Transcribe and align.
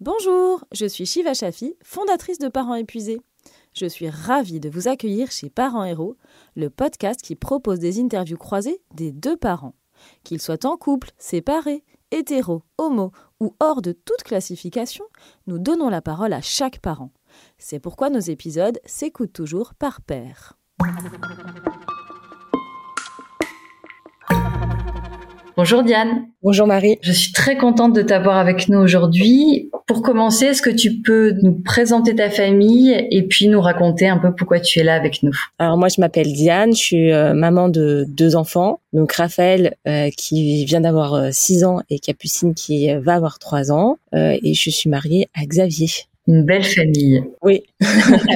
Bonjour, 0.00 0.62
je 0.72 0.84
suis 0.84 1.06
Shiva 1.06 1.32
Shafi, 1.32 1.74
fondatrice 1.82 2.38
de 2.38 2.48
Parents 2.48 2.74
épuisés. 2.74 3.18
Je 3.72 3.86
suis 3.86 4.10
ravie 4.10 4.60
de 4.60 4.68
vous 4.68 4.88
accueillir 4.88 5.30
chez 5.30 5.48
Parents 5.48 5.84
Héros, 5.84 6.18
le 6.54 6.68
podcast 6.68 7.22
qui 7.22 7.34
propose 7.34 7.78
des 7.78 7.98
interviews 7.98 8.36
croisées 8.36 8.82
des 8.94 9.10
deux 9.10 9.38
parents. 9.38 9.74
Qu'ils 10.22 10.42
soient 10.42 10.66
en 10.66 10.76
couple, 10.76 11.12
séparés, 11.16 11.82
hétéros, 12.10 12.62
homo 12.76 13.10
ou 13.40 13.56
hors 13.58 13.80
de 13.80 13.92
toute 13.92 14.22
classification, 14.22 15.06
nous 15.46 15.58
donnons 15.58 15.88
la 15.88 16.02
parole 16.02 16.34
à 16.34 16.42
chaque 16.42 16.80
parent. 16.80 17.10
C'est 17.56 17.80
pourquoi 17.80 18.10
nos 18.10 18.20
épisodes 18.20 18.78
s'écoutent 18.84 19.32
toujours 19.32 19.72
par 19.72 20.02
pair. 20.02 20.58
Bonjour 25.56 25.82
Diane. 25.82 26.26
Bonjour 26.42 26.66
Marie. 26.66 26.98
Je 27.00 27.12
suis 27.12 27.32
très 27.32 27.56
contente 27.56 27.94
de 27.94 28.02
t'avoir 28.02 28.36
avec 28.36 28.68
nous 28.68 28.78
aujourd'hui. 28.78 29.70
Pour 29.86 30.02
commencer, 30.02 30.44
est-ce 30.44 30.60
que 30.60 30.68
tu 30.68 31.00
peux 31.00 31.32
nous 31.40 31.54
présenter 31.64 32.14
ta 32.14 32.28
famille 32.28 32.94
et 33.10 33.22
puis 33.22 33.48
nous 33.48 33.62
raconter 33.62 34.06
un 34.06 34.18
peu 34.18 34.34
pourquoi 34.34 34.60
tu 34.60 34.80
es 34.80 34.82
là 34.82 34.94
avec 34.94 35.22
nous? 35.22 35.32
Alors 35.58 35.78
moi 35.78 35.88
je 35.88 35.98
m'appelle 35.98 36.30
Diane, 36.30 36.74
je 36.74 36.78
suis 36.78 37.10
euh, 37.10 37.32
maman 37.32 37.70
de 37.70 38.04
deux 38.06 38.36
enfants. 38.36 38.80
Donc 38.92 39.12
Raphaël 39.12 39.76
euh, 39.88 40.10
qui 40.14 40.66
vient 40.66 40.82
d'avoir 40.82 41.32
6 41.32 41.64
euh, 41.64 41.66
ans 41.66 41.80
et 41.88 42.00
Capucine 42.00 42.54
qui 42.54 42.94
va 42.94 43.14
avoir 43.14 43.38
3 43.38 43.72
ans 43.72 43.96
et 44.12 44.52
je 44.52 44.68
suis 44.68 44.90
mariée 44.90 45.28
à 45.34 45.46
Xavier. 45.46 45.88
Une 46.28 46.44
belle 46.44 46.64
famille. 46.64 47.24
Oui. 47.40 47.62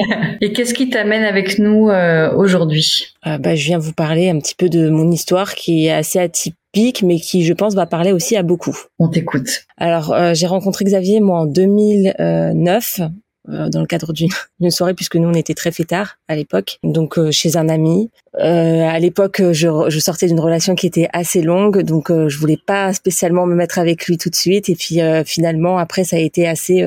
et 0.40 0.54
qu'est-ce 0.54 0.72
qui 0.72 0.88
t'amène 0.88 1.24
avec 1.24 1.58
nous 1.58 1.90
aujourd'hui? 2.34 3.08
Bah, 3.26 3.54
Je 3.54 3.66
viens 3.66 3.78
vous 3.78 3.92
parler 3.92 4.30
un 4.30 4.38
petit 4.38 4.54
peu 4.54 4.70
de 4.70 4.88
mon 4.88 5.10
histoire 5.10 5.54
qui 5.54 5.84
est 5.84 5.92
assez 5.92 6.18
atypique 6.18 6.56
mais 7.02 7.18
qui, 7.18 7.44
je 7.44 7.52
pense, 7.52 7.74
va 7.74 7.86
parler 7.86 8.12
aussi 8.12 8.36
à 8.36 8.42
beaucoup. 8.42 8.76
On 8.98 9.08
t'écoute. 9.08 9.66
Alors, 9.76 10.12
euh, 10.12 10.34
j'ai 10.34 10.46
rencontré 10.46 10.84
Xavier, 10.84 11.20
moi, 11.20 11.40
en 11.40 11.46
2009, 11.46 13.00
euh, 13.48 13.68
dans 13.68 13.80
le 13.80 13.86
cadre 13.86 14.12
d'une 14.12 14.70
soirée, 14.70 14.94
puisque 14.94 15.16
nous, 15.16 15.28
on 15.28 15.34
était 15.34 15.54
très 15.54 15.72
fêtards 15.72 16.18
à 16.28 16.36
l'époque, 16.36 16.78
donc 16.84 17.18
euh, 17.18 17.30
chez 17.30 17.56
un 17.56 17.68
ami. 17.68 18.10
à 18.38 18.98
l'époque, 19.00 19.42
je, 19.52 19.68
je, 19.88 19.98
sortais 19.98 20.26
d'une 20.26 20.40
relation 20.40 20.74
qui 20.74 20.86
était 20.86 21.08
assez 21.12 21.42
longue, 21.42 21.82
donc 21.82 22.10
je 22.10 22.38
voulais 22.38 22.58
pas 22.64 22.92
spécialement 22.92 23.46
me 23.46 23.54
mettre 23.54 23.78
avec 23.78 24.06
lui 24.06 24.18
tout 24.18 24.30
de 24.30 24.36
suite. 24.36 24.68
Et 24.68 24.76
puis, 24.76 25.00
finalement, 25.24 25.78
après, 25.78 26.04
ça 26.04 26.16
a 26.16 26.20
été 26.20 26.46
assez 26.46 26.84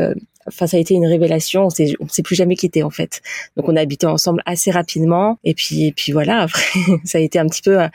enfin 0.48 0.68
ça 0.68 0.78
a 0.78 0.80
été 0.80 0.94
une 0.94 1.06
révélation 1.06 1.66
on 1.66 1.70
s'est 1.70 1.94
on 2.00 2.08
s'est 2.08 2.24
plus 2.24 2.36
jamais 2.36 2.56
quitté 2.56 2.84
en 2.84 2.90
fait. 2.90 3.22
Donc 3.58 3.70
on 3.70 3.76
a 3.76 3.82
habité 3.82 4.06
ensemble 4.06 4.42
assez 4.46 4.72
rapidement. 4.72 5.38
Et 5.44 5.54
puis 5.54 5.88
et 5.88 5.92
puis 5.92 6.12
voilà 6.12 6.42
après 6.42 6.80
ça 7.04 7.18
a 7.18 7.22
été 7.22 7.40
un 7.40 7.48
petit 7.48 7.62
peu 7.62 7.82
euh, 7.82 7.88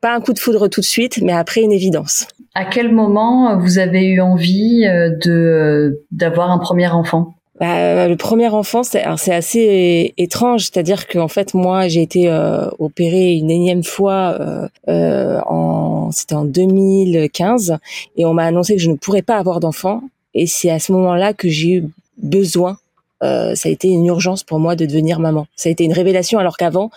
pas 0.00 0.14
un 0.14 0.20
coup 0.20 0.32
de 0.32 0.38
foudre 0.38 0.68
tout 0.68 0.80
de 0.80 0.86
suite 0.86 1.20
mais 1.22 1.32
après 1.32 1.62
une 1.62 1.72
évidence. 1.72 2.26
À 2.54 2.64
quel 2.64 2.92
moment 2.92 3.56
vous 3.58 3.78
avez 3.78 4.04
eu 4.04 4.20
envie 4.20 4.84
euh, 4.84 5.10
de 5.10 5.30
euh, 5.30 6.04
d'avoir 6.10 6.50
un 6.50 6.58
premier 6.58 6.88
enfant? 6.88 7.34
Bah, 7.60 8.08
le 8.08 8.16
premier 8.16 8.48
enfant, 8.48 8.82
c'est 8.82 9.04
c'est 9.18 9.34
assez 9.34 10.14
étrange, 10.16 10.62
c'est-à-dire 10.62 11.06
qu'en 11.06 11.28
fait 11.28 11.52
moi 11.52 11.88
j'ai 11.88 12.00
été 12.00 12.30
euh, 12.30 12.70
opérée 12.78 13.34
une 13.34 13.50
énième 13.50 13.84
fois, 13.84 14.38
euh, 14.88 15.40
en 15.46 16.10
c'était 16.10 16.36
en 16.36 16.46
2015, 16.46 17.76
et 18.16 18.24
on 18.24 18.32
m'a 18.32 18.44
annoncé 18.44 18.76
que 18.76 18.80
je 18.80 18.90
ne 18.90 18.96
pourrais 18.96 19.20
pas 19.20 19.36
avoir 19.36 19.60
d'enfant 19.60 20.02
et 20.34 20.46
c'est 20.46 20.70
à 20.70 20.78
ce 20.78 20.92
moment-là 20.92 21.34
que 21.34 21.48
j'ai 21.48 21.74
eu 21.74 21.84
besoin. 22.18 22.78
Euh, 23.22 23.54
ça 23.54 23.68
a 23.68 23.72
été 23.72 23.88
une 23.88 24.06
urgence 24.06 24.44
pour 24.44 24.58
moi 24.58 24.76
de 24.76 24.86
devenir 24.86 25.20
maman. 25.20 25.46
Ça 25.56 25.68
a 25.68 25.72
été 25.72 25.84
une 25.84 25.92
révélation 25.92 26.38
alors 26.38 26.56
qu'avant, 26.56 26.90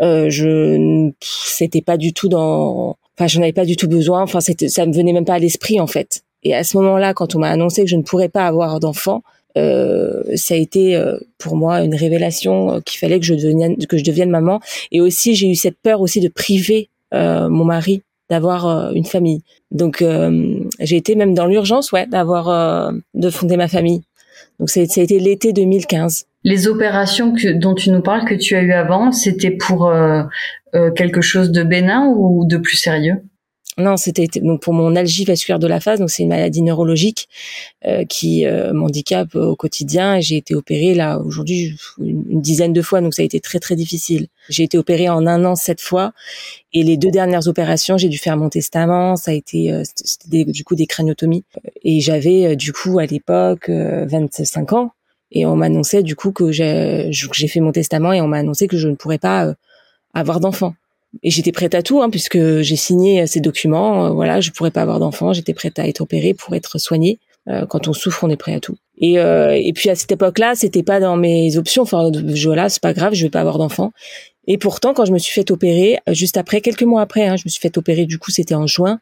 euh, 0.00 0.30
je 0.30 1.10
c'était 1.20 1.82
pas 1.82 1.96
du 1.96 2.12
tout 2.12 2.28
dans. 2.28 2.96
Enfin, 3.16 3.26
j'en 3.26 3.42
avais 3.42 3.52
pas 3.52 3.64
du 3.64 3.76
tout 3.76 3.88
besoin. 3.88 4.22
Enfin, 4.22 4.40
ça 4.40 4.86
me 4.86 4.92
venait 4.92 5.12
même 5.12 5.24
pas 5.24 5.34
à 5.34 5.38
l'esprit 5.38 5.80
en 5.80 5.86
fait. 5.86 6.22
Et 6.44 6.54
à 6.54 6.64
ce 6.64 6.76
moment-là, 6.76 7.14
quand 7.14 7.34
on 7.34 7.40
m'a 7.40 7.50
annoncé 7.50 7.82
que 7.82 7.90
je 7.90 7.96
ne 7.96 8.02
pourrais 8.02 8.28
pas 8.28 8.46
avoir 8.46 8.78
d'enfant, 8.80 9.22
euh, 9.56 10.22
ça 10.36 10.54
a 10.54 10.56
été 10.56 10.94
euh, 10.94 11.18
pour 11.38 11.56
moi 11.56 11.80
une 11.82 11.94
révélation 11.94 12.74
euh, 12.74 12.80
qu'il 12.80 12.98
fallait 12.98 13.18
que 13.18 13.26
je 13.26 13.34
devienne 13.34 13.76
que 13.86 13.98
je 13.98 14.04
devienne 14.04 14.30
maman. 14.30 14.60
Et 14.92 15.00
aussi, 15.00 15.34
j'ai 15.34 15.48
eu 15.48 15.54
cette 15.54 15.78
peur 15.78 16.00
aussi 16.00 16.20
de 16.20 16.28
priver 16.28 16.90
euh, 17.14 17.48
mon 17.48 17.64
mari 17.64 18.02
d'avoir 18.30 18.66
euh, 18.66 18.92
une 18.92 19.04
famille. 19.04 19.42
Donc 19.70 20.02
euh, 20.02 20.60
j'ai 20.80 20.96
été 20.96 21.14
même 21.14 21.34
dans 21.34 21.46
l'urgence, 21.46 21.92
ouais, 21.92 22.06
d'avoir 22.06 22.48
euh, 22.48 22.92
de 23.14 23.30
fonder 23.30 23.56
ma 23.56 23.68
famille. 23.68 24.02
Donc 24.58 24.70
ça 24.70 24.80
a 24.80 24.82
été 24.82 25.18
l'été 25.18 25.52
2015. 25.52 26.26
Les 26.44 26.68
opérations 26.68 27.32
que, 27.32 27.48
dont 27.52 27.74
tu 27.74 27.90
nous 27.90 28.00
parles 28.00 28.24
que 28.24 28.34
tu 28.34 28.54
as 28.56 28.62
eu 28.62 28.72
avant, 28.72 29.12
c'était 29.12 29.50
pour 29.50 29.92
quelque 30.96 31.20
chose 31.20 31.50
de 31.50 31.62
bénin 31.62 32.12
ou 32.16 32.44
de 32.44 32.56
plus 32.56 32.76
sérieux? 32.76 33.22
Non, 33.78 33.96
c'était 33.96 34.26
donc 34.42 34.60
pour 34.60 34.74
mon 34.74 34.96
algie 34.96 35.24
vasculaire 35.24 35.60
de 35.60 35.68
la 35.68 35.78
phase, 35.78 36.00
donc 36.00 36.10
c'est 36.10 36.24
une 36.24 36.30
maladie 36.30 36.62
neurologique 36.62 37.28
euh, 37.86 38.04
qui 38.04 38.44
euh, 38.44 38.72
m'handicape 38.72 39.36
au 39.36 39.54
quotidien. 39.54 40.18
J'ai 40.18 40.36
été 40.36 40.56
opérée 40.56 40.94
là 40.94 41.20
aujourd'hui 41.20 41.76
une, 42.00 42.40
dizaine 42.42 42.72
de 42.72 42.82
fois, 42.82 43.00
donc 43.00 43.14
ça 43.14 43.22
a 43.22 43.24
été 43.24 43.38
très 43.38 43.60
très 43.60 43.76
difficile. 43.76 44.26
J'ai 44.48 44.64
été 44.64 44.78
opérée 44.78 45.08
en 45.08 45.26
un 45.28 45.44
an 45.44 45.54
sept 45.54 45.80
fois, 45.80 46.12
et 46.72 46.82
les 46.82 46.96
deux 46.96 47.12
dernières 47.12 47.46
opérations, 47.46 47.96
j'ai 47.96 48.08
dû 48.08 48.18
faire 48.18 48.36
mon 48.36 48.48
testament. 48.48 49.14
Ça 49.14 49.30
a 49.30 49.34
été 49.34 49.72
euh, 49.72 49.84
du 50.26 50.64
coup 50.64 50.74
des 50.74 50.86
craniotomies, 50.86 51.44
et 51.84 52.00
j'avais 52.00 52.46
euh, 52.46 52.54
du 52.56 52.72
coup 52.72 52.98
à 52.98 53.06
l'époque 53.06 53.70
25 53.70 54.72
ans, 54.72 54.90
et 55.30 55.46
on 55.46 55.54
m'annonçait 55.54 56.02
du 56.02 56.16
coup 56.16 56.32
que 56.32 56.50
j'ai 56.50 57.12
fait 57.48 57.60
mon 57.60 57.70
testament 57.70 58.12
et 58.12 58.20
on 58.20 58.26
m'a 58.26 58.38
annoncé 58.38 58.66
que 58.66 58.76
je 58.76 58.88
ne 58.88 58.96
pourrais 58.96 59.18
pas 59.18 59.54
avoir 60.14 60.40
d'enfant 60.40 60.74
et 61.22 61.30
j'étais 61.30 61.52
prête 61.52 61.74
à 61.74 61.82
tout 61.82 62.02
hein, 62.02 62.10
puisque 62.10 62.38
j'ai 62.60 62.76
signé 62.76 63.26
ces 63.26 63.40
documents. 63.40 64.06
Euh, 64.06 64.10
voilà, 64.10 64.40
je 64.40 64.50
pourrais 64.50 64.70
pas 64.70 64.82
avoir 64.82 64.98
d'enfant, 64.98 65.32
j'étais 65.32 65.54
prête 65.54 65.78
à 65.78 65.88
être 65.88 66.00
opérée 66.00 66.34
pour 66.34 66.54
être 66.54 66.78
soignée. 66.78 67.18
Euh, 67.48 67.64
quand 67.66 67.88
on 67.88 67.92
souffre, 67.94 68.24
on 68.24 68.30
est 68.30 68.36
prêt 68.36 68.54
à 68.54 68.60
tout. 68.60 68.76
Et, 68.98 69.18
euh, 69.18 69.58
et 69.58 69.72
puis 69.72 69.88
à 69.88 69.94
cette 69.94 70.12
époque-là, 70.12 70.54
c'était 70.54 70.82
pas 70.82 71.00
dans 71.00 71.16
mes 71.16 71.56
options. 71.56 71.82
Enfin, 71.82 72.10
voilà, 72.44 72.68
c'est 72.68 72.82
pas 72.82 72.92
grave, 72.92 73.14
je 73.14 73.24
vais 73.24 73.30
pas 73.30 73.40
avoir 73.40 73.58
d'enfant. 73.58 73.92
Et 74.46 74.58
pourtant, 74.58 74.92
quand 74.92 75.06
je 75.06 75.12
me 75.12 75.18
suis 75.18 75.32
fait 75.32 75.50
opérer, 75.50 75.98
juste 76.10 76.36
après, 76.36 76.60
quelques 76.60 76.82
mois 76.82 77.00
après, 77.00 77.26
hein, 77.26 77.36
je 77.36 77.44
me 77.46 77.50
suis 77.50 77.60
fait 77.60 77.78
opérer. 77.78 78.06
Du 78.06 78.18
coup, 78.18 78.30
c'était 78.30 78.54
en 78.54 78.66
juin 78.66 79.00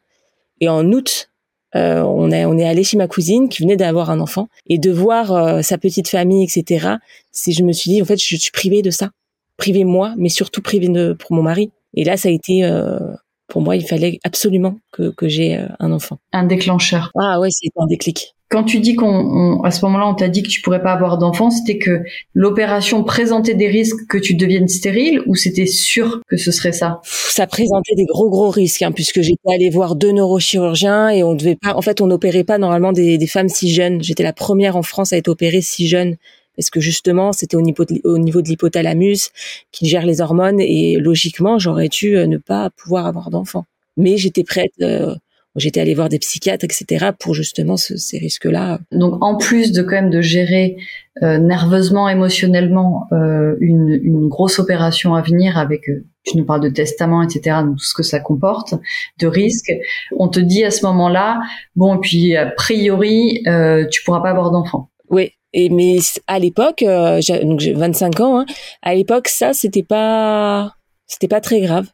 et 0.61 0.69
en 0.69 0.91
août. 0.91 1.29
Euh, 1.75 2.01
on 2.01 2.31
est 2.31 2.45
on 2.45 2.57
est 2.57 2.65
allé 2.65 2.85
chez 2.85 2.95
ma 2.95 3.09
cousine 3.09 3.49
qui 3.49 3.61
venait 3.61 3.75
d'avoir 3.75 4.09
un 4.09 4.21
enfant 4.21 4.47
et 4.67 4.77
de 4.77 4.89
voir 4.89 5.33
euh, 5.33 5.61
sa 5.61 5.77
petite 5.77 6.07
famille 6.07 6.45
etc 6.45 6.93
c'est 7.33 7.51
je 7.51 7.61
me 7.61 7.73
suis 7.73 7.91
dit 7.91 8.01
en 8.01 8.05
fait 8.05 8.15
je 8.15 8.37
suis 8.37 8.51
privée 8.51 8.81
de 8.81 8.89
ça 8.89 9.09
privée 9.57 9.83
moi 9.83 10.13
mais 10.17 10.29
surtout 10.29 10.61
privée 10.61 10.87
de 10.87 11.11
pour 11.11 11.33
mon 11.33 11.43
mari 11.43 11.71
et 11.97 12.03
là, 12.03 12.15
ça 12.15 12.29
a 12.29 12.31
été 12.31 12.63
euh, 12.63 12.99
pour 13.47 13.61
moi, 13.61 13.75
il 13.75 13.85
fallait 13.85 14.19
absolument 14.23 14.77
que, 14.91 15.09
que 15.09 15.27
j'ai 15.27 15.57
euh, 15.57 15.67
un 15.79 15.91
enfant. 15.91 16.19
Un 16.33 16.45
déclencheur. 16.45 17.11
Ah 17.19 17.39
ouais, 17.39 17.49
c'est 17.49 17.69
un 17.77 17.87
déclic. 17.87 18.35
Quand 18.49 18.63
tu 18.63 18.79
dis 18.79 18.95
qu'on, 18.95 19.61
à 19.63 19.71
ce 19.71 19.83
moment-là, 19.85 20.07
on 20.07 20.13
t'a 20.13 20.29
dit 20.29 20.41
que 20.41 20.47
tu 20.47 20.61
pourrais 20.61 20.81
pas 20.81 20.93
avoir 20.93 21.17
d'enfant, 21.17 21.49
c'était 21.49 21.77
que 21.77 22.03
l'opération 22.33 23.03
présentait 23.03 23.55
des 23.55 23.67
risques 23.67 24.07
que 24.07 24.17
tu 24.17 24.35
deviennes 24.35 24.69
stérile 24.69 25.21
ou 25.25 25.35
c'était 25.35 25.65
sûr 25.65 26.21
que 26.29 26.37
ce 26.37 26.51
serait 26.51 26.71
ça? 26.71 27.01
Ça 27.03 27.45
présentait 27.45 27.95
des 27.95 28.05
gros 28.05 28.29
gros 28.29 28.49
risques 28.49 28.83
hein, 28.83 28.93
puisque 28.93 29.21
j'étais 29.21 29.53
allée 29.53 29.69
voir 29.69 29.97
deux 29.97 30.13
neurochirurgiens 30.13 31.09
et 31.09 31.23
on 31.23 31.35
devait 31.35 31.57
pas, 31.57 31.75
en 31.75 31.81
fait, 31.81 31.99
on 31.99 32.07
n'opérait 32.07 32.45
pas 32.45 32.57
normalement 32.57 32.93
des, 32.93 33.17
des 33.17 33.27
femmes 33.27 33.49
si 33.49 33.69
jeunes. 33.69 34.01
J'étais 34.01 34.23
la 34.23 34.33
première 34.33 34.77
en 34.77 34.83
France 34.83 35.11
à 35.11 35.17
être 35.17 35.27
opérée 35.27 35.61
si 35.61 35.87
jeune 35.87 36.15
parce 36.57 36.69
que 36.69 36.79
justement 36.79 37.31
c'était 37.31 37.55
au 37.55 37.61
niveau 37.61 37.85
de, 37.85 38.01
au 38.03 38.17
niveau 38.17 38.41
de 38.41 38.49
l'hypothalamus 38.49 39.31
qui 39.71 39.87
gère 39.87 40.05
les 40.05 40.19
hormones 40.21 40.59
et 40.59 40.97
logiquement 40.97 41.59
j'aurais 41.59 41.89
dû 41.89 42.17
euh, 42.17 42.27
ne 42.27 42.37
pas 42.37 42.69
pouvoir 42.71 43.05
avoir 43.05 43.29
d'enfant. 43.29 43.65
Mais 43.95 44.17
j'étais 44.17 44.43
prête. 44.43 44.73
Euh, 44.81 45.15
J'étais 45.57 45.81
allée 45.81 45.95
voir 45.95 46.07
des 46.07 46.19
psychiatres, 46.19 46.63
etc., 46.63 47.07
pour 47.19 47.33
justement 47.33 47.77
ces 47.77 48.19
risques-là. 48.19 48.79
Donc, 48.91 49.17
en 49.23 49.37
plus 49.37 49.71
de 49.71 49.81
quand 49.81 49.95
même 49.95 50.11
de 50.11 50.21
gérer 50.21 50.77
euh, 51.23 51.39
nerveusement, 51.39 52.07
émotionnellement 52.07 53.07
euh, 53.11 53.55
une, 53.59 53.99
une, 54.03 54.27
grosse 54.27 54.59
opération 54.59 55.15
à 55.15 55.23
venir 55.23 55.57
avec, 55.57 55.89
euh, 55.89 56.05
tu 56.23 56.37
nous 56.37 56.45
parles 56.45 56.61
de 56.61 56.69
testament, 56.69 57.23
etc., 57.23 57.57
tout 57.65 57.83
ce 57.83 57.95
que 57.95 58.03
ça 58.03 58.19
comporte, 58.19 58.75
de 59.19 59.25
risques, 59.25 59.73
on 60.15 60.27
te 60.27 60.39
dit 60.39 60.63
à 60.63 60.69
ce 60.69 60.85
moment-là, 60.85 61.41
bon, 61.75 61.95
et 61.95 61.99
puis 62.01 62.35
a 62.35 62.45
priori, 62.45 63.41
tu 63.89 64.03
pourras 64.03 64.21
pas 64.21 64.29
avoir 64.29 64.51
d'enfant. 64.51 64.89
Oui, 65.09 65.31
et 65.53 65.69
mais 65.69 65.97
à 66.27 66.39
l'époque, 66.39 66.83
euh, 66.83 67.19
donc 67.43 67.59
j'ai 67.59 67.73
25 67.73 68.19
ans, 68.19 68.39
hein, 68.39 68.45
à 68.81 68.95
l'époque 68.95 69.27
ça 69.27 69.53
c'était 69.53 69.83
pas 69.83 70.73
c'était 71.05 71.27
pas 71.27 71.41
très 71.41 71.61
grave. 71.61 71.87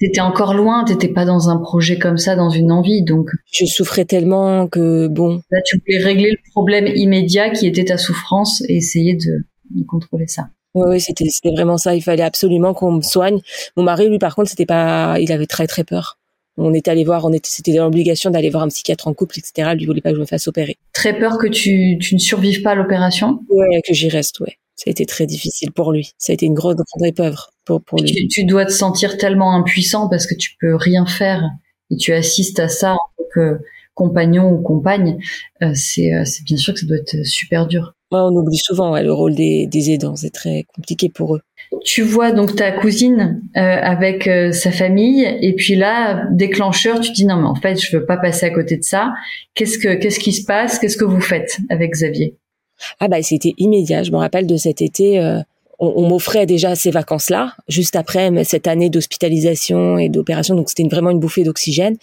T'étais 0.00 0.22
encore 0.22 0.54
loin, 0.54 0.84
t'étais 0.84 1.08
pas 1.08 1.26
dans 1.26 1.50
un 1.50 1.58
projet 1.58 1.98
comme 1.98 2.16
ça, 2.16 2.34
dans 2.34 2.48
une 2.48 2.72
envie, 2.72 3.02
donc. 3.02 3.28
Je 3.52 3.66
souffrais 3.66 4.06
tellement 4.06 4.66
que 4.66 5.08
bon. 5.08 5.42
Là, 5.50 5.60
tu 5.66 5.78
voulais 5.78 6.02
régler 6.02 6.30
le 6.30 6.38
problème 6.52 6.86
immédiat 6.86 7.50
qui 7.50 7.66
était 7.66 7.84
ta 7.84 7.98
souffrance 7.98 8.62
et 8.66 8.76
essayer 8.76 9.14
de, 9.14 9.44
de 9.78 9.84
contrôler 9.84 10.26
ça. 10.26 10.48
Oui, 10.74 10.86
oui, 10.88 11.00
c'était 11.00 11.26
c'était 11.28 11.50
vraiment 11.50 11.76
ça. 11.76 11.94
Il 11.94 12.00
fallait 12.00 12.22
absolument 12.22 12.72
qu'on 12.72 12.92
me 12.92 13.02
soigne. 13.02 13.40
Mon 13.76 13.82
mari, 13.82 14.08
lui, 14.08 14.18
par 14.18 14.34
contre, 14.34 14.48
c'était 14.48 14.64
pas. 14.64 15.16
Il 15.20 15.30
avait 15.32 15.46
très 15.46 15.66
très 15.66 15.84
peur 15.84 16.16
on 16.56 16.72
est 16.72 16.88
allé 16.88 17.04
voir, 17.04 17.24
on 17.24 17.32
était, 17.32 17.48
c'était 17.48 17.72
l'obligation 17.72 18.30
d'aller 18.30 18.50
voir 18.50 18.62
un 18.62 18.68
psychiatre 18.68 19.08
en 19.08 19.14
couple, 19.14 19.38
etc. 19.38 19.70
Lui 19.74 19.86
voulait 19.86 20.00
pas 20.00 20.10
que 20.10 20.16
je 20.16 20.20
me 20.20 20.26
fasse 20.26 20.48
opérer. 20.48 20.76
Très 20.92 21.18
peur 21.18 21.38
que 21.38 21.46
tu, 21.46 21.98
tu 22.00 22.14
ne 22.14 22.20
survives 22.20 22.62
pas 22.62 22.72
à 22.72 22.74
l'opération? 22.74 23.40
Ouais, 23.48 23.80
que 23.86 23.94
j'y 23.94 24.08
reste, 24.08 24.40
ouais. 24.40 24.56
Ça 24.76 24.84
a 24.86 24.90
été 24.90 25.04
très 25.04 25.26
difficile 25.26 25.72
pour 25.72 25.92
lui. 25.92 26.12
Ça 26.16 26.32
a 26.32 26.34
été 26.34 26.46
une 26.46 26.54
grande, 26.54 26.76
grande 26.76 27.06
épreuve 27.06 27.36
pour, 27.64 27.82
pour 27.82 28.00
lui. 28.00 28.12
Tu, 28.12 28.28
tu, 28.28 28.44
dois 28.44 28.64
te 28.64 28.72
sentir 28.72 29.18
tellement 29.18 29.54
impuissant 29.54 30.08
parce 30.08 30.26
que 30.26 30.34
tu 30.34 30.52
peux 30.58 30.74
rien 30.74 31.04
faire 31.04 31.42
et 31.90 31.96
tu 31.96 32.12
assistes 32.12 32.60
à 32.60 32.68
ça 32.68 32.94
en 32.94 32.98
tant 33.18 33.24
que 33.34 33.58
compagnon 33.94 34.50
ou 34.50 34.62
compagne, 34.62 35.18
c'est 35.74 36.10
c'est 36.24 36.44
bien 36.44 36.56
sûr 36.56 36.72
que 36.72 36.80
ça 36.80 36.86
doit 36.86 36.96
être 36.96 37.22
super 37.26 37.66
dur. 37.66 37.94
on 38.10 38.34
oublie 38.34 38.56
souvent 38.56 38.98
le 38.98 39.12
rôle 39.12 39.34
des, 39.34 39.66
des 39.66 39.90
aidants, 39.90 40.16
c'est 40.16 40.30
très 40.30 40.64
compliqué 40.74 41.10
pour 41.10 41.36
eux. 41.36 41.40
Tu 41.84 42.02
vois 42.02 42.32
donc 42.32 42.56
ta 42.56 42.72
cousine 42.72 43.42
avec 43.54 44.28
sa 44.52 44.72
famille 44.72 45.24
et 45.40 45.54
puis 45.54 45.76
là 45.76 46.26
déclencheur, 46.32 47.00
tu 47.00 47.12
dis 47.12 47.26
non 47.26 47.36
mais 47.36 47.46
en 47.46 47.54
fait 47.54 47.80
je 47.80 47.96
veux 47.96 48.04
pas 48.04 48.16
passer 48.16 48.46
à 48.46 48.50
côté 48.50 48.76
de 48.76 48.82
ça. 48.82 49.12
Qu'est-ce 49.54 49.78
que 49.78 49.94
qu'est-ce 49.94 50.18
qui 50.18 50.32
se 50.32 50.44
passe? 50.44 50.78
Qu'est-ce 50.78 50.96
que 50.96 51.04
vous 51.04 51.20
faites 51.20 51.58
avec 51.68 51.92
Xavier? 51.92 52.34
Ah 52.98 53.08
bah 53.08 53.22
c'était 53.22 53.54
immédiat. 53.56 54.02
Je 54.02 54.10
me 54.10 54.16
rappelle 54.16 54.46
de 54.46 54.56
cet 54.56 54.82
été 54.82 55.20
on, 55.80 56.08
m'offrait 56.08 56.46
déjà 56.46 56.76
ces 56.76 56.90
vacances-là, 56.90 57.54
juste 57.68 57.96
après 57.96 58.44
cette 58.44 58.66
année 58.66 58.90
d'hospitalisation 58.90 59.98
et 59.98 60.08
d'opération, 60.08 60.54
donc 60.54 60.68
c'était 60.68 60.86
vraiment 60.88 61.10
une 61.10 61.18
bouffée 61.18 61.42
d'oxygène. 61.42 61.96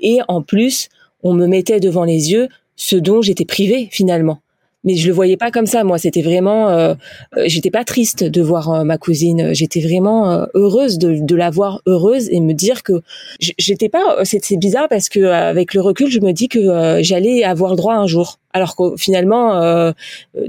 Et 0.00 0.18
en 0.28 0.42
plus, 0.42 0.88
on 1.22 1.32
me 1.32 1.46
mettait 1.46 1.80
devant 1.80 2.04
les 2.04 2.30
yeux 2.30 2.48
ce 2.76 2.96
dont 2.96 3.22
j'étais 3.22 3.44
privée 3.44 3.88
finalement 3.90 4.40
mais 4.84 4.96
je 4.96 5.06
le 5.06 5.12
voyais 5.12 5.36
pas 5.36 5.50
comme 5.50 5.66
ça 5.66 5.84
moi. 5.84 5.98
C'était 5.98 6.22
vraiment 6.22 6.68
euh, 6.68 6.94
euh 7.36 7.44
j'étais 7.46 7.70
pas 7.70 7.84
triste 7.84 8.24
de 8.24 8.42
voir 8.42 8.70
euh, 8.70 8.84
ma 8.84 8.98
cousine. 8.98 9.54
J'étais 9.54 9.80
vraiment 9.80 10.30
euh, 10.30 10.46
heureuse 10.54 10.98
de, 10.98 11.18
de 11.20 11.36
la 11.36 11.50
voir 11.50 11.82
heureuse 11.86 12.28
et 12.30 12.40
me 12.40 12.52
dire 12.52 12.82
que 12.82 13.02
j'étais 13.38 13.88
pas 13.88 14.24
c'est 14.24 14.56
bizarre 14.56 14.88
parce 14.88 15.08
que 15.08 15.20
avec 15.20 15.74
le 15.74 15.80
recul 15.80 16.10
je 16.10 16.20
me 16.20 16.32
dis 16.32 16.48
que 16.48 17.00
j'allais 17.02 17.44
avoir 17.44 17.70
le 17.70 17.76
droit 17.76 17.94
un 17.94 18.06
jour. 18.06 18.38
Alors 18.52 18.76
que 18.76 18.96
finalement 18.96 19.92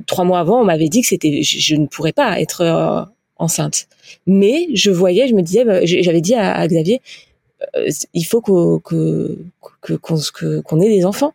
trois 0.08 0.26
mois 0.26 0.40
avant 0.40 0.62
on 0.62 0.66
m'avait 0.66 0.90
dit 0.90 1.02
que 1.02 1.08
c'était 1.08 1.42
je, 1.44 1.76
ne 1.76 1.86
pourrais 1.86 2.12
pas 2.12 2.40
être 2.40 3.08
enceinte. 3.38 3.88
Mais 4.28 4.68
je 4.74 4.92
voyais 4.92 5.28
je 5.28 5.34
me 5.36 5.42
disais 5.42 5.64
bah, 5.64 5.86
j'avais 5.86 6.22
dit 6.22 6.36
à, 6.36 6.68
Xavier 6.68 7.02
il 8.14 8.24
faut 8.24 8.42
qu'on 8.42 8.80
que 8.80 9.38
qu'on 10.62 10.82
ait 10.82 10.90
des 10.90 11.06
enfants. 11.06 11.34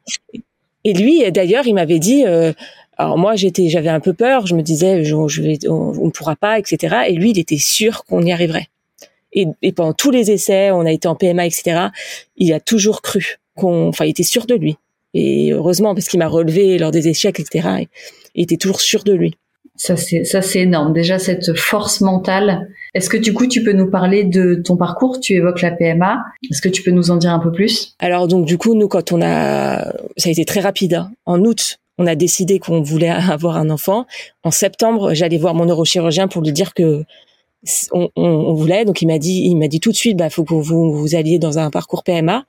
Et 0.85 0.93
lui, 0.95 1.31
d'ailleurs, 1.33 1.67
il 1.67 1.75
m'avait 1.75 1.99
dit, 1.99 2.25
euh, 2.25 2.53
alors 2.99 3.17
moi, 3.17 3.37
j'étais, 3.37 3.69
j'avais 3.69 3.89
un 3.89 4.01
peu 4.01 4.13
peur. 4.13 4.47
Je 4.47 4.57
me 4.57 4.63
disais, 4.63 5.05
je, 5.05 5.41
vais, 5.41 5.59
on 5.69 6.07
ne 6.07 6.11
pourra 6.11 6.35
pas, 6.35 6.59
etc. 6.59 6.97
Et 7.09 7.13
lui, 7.13 7.31
il 7.31 7.39
était 7.39 7.59
sûr 7.59 8.05
qu'on 8.05 8.23
y 8.23 8.33
arriverait. 8.33 8.69
Et, 9.33 9.47
et, 9.63 9.73
pendant 9.73 9.93
tous 9.93 10.11
les 10.11 10.33
essais, 10.33 10.73
on 10.73 10.81
a 10.81 10.91
été 10.91 11.07
en 11.07 11.15
PMA, 11.15 11.47
etc. 11.47 11.89
Il 12.37 12.53
a 12.53 12.61
toujours 12.61 13.03
cru 13.03 13.39
qu'on, 13.55 13.89
enfin, 13.89 14.05
il 14.05 14.11
était 14.11 14.25
sûr 14.25 14.47
de 14.47 14.55
lui. 14.55 14.77
Et 15.15 15.53
heureusement, 15.53 15.95
parce 15.95 16.09
qu'il 16.09 16.19
m'a 16.19 16.27
relevé 16.27 16.77
lors 16.77 16.91
des 16.91 17.09
échecs, 17.09 17.39
etc. 17.39 17.87
il 18.35 18.43
était 18.43 18.57
toujours 18.57 18.81
sûr 18.81 19.05
de 19.05 19.13
lui. 19.13 19.37
Ça 19.77 19.97
c'est 19.97 20.25
ça 20.25 20.43
c'est 20.43 20.59
énorme. 20.59 20.93
Déjà 20.93 21.21
cette 21.21 21.57
force 21.57 22.01
mentale. 22.01 22.69
Est-ce 22.95 23.09
que 23.09 23.17
du 23.17 23.33
coup 23.33 23.47
tu 23.47 23.63
peux 23.63 23.73
nous 23.73 23.89
parler 23.89 24.25
de 24.25 24.57
ton 24.57 24.77
parcours? 24.77 25.21
Tu 25.21 25.35
évoques 25.35 25.63
la 25.63 25.71
PMA. 25.71 26.25
Est-ce 26.51 26.61
que 26.61 26.69
tu 26.69 26.83
peux 26.83 26.91
nous 26.91 27.13
en 27.13 27.17
dire 27.17 27.31
un 27.31 27.39
peu 27.39 27.53
plus? 27.53 27.95
Alors 28.01 28.27
donc 28.27 28.45
du 28.45 28.59
coup 28.59 28.75
nous 28.75 28.89
quand 28.89 29.13
on 29.13 29.23
a 29.23 29.85
ça 30.17 30.29
a 30.29 30.33
été 30.33 30.45
très 30.45 30.59
rapide. 30.59 30.95
Hein. 30.95 31.13
En 31.27 31.45
août 31.45 31.79
on 31.99 32.07
a 32.07 32.15
décidé 32.15 32.59
qu'on 32.59 32.81
voulait 32.81 33.09
avoir 33.31 33.57
un 33.57 33.71
enfant. 33.71 34.07
En 34.45 34.51
septembre, 34.51 35.15
j'allais 35.15 35.39
voir 35.39 35.55
mon 35.55 35.67
neurochirurgien 35.67 36.29
pour 36.29 36.43
lui 36.43 36.53
dire 36.53 36.75
que 36.75 37.05
on, 37.93 38.55
voulait. 38.55 38.85
Donc 38.85 39.03
il 39.03 39.07
m'a 39.07 39.19
dit, 39.19 39.43
il 39.45 39.57
m'a 39.57 39.69
dit 39.69 39.81
tout 39.81 39.91
de 39.91 39.97
suite, 39.97 40.17
bah 40.17 40.31
faut 40.31 40.45
que 40.45 40.55
vous 40.55 41.15
alliez 41.15 41.39
dans 41.39 41.59
un 41.59 41.71
parcours 41.71 42.05
PMA 42.05 42.45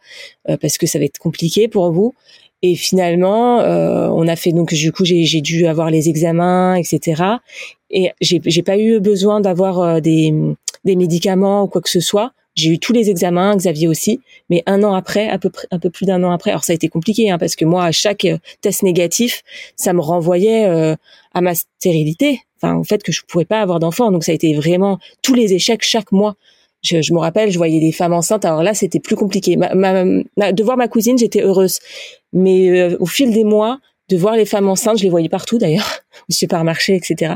euh, 0.49 0.57
parce 0.57 0.77
que 0.77 0.85
ça 0.85 0.99
va 0.99 1.05
être 1.05 1.17
compliqué 1.17 1.67
pour 1.67 1.91
vous. 1.91 2.13
Et 2.61 2.75
finalement, 2.75 3.61
euh, 3.61 4.09
on 4.09 4.27
a 4.27 4.35
fait 4.35 4.51
donc 4.51 4.73
du 4.73 4.91
coup 4.91 5.05
j'ai 5.05 5.41
dû 5.41 5.65
avoir 5.65 5.89
les 5.89 6.09
examens, 6.09 6.75
etc. 6.75 7.23
Et 7.89 8.11
j'ai 8.21 8.41
j'ai 8.45 8.63
pas 8.63 8.77
eu 8.77 8.99
besoin 8.99 9.39
d'avoir 9.39 9.79
euh, 9.79 9.99
des 9.99 10.33
des 10.85 10.95
médicaments 10.95 11.63
ou 11.63 11.67
quoi 11.67 11.81
que 11.81 11.89
ce 11.89 12.01
soit. 12.01 12.33
J'ai 12.55 12.71
eu 12.71 12.79
tous 12.79 12.93
les 12.93 13.09
examens, 13.09 13.55
Xavier 13.55 13.87
aussi, 13.87 14.19
mais 14.49 14.63
un 14.65 14.83
an 14.83 14.93
après, 14.93 15.29
à 15.29 15.37
peu 15.37 15.49
près, 15.49 15.67
un 15.71 15.79
peu 15.79 15.89
plus 15.89 16.05
d'un 16.05 16.23
an 16.23 16.31
après. 16.31 16.51
Alors 16.51 16.63
ça 16.63 16.73
a 16.73 16.75
été 16.75 16.89
compliqué, 16.89 17.29
hein, 17.29 17.37
parce 17.37 17.55
que 17.55 17.65
moi, 17.65 17.85
à 17.85 17.91
chaque 17.91 18.25
euh, 18.25 18.37
test 18.61 18.83
négatif, 18.83 19.43
ça 19.75 19.93
me 19.93 20.01
renvoyait 20.01 20.65
euh, 20.65 20.95
à 21.33 21.41
ma 21.41 21.55
stérilité, 21.55 22.41
enfin 22.57 22.75
au 22.75 22.83
fait 22.83 23.01
que 23.03 23.11
je 23.11 23.21
pouvais 23.27 23.45
pas 23.45 23.61
avoir 23.61 23.79
d'enfant. 23.79 24.11
Donc 24.11 24.23
ça 24.23 24.31
a 24.31 24.35
été 24.35 24.53
vraiment 24.55 24.99
tous 25.21 25.33
les 25.33 25.53
échecs 25.53 25.83
chaque 25.83 26.11
mois. 26.11 26.35
Je, 26.81 27.01
je, 27.01 27.13
me 27.13 27.19
rappelle, 27.19 27.51
je 27.51 27.57
voyais 27.57 27.79
des 27.79 27.91
femmes 27.91 28.13
enceintes. 28.13 28.45
Alors 28.45 28.63
là, 28.63 28.73
c'était 28.73 28.99
plus 28.99 29.15
compliqué. 29.15 29.57
Ma, 29.57 29.73
ma, 29.75 30.51
de 30.51 30.63
voir 30.63 30.77
ma 30.77 30.87
cousine, 30.87 31.17
j'étais 31.17 31.41
heureuse. 31.41 31.79
Mais 32.33 32.69
euh, 32.69 32.97
au 32.99 33.05
fil 33.05 33.33
des 33.33 33.43
mois, 33.43 33.79
de 34.09 34.17
voir 34.17 34.35
les 34.35 34.45
femmes 34.45 34.67
enceintes, 34.67 34.97
je 34.97 35.03
les 35.03 35.09
voyais 35.09 35.29
partout 35.29 35.57
d'ailleurs, 35.57 36.01
au 36.29 36.33
supermarché, 36.33 36.95
etc. 36.95 37.35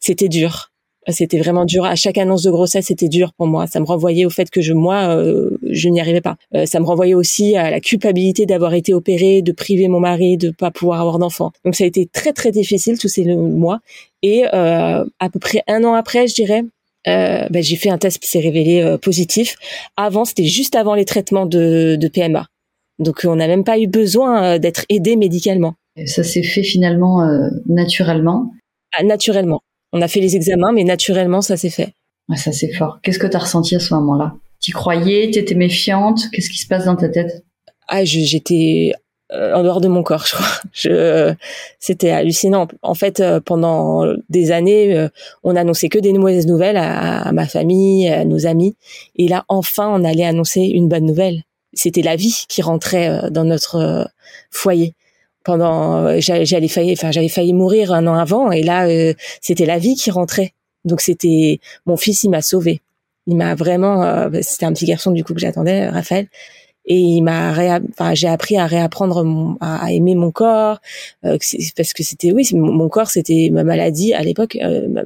C'était 0.00 0.28
dur. 0.28 0.70
C'était 1.08 1.38
vraiment 1.38 1.64
dur. 1.64 1.84
À 1.84 1.94
chaque 1.94 2.18
annonce 2.18 2.42
de 2.42 2.50
grossesse, 2.50 2.86
c'était 2.86 3.08
dur 3.08 3.32
pour 3.34 3.46
moi. 3.46 3.66
Ça 3.66 3.78
me 3.78 3.84
renvoyait 3.84 4.24
au 4.24 4.30
fait 4.30 4.50
que 4.50 4.60
je, 4.60 4.72
moi, 4.72 5.16
euh, 5.16 5.50
je 5.62 5.88
n'y 5.88 6.00
arrivais 6.00 6.20
pas. 6.20 6.36
Euh, 6.54 6.66
ça 6.66 6.80
me 6.80 6.84
renvoyait 6.84 7.14
aussi 7.14 7.56
à 7.56 7.70
la 7.70 7.80
culpabilité 7.80 8.44
d'avoir 8.44 8.74
été 8.74 8.92
opérée, 8.92 9.42
de 9.42 9.52
priver 9.52 9.86
mon 9.86 10.00
mari, 10.00 10.36
de 10.36 10.50
pas 10.50 10.70
pouvoir 10.70 11.00
avoir 11.00 11.18
d'enfant. 11.18 11.52
Donc 11.64 11.76
ça 11.76 11.84
a 11.84 11.86
été 11.86 12.06
très 12.06 12.32
très 12.32 12.50
difficile 12.50 12.98
tous 12.98 13.08
ces 13.08 13.24
mois. 13.24 13.80
Et 14.22 14.44
euh, 14.52 15.04
à 15.20 15.30
peu 15.30 15.38
près 15.38 15.62
un 15.68 15.84
an 15.84 15.94
après, 15.94 16.26
je 16.26 16.34
dirais, 16.34 16.64
euh, 17.06 17.46
ben, 17.50 17.62
j'ai 17.62 17.76
fait 17.76 17.90
un 17.90 17.98
test 17.98 18.18
qui 18.18 18.28
s'est 18.28 18.40
révélé 18.40 18.82
euh, 18.82 18.98
positif. 18.98 19.54
Avant, 19.96 20.24
c'était 20.24 20.44
juste 20.46 20.74
avant 20.74 20.94
les 20.94 21.04
traitements 21.04 21.46
de, 21.46 21.96
de 21.96 22.08
PMA. 22.08 22.46
Donc 22.98 23.20
on 23.24 23.36
n'a 23.36 23.46
même 23.46 23.62
pas 23.62 23.78
eu 23.78 23.86
besoin 23.86 24.58
d'être 24.58 24.84
aidé 24.88 25.16
médicalement. 25.16 25.74
ça 26.06 26.24
s'est 26.24 26.42
fait 26.42 26.62
finalement 26.62 27.20
naturellement. 27.66 28.50
Ah, 28.98 29.02
naturellement. 29.02 29.60
On 29.92 30.02
a 30.02 30.08
fait 30.08 30.20
les 30.20 30.36
examens, 30.36 30.72
mais 30.72 30.84
naturellement, 30.84 31.40
ça 31.40 31.56
s'est 31.56 31.70
fait. 31.70 31.94
ça, 32.36 32.52
c'est 32.52 32.72
fort. 32.72 32.98
Qu'est-ce 33.02 33.18
que 33.18 33.26
tu 33.26 33.36
as 33.36 33.40
ressenti 33.40 33.76
à 33.76 33.80
ce 33.80 33.94
moment-là? 33.94 34.34
Tu 34.60 34.72
croyais? 34.72 35.30
Tu 35.30 35.38
étais 35.38 35.54
méfiante? 35.54 36.30
Qu'est-ce 36.32 36.50
qui 36.50 36.58
se 36.58 36.66
passe 36.66 36.86
dans 36.86 36.96
ta 36.96 37.08
tête? 37.08 37.44
Ah, 37.88 38.04
j'étais 38.04 38.92
euh, 39.32 39.54
en 39.54 39.62
dehors 39.64 39.80
de 39.80 39.88
mon 39.88 40.02
corps, 40.02 40.24
je 40.26 40.34
crois. 40.34 40.46
Je, 40.72 41.34
c'était 41.80 42.10
hallucinant. 42.10 42.68
En 42.82 42.94
fait, 42.94 43.20
euh, 43.20 43.40
pendant 43.40 44.04
des 44.28 44.52
années, 44.52 44.96
euh, 44.96 45.08
on 45.42 45.56
annonçait 45.56 45.88
que 45.88 45.98
des 45.98 46.12
mauvaises 46.12 46.46
nouvelles 46.46 46.76
à, 46.76 47.32
ma 47.32 47.46
famille, 47.46 48.08
à 48.08 48.24
nos 48.24 48.46
amis. 48.46 48.76
Et 49.16 49.26
là, 49.28 49.44
enfin, 49.48 49.88
on 49.88 50.04
allait 50.04 50.24
annoncer 50.24 50.60
une 50.60 50.88
bonne 50.88 51.06
nouvelle. 51.06 51.42
C'était 51.72 52.02
la 52.02 52.16
vie 52.16 52.44
qui 52.48 52.62
rentrait 52.62 53.30
dans 53.30 53.44
notre 53.44 54.08
foyer 54.50 54.94
pendant 55.46 56.06
euh, 56.06 56.16
j'allais 56.18 56.66
failli 56.66 56.92
enfin 56.92 57.12
j'avais 57.12 57.28
failli 57.28 57.54
mourir 57.54 57.92
un 57.92 58.08
an 58.08 58.14
avant 58.14 58.50
et 58.50 58.64
là 58.64 58.88
euh, 58.88 59.14
c'était 59.40 59.64
la 59.64 59.78
vie 59.78 59.94
qui 59.94 60.10
rentrait. 60.10 60.52
Donc 60.84 61.00
c'était 61.00 61.60
mon 61.86 61.96
fils 61.96 62.24
il 62.24 62.30
m'a 62.30 62.42
sauvé 62.42 62.80
il 63.28 63.36
m'a 63.36 63.54
vraiment 63.54 64.02
euh, 64.02 64.28
c'était 64.42 64.66
un 64.66 64.72
petit 64.72 64.86
garçon 64.86 65.12
du 65.12 65.22
coup 65.22 65.34
que 65.34 65.40
j'attendais 65.40 65.88
Raphaël. 65.88 66.26
Et 66.88 66.98
il 66.98 67.22
m'a 67.22 67.52
enfin 67.90 68.14
j'ai 68.14 68.26
appris 68.26 68.56
à 68.56 68.66
réapprendre 68.66 69.56
à, 69.60 69.92
aimer 69.92 70.16
mon 70.16 70.32
corps 70.32 70.80
parce 71.22 71.92
que 71.92 72.02
c'était 72.02 72.32
oui 72.32 72.48
mon, 72.52 72.88
corps 72.88 73.10
c'était 73.10 73.48
ma 73.52 73.64
maladie 73.64 74.14
à 74.14 74.22
l'époque 74.22 74.56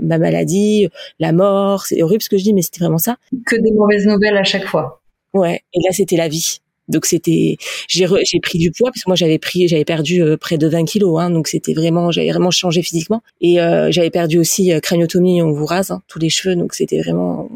ma, 0.00 0.18
maladie 0.18 0.88
la 1.18 1.32
mort 1.32 1.86
c'est 1.86 2.02
horrible 2.02 2.22
ce 2.22 2.28
que 2.28 2.36
je 2.36 2.44
dis 2.44 2.52
mais 2.54 2.60
c'était 2.60 2.80
vraiment 2.80 2.98
ça. 2.98 3.16
Que 3.46 3.56
des 3.56 3.72
mauvaises 3.72 4.06
nouvelles 4.06 4.36
à 4.36 4.44
chaque 4.44 4.66
fois. 4.66 5.00
Ouais 5.32 5.62
et 5.72 5.80
là 5.82 5.92
c'était 5.92 6.16
la 6.16 6.28
vie 6.28 6.59
donc 6.90 7.06
c'était, 7.06 7.56
j'ai 7.88 8.06
j'ai 8.24 8.40
pris 8.40 8.58
du 8.58 8.70
poids 8.70 8.90
parce 8.90 9.04
que 9.04 9.10
moi 9.10 9.16
j'avais 9.16 9.38
pris, 9.38 9.68
j'avais 9.68 9.84
perdu 9.84 10.22
euh, 10.22 10.36
près 10.36 10.58
de 10.58 10.68
20 10.68 10.84
kilos, 10.84 11.20
hein, 11.20 11.30
donc 11.30 11.48
c'était 11.48 11.72
vraiment, 11.72 12.10
j'avais 12.10 12.30
vraiment 12.30 12.50
changé 12.50 12.82
physiquement. 12.82 13.22
Et 13.40 13.60
euh, 13.60 13.90
j'avais 13.90 14.10
perdu 14.10 14.38
aussi 14.38 14.72
euh, 14.72 14.80
craniotomie, 14.80 15.42
on 15.42 15.52
vous 15.52 15.66
rase 15.66 15.90
hein, 15.90 16.02
tous 16.08 16.18
les 16.18 16.28
cheveux, 16.28 16.56
donc 16.56 16.74
c'était 16.74 17.00
vraiment, 17.00 17.48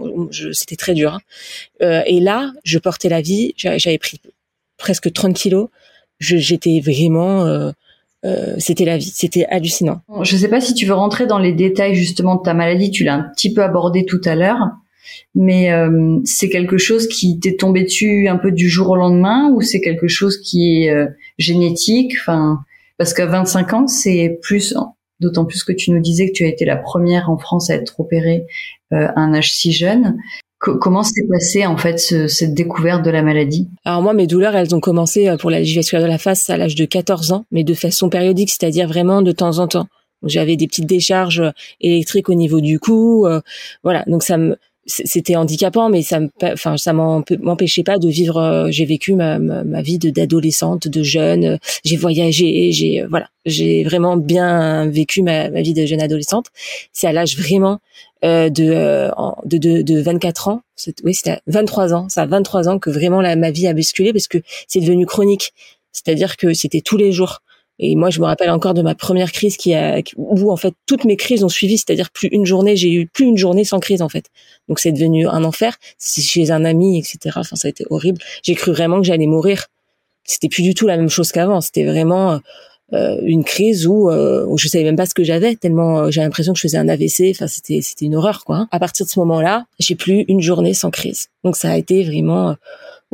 c'était 0.53 0.77
très 0.77 0.95
dur. 0.95 1.15
Hein. 1.15 1.21
Euh, 1.83 2.03
et 2.07 2.21
là, 2.21 2.53
je 2.65 2.79
portais 2.79 3.09
la 3.09 3.21
vie, 3.21 3.55
j'avais 3.57 3.99
pris 3.99 4.21
presque 4.79 5.13
30 5.13 5.35
kilos. 5.35 5.69
J'étais 6.21 6.81
vraiment, 6.81 7.73
euh, 8.25 8.55
c'était 8.59 8.85
la 8.87 8.97
vie, 8.97 9.13
c'était 9.15 9.45
hallucinant. 9.47 10.01
Je 10.23 10.37
sais 10.37 10.49
pas 10.49 10.61
si 10.61 10.73
tu 10.75 10.87
veux 10.87 10.95
rentrer 10.95 11.27
dans 11.27 11.39
les 11.39 11.53
détails 11.53 11.95
justement 11.95 12.37
de 12.37 12.43
ta 12.43 12.55
maladie, 12.55 12.91
tu 12.91 13.05
l'as 13.05 13.15
un 13.15 13.23
petit 13.23 13.53
peu 13.53 13.63
abordé 13.63 14.07
tout 14.07 14.21
à 14.25 14.35
l'heure 14.35 14.71
mais 15.35 15.73
euh, 15.73 16.19
c'est 16.25 16.49
quelque 16.49 16.79
chose 16.79 17.09
qui 17.09 17.39
t'est 17.41 17.57
tombé 17.57 17.85
dessus 17.85 18.29
un 18.29 18.37
peu 18.37 18.53
du 18.53 18.69
jour 18.69 18.91
au 18.91 18.97
lendemain 18.97 19.51
ou 19.55 19.61
c'est 19.61 19.81
quelque 19.81 20.09
chose 20.09 20.39
qui 20.39 20.83
est 20.83 20.91
euh, 20.91 21.07
génétique? 21.39 22.15
Enfin 22.21 22.61
parce 22.99 23.13
qu'à 23.13 23.27
25 23.27 23.73
ans 23.73 23.87
c'est 23.87 24.39
plus 24.43 24.75
d'autant 25.21 25.45
plus 25.45 25.65
que 25.65 25.73
tu 25.73 25.91
nous 25.91 26.01
disais 26.01 26.29
que 26.29 26.33
tu 26.33 26.45
as 26.45 26.49
été 26.49 26.65
la 26.65 26.77
première 26.77 27.31
en 27.31 27.39
France 27.39 27.71
à 27.71 27.75
être 27.75 27.99
opérée 27.99 28.45
euh, 28.93 29.09
à 29.17 29.21
un 29.21 29.35
âge 29.35 29.53
si 29.53 29.73
jeune 29.73 30.17
comment 30.59 31.03
s'est 31.03 31.27
passé 31.31 31.67
en 31.67 31.77
fait 31.77 31.99
cette 31.99 32.55
découverte 32.55 33.05
de 33.05 33.11
la 33.11 33.23
maladie? 33.23 33.69
Alors 33.85 34.01
moi, 34.01 34.15
mes 34.15 34.27
douleurs, 34.27 34.57
elles 34.57 34.75
ont 34.75 34.81
commencé 34.81 35.35
pour 35.39 35.51
la 35.51 35.61
vasculaire 35.61 36.03
de 36.03 36.11
la 36.11 36.17
face 36.17 36.49
à 36.49 36.57
l'âge 36.57 36.75
de 36.75 36.87
14 36.87 37.33
ans, 37.33 37.45
mais 37.51 37.65
de 37.65 37.75
façon 37.75 38.09
périodique, 38.09 38.49
c'est-à-dire 38.49 38.89
vraiment 38.89 39.21
de 39.21 39.31
temps 39.31 39.59
en 39.59 39.69
temps. 39.69 39.89
J'avais 40.23 40.57
des 40.57 40.67
petites 40.67 40.87
décharges 40.87 41.43
électriques 41.83 42.31
au 42.31 42.35
niveau 42.35 42.63
du 42.63 42.79
cou, 42.79 43.29
voilà. 43.83 44.05
Donc 44.07 44.23
ça 44.23 44.39
me 44.39 44.57
c'était 44.87 45.37
handicapant, 45.37 45.89
mais 45.89 46.03
ça 46.03 46.21
enfin, 46.43 46.77
ça 46.77 46.93
m'empêchait 46.93 47.83
pas 47.83 47.99
de 47.99 48.09
vivre. 48.09 48.37
Euh, 48.37 48.69
j'ai 48.71 48.85
vécu 48.85 49.15
ma, 49.15 49.39
ma, 49.39 49.83
vie 49.83 49.99
d'adolescente, 49.99 50.89
de 50.89 51.03
jeune. 51.03 51.59
J'ai 51.85 51.97
voyagé, 51.97 52.71
j'ai 52.73 53.03
euh, 53.03 53.07
voilà, 53.09 53.29
j'ai 53.47 53.85
vraiment 53.85 54.17
bien 54.17 54.87
vécu 54.89 55.23
ma, 55.23 55.51
ma, 55.51 55.63
vie 55.63 55.75
de 55.75 55.87
jeune 55.87 56.01
adolescente. 56.01 56.47
C'est 56.93 57.07
à 57.07 57.13
l'âge 57.13 57.37
vraiment 57.37 57.81
euh, 58.25 58.49
de, 58.51 58.65
euh, 58.71 59.11
de, 59.45 59.59
de 59.59 59.83
de 59.83 60.01
24 60.01 60.49
ans. 60.49 60.63
Oui, 61.03 61.15
c'était 61.15 61.33
à 61.33 61.41
23 61.47 61.95
ans. 61.95 62.09
Ça 62.09 62.23
a 62.23 62.27
23 62.27 62.69
ans 62.69 62.79
que 62.79 62.91
vraiment 62.91 63.21
la, 63.21 63.37
ma 63.37 63.51
vie 63.51 63.67
a 63.67 63.75
basculé 63.75 64.13
parce 64.13 64.29
que 64.29 64.39
c'est 64.69 64.81
devenu 64.81 65.07
chronique. 65.07 65.53
C'est-à-dire 65.93 66.37
que 66.37 66.55
c'était 66.55 66.81
tous 66.81 66.97
les 66.97 67.13
jours. 67.13 67.41
Et 67.79 67.97
moi, 67.97 68.11
je 68.11 68.21
me 68.21 68.27
rappelle 68.27 68.51
encore 68.51 68.75
de 68.75 68.83
ma 68.83 68.95
première 68.95 69.33
crise 69.33 69.57
qui 69.57 69.75
a, 69.75 70.01
où 70.17 70.53
en 70.53 70.57
fait 70.57 70.75
toutes 70.87 71.05
mes 71.05 71.17
crises 71.17 71.43
ont 71.43 71.49
suivi, 71.49 71.77
c'est-à-dire 71.77 72.11
plus 72.11 72.29
une 72.29 72.47
journée, 72.47 72.77
j'ai 72.77 72.93
eu 72.93 73.07
plus 73.07 73.27
une 73.27 73.37
journée 73.37 73.65
sans 73.65 73.81
crise 73.81 74.01
en 74.01 74.09
fait. 74.09 74.27
Donc 74.69 74.79
c'est 74.79 74.93
devenu 74.93 75.27
un 75.27 75.43
enfer. 75.45 75.77
C'est 75.99 76.23
chez 76.23 76.51
un 76.51 76.65
ami, 76.65 76.99
etc. 76.99 77.19
Enfin, 77.37 77.57
ça 77.57 77.67
a 77.67 77.71
été 77.71 77.85
horrible. 77.91 78.21
J'ai 78.43 78.55
cru 78.55 78.73
vraiment 78.73 79.01
que 79.01 79.07
j'allais 79.07 79.27
mourir. 79.27 79.67
C'était 80.25 80.49
plus 80.49 80.63
du 80.63 80.75
tout 80.75 80.87
la 80.87 80.97
même 80.97 81.09
chose 81.11 81.33
qu'avant. 81.33 81.61
C'était 81.61 81.85
vraiment 81.85 82.41
euh, 82.93 83.19
une 83.23 83.45
crise 83.45 83.87
où, 83.87 84.09
euh, 84.09 84.47
où 84.47 84.57
je 84.57 84.69
savais 84.69 84.85
même 84.85 84.97
pas 84.97 85.07
ce 85.07 85.15
que 85.15 85.25
j'avais 85.25 85.57
tellement 85.57 86.01
euh, 86.01 86.11
j'avais 86.11 86.27
l'impression 86.27 86.53
que 86.53 86.59
je 86.59 86.63
faisais 86.63 86.79
un 86.79 86.89
AVC. 86.89 87.31
Enfin, 87.31 87.49
c'était 87.49 87.81
c'était 87.81 88.05
une 88.05 88.15
horreur 88.15 88.45
quoi. 88.45 88.69
À 88.71 88.79
partir 88.79 89.05
de 89.05 89.11
ce 89.11 89.19
moment-là, 89.21 89.67
j'ai 89.81 89.97
plus 89.97 90.25
une 90.29 90.41
journée 90.41 90.75
sans 90.75 90.91
crise. 90.91 91.29
Donc 91.43 91.57
ça 91.57 91.71
a 91.71 91.77
été 91.77 92.05
vraiment 92.05 92.57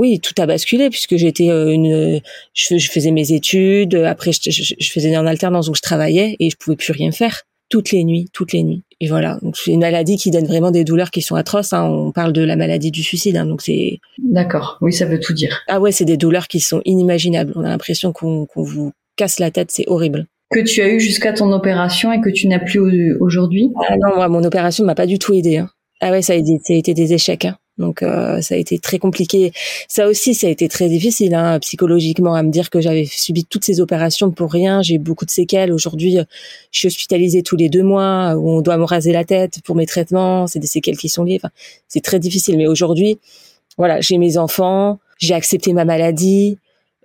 oui, 0.00 0.18
tout 0.18 0.32
a 0.38 0.46
basculé 0.46 0.88
puisque 0.88 1.16
j'étais 1.16 1.50
euh, 1.50 1.68
une, 1.68 2.22
je, 2.54 2.90
faisais 2.90 3.10
mes 3.10 3.32
études, 3.32 3.94
après 3.96 4.32
je, 4.32 4.50
je, 4.50 4.90
faisais 4.90 5.10
une 5.10 5.26
alternance 5.26 5.68
où 5.68 5.74
je 5.74 5.82
travaillais 5.82 6.36
et 6.40 6.48
je 6.48 6.56
pouvais 6.56 6.76
plus 6.76 6.92
rien 6.92 7.12
faire 7.12 7.42
toutes 7.68 7.92
les 7.92 8.02
nuits, 8.02 8.26
toutes 8.32 8.54
les 8.54 8.62
nuits. 8.62 8.82
Et 9.02 9.08
voilà, 9.08 9.38
donc 9.42 9.58
c'est 9.58 9.72
une 9.72 9.80
maladie 9.80 10.16
qui 10.16 10.30
donne 10.30 10.46
vraiment 10.46 10.70
des 10.70 10.84
douleurs 10.84 11.10
qui 11.10 11.20
sont 11.20 11.34
atroces. 11.36 11.74
Hein. 11.74 11.84
On 11.84 12.12
parle 12.12 12.32
de 12.32 12.42
la 12.42 12.56
maladie 12.56 12.90
du 12.90 13.02
suicide, 13.02 13.36
hein, 13.36 13.44
donc 13.44 13.60
c'est. 13.60 13.98
D'accord, 14.18 14.78
oui, 14.80 14.90
ça 14.90 15.04
veut 15.04 15.20
tout 15.20 15.34
dire. 15.34 15.60
Ah 15.68 15.80
ouais, 15.80 15.92
c'est 15.92 16.06
des 16.06 16.16
douleurs 16.16 16.48
qui 16.48 16.60
sont 16.60 16.80
inimaginables. 16.86 17.52
On 17.54 17.64
a 17.64 17.68
l'impression 17.68 18.14
qu'on 18.14 18.46
vous 18.56 18.92
casse 19.16 19.38
la 19.38 19.50
tête, 19.50 19.70
c'est 19.70 19.86
horrible. 19.86 20.26
Que 20.50 20.60
tu 20.60 20.80
as 20.80 20.88
eu 20.88 20.98
jusqu'à 20.98 21.34
ton 21.34 21.52
opération 21.52 22.10
et 22.10 22.22
que 22.22 22.30
tu 22.30 22.48
n'as 22.48 22.58
plus 22.58 23.14
aujourd'hui? 23.20 23.68
Ah 23.86 23.96
non, 23.98 24.16
moi, 24.16 24.28
mon 24.28 24.44
opération 24.44 24.82
m'a 24.84 24.94
pas 24.94 25.06
du 25.06 25.18
tout 25.18 25.34
aidé. 25.34 25.58
Hein. 25.58 25.68
Ah 26.00 26.10
ouais, 26.10 26.22
ça 26.22 26.32
a 26.32 26.36
été, 26.36 26.58
ça 26.64 26.72
a 26.72 26.76
été 26.76 26.94
des 26.94 27.12
échecs. 27.12 27.44
Hein. 27.44 27.56
Donc 27.80 28.02
euh, 28.02 28.40
ça 28.42 28.54
a 28.54 28.58
été 28.58 28.78
très 28.78 28.98
compliqué. 28.98 29.52
Ça 29.88 30.06
aussi, 30.06 30.34
ça 30.34 30.46
a 30.46 30.50
été 30.50 30.68
très 30.68 30.88
difficile 30.88 31.34
hein, 31.34 31.58
psychologiquement 31.60 32.34
à 32.34 32.42
me 32.42 32.50
dire 32.50 32.70
que 32.70 32.80
j'avais 32.80 33.06
subi 33.06 33.44
toutes 33.44 33.64
ces 33.64 33.80
opérations 33.80 34.30
pour 34.30 34.52
rien. 34.52 34.82
J'ai 34.82 34.98
beaucoup 34.98 35.24
de 35.24 35.30
séquelles. 35.30 35.72
Aujourd'hui, 35.72 36.18
euh, 36.18 36.24
je 36.70 36.78
suis 36.80 36.88
hospitalisée 36.88 37.42
tous 37.42 37.56
les 37.56 37.68
deux 37.68 37.82
mois 37.82 38.34
où 38.36 38.50
on 38.50 38.60
doit 38.60 38.76
me 38.76 38.84
raser 38.84 39.12
la 39.12 39.24
tête 39.24 39.60
pour 39.64 39.74
mes 39.74 39.86
traitements. 39.86 40.46
C'est 40.46 40.60
des 40.60 40.66
séquelles 40.66 40.98
qui 40.98 41.08
sont 41.08 41.24
liées. 41.24 41.40
Enfin, 41.42 41.52
c'est 41.88 42.04
très 42.04 42.20
difficile. 42.20 42.56
Mais 42.58 42.66
aujourd'hui, 42.66 43.18
voilà, 43.78 44.00
j'ai 44.00 44.18
mes 44.18 44.36
enfants, 44.36 45.00
j'ai 45.18 45.34
accepté 45.34 45.72
ma 45.72 45.84
maladie. 45.84 46.58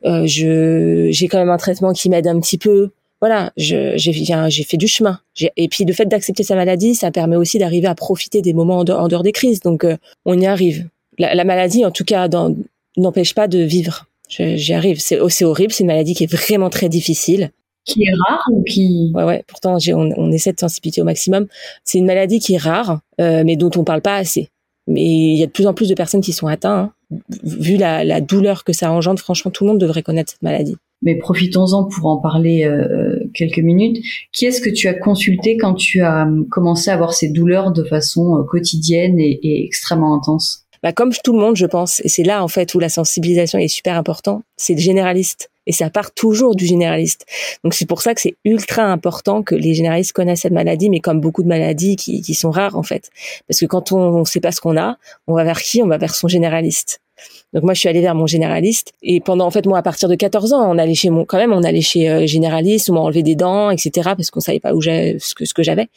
Euh, 0.03 0.27
je 0.27 1.07
j'ai 1.09 1.27
quand 1.27 1.39
même 1.39 1.49
un 1.49 1.57
traitement 1.57 1.93
qui 1.93 2.09
m'aide 2.09 2.27
un 2.27 2.39
petit 2.39 2.57
peu 2.57 2.91
voilà, 3.27 3.51
j'ai 3.57 3.97
j'ai 3.97 4.63
fait 4.63 4.77
du 4.77 4.87
chemin. 4.87 5.19
Et 5.57 5.67
puis 5.67 5.83
le 5.83 5.93
fait 5.93 6.05
d'accepter 6.05 6.43
sa 6.43 6.53
maladie, 6.53 6.93
ça 6.93 7.09
permet 7.09 7.35
aussi 7.35 7.57
d'arriver 7.57 7.87
à 7.87 7.95
profiter 7.95 8.43
des 8.43 8.53
moments 8.53 8.77
en 8.77 8.83
dehors, 8.83 9.23
des 9.23 9.31
crises. 9.31 9.61
Donc 9.61 9.83
euh, 9.83 9.97
on 10.25 10.39
y 10.39 10.45
arrive. 10.45 10.87
La, 11.17 11.43
maladie, 11.43 11.83
en 11.85 11.89
tout 11.89 12.03
cas, 12.03 12.29
n'empêche 12.97 13.33
pas 13.33 13.47
de 13.47 13.57
vivre. 13.57 14.05
J'y 14.29 14.73
arrive. 14.73 14.99
C'est 14.99 15.43
horrible. 15.43 15.73
C'est 15.73 15.83
une 15.83 15.87
maladie 15.87 16.13
qui 16.13 16.25
est 16.25 16.31
vraiment 16.31 16.69
très 16.69 16.87
difficile. 16.87 17.49
Qui 17.83 18.03
est 18.03 18.13
rare 18.27 18.43
ou 18.51 18.63
qui 18.63 19.11
Ouais, 19.15 19.23
ouais. 19.23 19.43
Pourtant, 19.47 19.77
on, 19.87 20.11
on, 20.17 20.31
essaie 20.31 20.53
de 20.53 20.59
sensibiliser 20.59 21.01
au 21.01 21.05
maximum. 21.05 21.47
C'est 21.83 21.97
une 21.97 22.05
maladie 22.05 22.39
qui 22.39 22.53
est 22.53 22.57
rare, 22.57 22.99
euh, 23.19 23.43
mais 23.43 23.55
dont 23.55 23.71
on 23.75 23.83
parle 23.83 24.01
pas 24.01 24.17
assez. 24.17 24.49
Mais 24.85 25.03
il 25.03 25.39
y 25.39 25.43
a 25.43 25.47
de 25.47 25.51
plus 25.51 25.65
en 25.65 25.73
plus 25.73 25.89
de 25.89 25.95
personnes 25.95 26.21
qui 26.21 26.33
sont 26.33 26.47
atteintes. 26.47 26.91
Hein. 27.11 27.19
Vu 27.43 27.77
la, 27.77 28.03
la 28.03 28.21
douleur 28.21 28.63
que 28.63 28.73
ça 28.73 28.91
engendre, 28.91 29.19
franchement, 29.19 29.49
tout 29.49 29.63
le 29.63 29.71
monde 29.71 29.79
devrait 29.79 30.03
connaître 30.03 30.31
cette 30.31 30.43
maladie 30.43 30.75
mais 31.05 31.15
profitons-en 31.15 31.85
pour 31.85 32.07
en 32.07 32.17
parler 32.17 32.65
euh, 32.65 33.14
quelques 33.35 33.59
minutes. 33.59 34.03
Qui 34.31 34.45
est-ce 34.45 34.61
que 34.61 34.69
tu 34.69 34.87
as 34.87 34.93
consulté 34.93 35.57
quand 35.57 35.75
tu 35.75 36.01
as 36.01 36.23
hum, 36.23 36.47
commencé 36.49 36.89
à 36.89 36.93
avoir 36.93 37.13
ces 37.13 37.29
douleurs 37.29 37.71
de 37.71 37.83
façon 37.83 38.37
euh, 38.37 38.43
quotidienne 38.43 39.19
et, 39.19 39.39
et 39.43 39.65
extrêmement 39.65 40.15
intense? 40.15 40.65
Bah, 40.81 40.93
Comme 40.93 41.11
tout 41.23 41.33
le 41.33 41.39
monde, 41.39 41.55
je 41.55 41.65
pense, 41.65 41.99
et 42.01 42.09
c'est 42.09 42.23
là 42.23 42.43
en 42.43 42.47
fait 42.47 42.75
où 42.75 42.79
la 42.79 42.89
sensibilisation 42.89 43.57
est 43.57 43.67
super 43.67 43.97
importante, 43.97 44.43
c'est 44.55 44.73
le 44.73 44.79
généraliste. 44.79 45.49
Et 45.67 45.71
ça 45.71 45.89
part 45.89 46.13
toujours 46.13 46.55
du 46.55 46.67
généraliste. 46.67 47.25
Donc 47.63 47.73
c'est 47.73 47.87
pour 47.87 48.03
ça 48.03 48.13
que 48.13 48.21
c'est 48.21 48.35
ultra 48.45 48.83
important 48.83 49.41
que 49.41 49.55
les 49.55 49.73
généralistes 49.73 50.13
connaissent 50.13 50.41
cette 50.41 50.53
maladie, 50.53 50.91
mais 50.91 50.99
comme 50.99 51.19
beaucoup 51.19 51.41
de 51.41 51.47
maladies 51.47 51.95
qui, 51.95 52.21
qui 52.21 52.35
sont 52.35 52.51
rares 52.51 52.77
en 52.77 52.83
fait. 52.83 53.09
Parce 53.47 53.59
que 53.59 53.65
quand 53.65 53.91
on 53.91 54.19
ne 54.19 54.25
sait 54.25 54.41
pas 54.41 54.51
ce 54.51 54.61
qu'on 54.61 54.77
a, 54.77 54.97
on 55.25 55.33
va 55.33 55.43
vers 55.43 55.59
qui? 55.59 55.81
On 55.81 55.87
va 55.87 55.97
vers 55.97 56.13
son 56.13 56.27
généraliste. 56.27 57.01
Donc 57.53 57.63
moi, 57.63 57.73
je 57.73 57.79
suis 57.79 57.89
allée 57.89 58.01
vers 58.01 58.15
mon 58.15 58.27
généraliste. 58.27 58.93
Et 59.01 59.19
pendant, 59.21 59.45
en 59.45 59.51
fait, 59.51 59.65
moi, 59.65 59.77
à 59.77 59.81
partir 59.81 60.09
de 60.09 60.15
14 60.15 60.53
ans, 60.53 60.69
on 60.69 60.77
allait 60.77 60.95
chez 60.95 61.09
mon, 61.09 61.25
quand 61.25 61.37
même, 61.37 61.53
on 61.53 61.63
allait 61.63 61.81
chez 61.81 62.09
euh, 62.09 62.25
généraliste, 62.25 62.89
on 62.89 62.93
m'a 62.93 62.99
enlevé 62.99 63.23
des 63.23 63.35
dents, 63.35 63.69
etc. 63.69 64.11
parce 64.15 64.31
qu'on 64.31 64.39
savait 64.39 64.59
pas 64.59 64.73
où 64.73 64.81
j'avais, 64.81 65.17
ce 65.19 65.33
que, 65.35 65.45
ce 65.45 65.53
que 65.53 65.63
j'avais. 65.63 65.87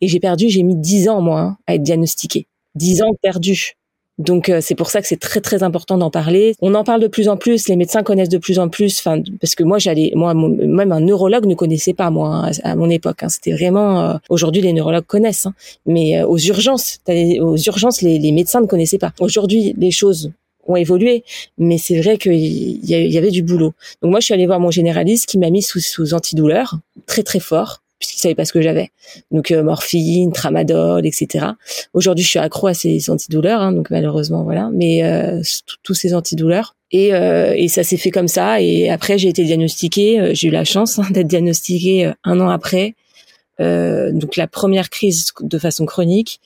Et 0.00 0.08
j'ai 0.08 0.20
perdu, 0.20 0.48
j'ai 0.48 0.62
mis 0.62 0.76
10 0.76 1.08
ans, 1.08 1.20
moi, 1.20 1.40
hein, 1.40 1.56
à 1.66 1.74
être 1.74 1.82
diagnostiquée. 1.82 2.46
10 2.74 3.02
ans 3.02 3.12
perdus. 3.20 3.74
Donc 4.18 4.48
euh, 4.48 4.60
c'est 4.60 4.74
pour 4.74 4.90
ça 4.90 5.00
que 5.00 5.06
c'est 5.06 5.20
très 5.20 5.40
très 5.40 5.62
important 5.62 5.96
d'en 5.96 6.10
parler. 6.10 6.54
On 6.60 6.74
en 6.74 6.82
parle 6.82 7.00
de 7.00 7.06
plus 7.06 7.28
en 7.28 7.36
plus, 7.36 7.68
les 7.68 7.76
médecins 7.76 8.02
connaissent 8.02 8.28
de 8.28 8.38
plus 8.38 8.58
en 8.58 8.68
plus. 8.68 8.98
Enfin 8.98 9.22
parce 9.40 9.54
que 9.54 9.62
moi 9.62 9.78
j'allais, 9.78 10.10
moi 10.16 10.34
même 10.34 10.90
un 10.90 11.00
neurologue 11.00 11.46
ne 11.46 11.54
connaissait 11.54 11.94
pas 11.94 12.10
moi 12.10 12.28
hein, 12.46 12.50
à, 12.64 12.74
mon 12.74 12.90
époque. 12.90 13.22
Hein. 13.22 13.28
C'était 13.28 13.52
vraiment. 13.52 14.00
Euh, 14.02 14.14
aujourd'hui 14.28 14.60
les 14.60 14.72
neurologues 14.72 15.06
connaissent, 15.06 15.46
hein. 15.46 15.54
mais 15.86 16.20
aux 16.22 16.38
urgences, 16.38 16.98
aux 17.08 17.56
urgences 17.56 18.02
les, 18.02 18.18
les 18.18 18.32
médecins 18.32 18.60
ne 18.60 18.66
connaissaient 18.66 18.98
pas. 18.98 19.12
Aujourd'hui 19.20 19.74
les 19.78 19.92
choses 19.92 20.32
ont 20.68 20.76
évolué, 20.76 21.24
mais 21.56 21.78
c'est 21.78 22.00
vrai 22.00 22.18
qu'il 22.18 22.34
y, 22.34 23.18
avait 23.18 23.30
du 23.30 23.42
boulot. 23.42 23.72
Donc 24.02 24.10
moi, 24.10 24.20
je 24.20 24.26
suis 24.26 24.34
allée 24.34 24.46
voir 24.46 24.60
mon 24.60 24.70
généraliste 24.70 25.26
qui 25.26 25.38
m'a 25.38 25.50
mis 25.50 25.62
sous, 25.62 25.80
sous 25.80 26.14
antidouleur, 26.14 26.78
très 27.06 27.22
très 27.22 27.40
fort, 27.40 27.82
puisqu'il 27.98 28.20
savait 28.20 28.34
pas 28.34 28.44
ce 28.44 28.52
que 28.52 28.60
j'avais. 28.60 28.90
Donc 29.30 29.50
euh, 29.50 29.62
morphine, 29.62 30.32
tramadol, 30.32 31.04
etc. 31.06 31.46
Aujourd'hui, 31.94 32.24
je 32.24 32.30
suis 32.30 32.38
accro 32.38 32.68
à 32.68 32.74
ces 32.74 33.10
antidouleurs, 33.10 33.60
hein, 33.60 33.72
donc 33.72 33.90
malheureusement 33.90 34.44
voilà, 34.44 34.70
mais 34.72 35.02
euh, 35.02 35.40
tous 35.82 35.94
ces 35.94 36.14
antidouleurs. 36.14 36.76
Et, 36.90 37.12
euh, 37.12 37.54
et 37.56 37.68
ça 37.68 37.82
s'est 37.82 37.96
fait 37.96 38.10
comme 38.10 38.28
ça. 38.28 38.60
Et 38.62 38.88
après, 38.88 39.18
j'ai 39.18 39.28
été 39.28 39.44
diagnostiquée. 39.44 40.34
j'ai 40.34 40.48
eu 40.48 40.50
la 40.50 40.64
chance 40.64 40.98
hein, 40.98 41.06
d'être 41.10 41.26
diagnostiquée 41.26 42.12
un 42.24 42.40
an 42.40 42.48
après. 42.48 42.94
donc 43.58 44.36
la 44.36 44.46
première 44.46 44.88
crise 44.90 45.26
de 45.40 45.58
façon 45.58 45.84
chronique 45.84 46.40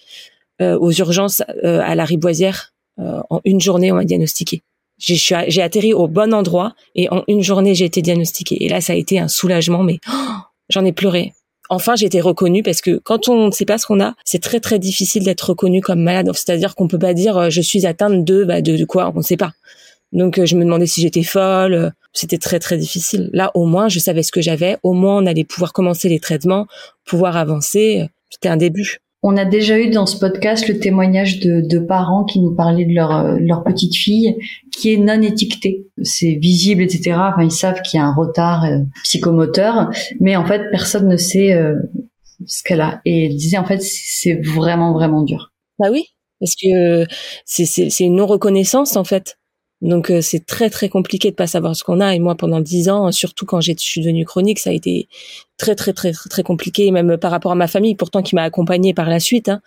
aux 0.61 0.93
urgences 0.93 1.43
à 1.63 1.95
la 1.95 2.05
Riboisière 2.05 2.72
euh, 2.72 2.72
en 2.99 3.41
une 3.45 3.61
journée, 3.61 3.91
on 3.91 3.97
m'a 3.97 4.05
diagnostiqué. 4.05 4.63
J'ai 4.99 5.63
atterri 5.63 5.93
au 5.93 6.07
bon 6.07 6.33
endroit 6.33 6.75
et 6.95 7.11
en 7.11 7.25
une 7.27 7.43
journée, 7.43 7.75
j'ai 7.75 7.85
été 7.85 8.03
diagnostiquée. 8.03 8.65
Et 8.65 8.69
là, 8.69 8.81
ça 8.81 8.93
a 8.93 8.97
été 8.97 9.19
un 9.19 9.29
soulagement, 9.29 9.83
mais 9.83 9.99
oh, 10.09 10.35
j'en 10.69 10.85
ai 10.85 10.93
pleuré. 10.93 11.33
Enfin, 11.69 11.97
j'ai 11.97 12.07
été 12.07 12.21
reconnue 12.21 12.63
parce 12.63 12.81
que 12.81 12.99
quand 12.99 13.29
on 13.29 13.47
ne 13.47 13.51
sait 13.51 13.65
pas 13.65 13.79
ce 13.79 13.87
qu'on 13.87 14.01
a, 14.01 14.15
c'est 14.25 14.43
très 14.43 14.61
très 14.61 14.79
difficile 14.79 15.25
d'être 15.25 15.51
reconnu 15.51 15.81
comme 15.81 16.03
malade. 16.03 16.31
C'est-à-dire 16.35 16.75
qu'on 16.75 16.87
peut 16.87 16.99
pas 16.99 17.15
dire 17.15 17.37
euh, 17.37 17.51
je 17.51 17.61
suis 17.61 17.87
atteinte 17.87 18.25
de 18.25 18.45
bah, 18.45 18.61
de, 18.61 18.85
quoi, 18.85 19.11
on 19.15 19.19
ne 19.19 19.23
sait 19.23 19.37
pas. 19.37 19.53
Donc 20.13 20.39
euh, 20.39 20.47
je 20.47 20.55
me 20.57 20.65
demandais 20.65 20.87
si 20.87 21.01
j'étais 21.01 21.23
folle. 21.23 21.93
C'était 22.13 22.39
très 22.39 22.59
très 22.59 22.77
difficile. 22.77 23.31
Là, 23.33 23.51
au 23.55 23.65
moins, 23.65 23.89
je 23.89 23.99
savais 23.99 24.23
ce 24.23 24.31
que 24.31 24.43
j'avais. 24.43 24.77
Au 24.83 24.93
moins, 24.93 25.17
on 25.17 25.27
allait 25.27 25.45
pouvoir 25.45 25.73
commencer 25.73 26.09
les 26.09 26.21
traitements, 26.21 26.67
pouvoir 27.07 27.37
avancer. 27.37 28.07
C'était 28.29 28.51
un 28.51 28.59
début. 28.59 29.02
On 29.25 29.37
a 29.37 29.45
déjà 29.45 29.79
eu 29.79 29.89
dans 29.89 30.05
ce 30.05 30.19
podcast 30.19 30.67
le 30.67 30.81
témoignage 30.81 31.39
de, 31.39 31.79
parents 31.79 32.25
qui 32.25 32.41
nous 32.41 32.55
parlaient 32.57 32.85
de 32.85 32.95
leur, 32.95 33.13
euh, 33.13 33.37
leur 33.39 33.63
petite 33.63 33.95
fille 33.95 34.37
qui 34.73 34.93
est 34.93 34.97
non 34.97 35.23
étiquetée. 35.23 35.87
C'est 36.03 36.35
visible, 36.35 36.83
etc. 36.83 37.13
Enfin, 37.13 37.45
ils 37.45 37.53
savent 37.53 37.83
qu'il 37.83 37.99
y 37.99 38.01
a 38.01 38.07
un 38.07 38.15
retard 38.15 38.65
euh, 38.65 38.79
psychomoteur, 39.05 39.91
mais 40.19 40.35
en 40.35 40.45
fait, 40.45 40.63
personne 40.73 41.07
ne 41.07 41.17
sait 41.17 41.53
euh, 41.53 41.77
ce 42.47 42.65
qu'elle 42.65 42.81
a. 42.81 43.01
Et 43.05 43.27
elle 43.27 43.37
disait, 43.37 43.59
en 43.59 43.65
fait, 43.65 43.81
c'est 43.81 44.41
vraiment, 44.43 44.93
vraiment 44.93 45.23
dur. 45.23 45.53
Bah 45.79 45.89
oui, 45.93 46.07
parce 46.41 46.55
que 46.61 47.07
c'est 47.45 48.05
une 48.05 48.17
non-reconnaissance, 48.17 48.97
en 48.97 49.05
fait. 49.05 49.37
Donc 49.83 50.11
euh, 50.11 50.21
c'est 50.21 50.47
très 50.47 50.71
très 50.71 50.89
compliqué 50.89 51.31
de 51.31 51.37
pas 51.37 51.49
savoir 51.49 51.77
ce 51.77 51.85
qu'on 51.85 52.01
a. 52.01 52.15
Et 52.15 52.21
moi 52.21 52.37
pendant 52.37 52.61
dix 52.61 52.89
ans, 52.89 53.11
surtout 53.13 53.45
quand 53.45 53.61
je 53.61 53.73
suis 53.77 54.01
devenue 54.01 54.25
chronique, 54.25 54.61
ça 54.61 54.71
a 54.71 54.73
été 54.73 55.09
très 55.59 55.75
très 55.75 55.93
très 55.93 56.13
très 56.13 56.43
compliqué, 56.43 56.91
même 56.93 57.19
par 57.19 57.33
rapport 57.33 57.53
à 57.53 57.57
ma 57.57 57.67
famille, 57.67 57.97
pourtant 57.97 58.23
qui 58.23 58.35
m'a 58.35 58.45
accompagnée 58.45 58.95
par 58.95 59.11
la 59.11 59.21
suite. 59.21 59.49
Hein. 59.49 59.61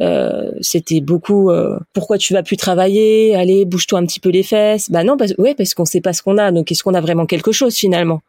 Euh, 0.00 0.50
c'était 0.60 1.00
beaucoup 1.00 1.50
euh, 1.50 1.78
pourquoi 1.92 2.18
tu 2.18 2.34
vas 2.34 2.42
plus 2.42 2.56
travailler? 2.56 3.34
Allez 3.34 3.64
bouge-toi 3.64 4.00
un 4.00 4.06
petit 4.06 4.18
peu 4.18 4.28
les 4.30 4.42
fesses 4.42 4.90
bah 4.90 5.04
non 5.04 5.16
parce 5.16 5.34
ouais 5.38 5.54
parce 5.54 5.72
qu'on 5.72 5.84
sait 5.84 6.00
pas 6.00 6.12
ce 6.12 6.20
qu'on 6.20 6.36
a 6.36 6.50
donc 6.50 6.72
est-ce 6.72 6.82
qu'on 6.82 6.94
a 6.94 7.00
vraiment 7.00 7.26
quelque 7.26 7.52
chose 7.52 7.76
finalement? 7.76 8.20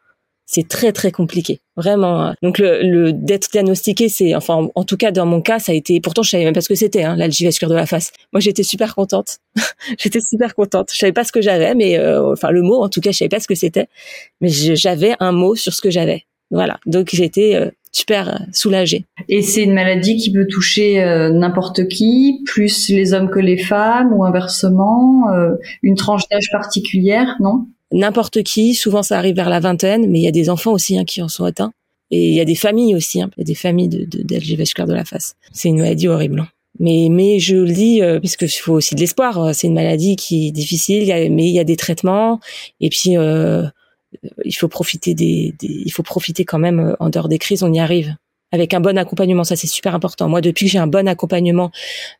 C'est 0.46 0.68
très 0.68 0.92
très 0.92 1.10
compliqué, 1.10 1.60
vraiment. 1.76 2.22
Hein. 2.22 2.34
Donc 2.40 2.58
le, 2.58 2.80
le 2.82 3.12
d'être 3.12 3.50
diagnostiqué, 3.50 4.08
c'est 4.08 4.34
enfin 4.36 4.68
en, 4.74 4.84
tout 4.84 4.96
cas 4.96 5.10
dans 5.10 5.26
mon 5.26 5.42
cas, 5.42 5.58
ça 5.58 5.72
a 5.72 5.74
été. 5.74 6.00
Pourtant, 6.00 6.22
je 6.22 6.30
savais 6.30 6.44
même 6.44 6.54
pas 6.54 6.60
ce 6.60 6.68
que 6.68 6.76
c'était, 6.76 7.02
hein, 7.02 7.16
l'algie 7.16 7.44
vasculaire 7.44 7.70
de 7.70 7.74
la 7.74 7.86
face. 7.86 8.12
Moi, 8.32 8.40
j'étais 8.40 8.62
super 8.62 8.94
contente. 8.94 9.38
j'étais 9.98 10.20
super 10.20 10.54
contente. 10.54 10.90
Je 10.92 10.98
savais 10.98 11.12
pas 11.12 11.24
ce 11.24 11.32
que 11.32 11.42
j'avais, 11.42 11.74
mais 11.74 11.98
euh, 11.98 12.32
enfin 12.32 12.50
le 12.50 12.62
mot, 12.62 12.82
en 12.82 12.88
tout 12.88 13.00
cas, 13.00 13.10
je 13.10 13.18
savais 13.18 13.28
pas 13.28 13.40
ce 13.40 13.48
que 13.48 13.56
c'était, 13.56 13.88
mais 14.40 14.48
j'avais 14.48 15.16
un 15.18 15.32
mot 15.32 15.56
sur 15.56 15.74
ce 15.74 15.82
que 15.82 15.90
j'avais. 15.90 16.22
Voilà. 16.52 16.78
Donc 16.86 17.08
j'étais 17.12 17.56
euh, 17.56 17.70
super 17.90 18.28
euh, 18.28 18.38
soulagée. 18.52 19.04
Et 19.28 19.42
c'est 19.42 19.64
une 19.64 19.74
maladie 19.74 20.16
qui 20.16 20.32
peut 20.32 20.46
toucher 20.46 21.04
n'importe 21.32 21.88
qui, 21.88 22.42
plus 22.46 22.88
les 22.90 23.14
hommes 23.14 23.30
que 23.30 23.40
les 23.40 23.58
femmes, 23.58 24.12
ou 24.12 24.24
inversement, 24.24 25.24
une 25.82 25.96
tranche 25.96 26.28
d'âge 26.30 26.50
particulière, 26.52 27.34
non? 27.40 27.66
N'importe 27.92 28.42
qui. 28.42 28.74
Souvent, 28.74 29.02
ça 29.02 29.18
arrive 29.18 29.36
vers 29.36 29.48
la 29.48 29.60
vingtaine, 29.60 30.10
mais 30.10 30.18
il 30.18 30.22
y 30.22 30.28
a 30.28 30.32
des 30.32 30.50
enfants 30.50 30.72
aussi 30.72 30.98
hein, 30.98 31.04
qui 31.04 31.22
en 31.22 31.28
sont 31.28 31.44
atteints. 31.44 31.72
Et 32.10 32.28
il 32.28 32.34
y 32.34 32.40
a 32.40 32.44
des 32.44 32.54
familles 32.54 32.94
aussi. 32.94 33.20
Hein. 33.20 33.30
Il 33.36 33.40
y 33.40 33.42
a 33.42 33.44
des 33.44 33.54
familles 33.54 33.88
de, 33.88 34.04
de, 34.04 34.56
vasculaire 34.56 34.86
de 34.86 34.94
la 34.94 35.04
face. 35.04 35.34
C'est 35.52 35.68
une 35.68 35.78
maladie 35.78 36.08
horrible. 36.08 36.40
Hein. 36.40 36.48
Mais, 36.78 37.08
mais 37.10 37.38
je 37.38 37.56
le 37.56 37.72
dis, 37.72 38.02
euh, 38.02 38.20
puisqu'il 38.20 38.48
faut 38.48 38.74
aussi 38.74 38.94
de 38.94 39.00
l'espoir. 39.00 39.54
C'est 39.54 39.66
une 39.66 39.74
maladie 39.74 40.16
qui 40.16 40.48
est 40.48 40.52
difficile, 40.52 41.04
mais 41.32 41.46
il 41.46 41.54
y 41.54 41.58
a 41.58 41.64
des 41.64 41.76
traitements. 41.76 42.38
Et 42.80 42.90
puis, 42.90 43.16
euh, 43.16 43.66
il 44.44 44.52
faut 44.52 44.68
profiter 44.68 45.14
des, 45.14 45.54
il 45.62 45.90
faut 45.90 46.02
profiter 46.02 46.44
quand 46.44 46.58
même 46.58 46.94
en 47.00 47.08
dehors 47.08 47.28
des 47.28 47.38
crises, 47.38 47.62
on 47.62 47.72
y 47.72 47.80
arrive 47.80 48.14
avec 48.52 48.74
un 48.74 48.80
bon 48.80 48.96
accompagnement. 48.98 49.44
Ça, 49.44 49.56
c'est 49.56 49.66
super 49.66 49.94
important. 49.94 50.28
Moi, 50.28 50.40
depuis 50.40 50.66
que 50.66 50.72
j'ai 50.72 50.78
un 50.78 50.86
bon 50.86 51.08
accompagnement 51.08 51.70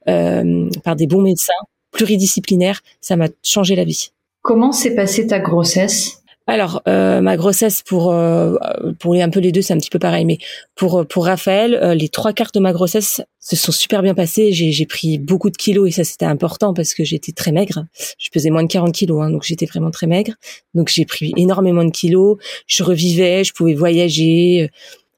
euh, 0.08 0.68
par 0.85 0.96
des 0.96 1.06
bons 1.06 1.23
médecins 1.23 1.52
pluridisciplinaires, 1.92 2.82
ça 3.00 3.16
m'a 3.16 3.28
changé 3.42 3.75
la 3.76 3.85
vie. 3.85 4.11
Comment 4.47 4.71
s'est 4.71 4.95
passée 4.95 5.26
ta 5.26 5.41
grossesse? 5.41 6.23
Alors 6.47 6.81
euh, 6.87 7.21
ma 7.21 7.37
grossesse 7.37 7.83
pour 7.83 8.12
euh, 8.12 8.55
pour 9.00 9.15
un 9.15 9.29
peu 9.29 9.41
les 9.41 9.50
deux 9.50 9.61
c'est 9.61 9.75
un 9.75 9.79
petit 9.79 9.91
peu 9.91 9.99
pareil 9.99 10.25
mais 10.25 10.38
pour 10.76 11.05
pour 11.05 11.26
Raphaël 11.26 11.75
euh, 11.75 11.95
les 11.95 12.09
trois 12.09 12.33
quarts 12.33 12.53
de 12.55 12.61
ma 12.61 12.73
grossesse 12.73 13.21
se 13.41 13.57
sont 13.57 13.73
super 13.73 14.03
bien 14.03 14.15
passées. 14.15 14.53
J'ai 14.53 14.71
j'ai 14.71 14.87
pris 14.87 15.19
beaucoup 15.19 15.50
de 15.50 15.57
kilos 15.57 15.88
et 15.88 15.91
ça 15.91 16.05
c'était 16.05 16.26
important 16.26 16.75
parce 16.75 16.95
que 16.95 17.03
j'étais 17.03 17.33
très 17.33 17.50
maigre. 17.50 17.87
Je 18.21 18.31
pesais 18.31 18.50
moins 18.50 18.62
de 18.62 18.69
40 18.69 18.95
kilos 18.95 19.21
hein, 19.21 19.31
donc 19.31 19.43
j'étais 19.43 19.67
vraiment 19.67 19.91
très 19.91 20.07
maigre. 20.07 20.35
Donc 20.75 20.93
j'ai 20.95 21.07
pris 21.07 21.33
énormément 21.37 21.83
de 21.83 21.91
kilos. 21.91 22.38
Je 22.69 22.85
revivais 22.85 23.43
je 23.43 23.53
pouvais 23.53 23.75
voyager 23.75 24.71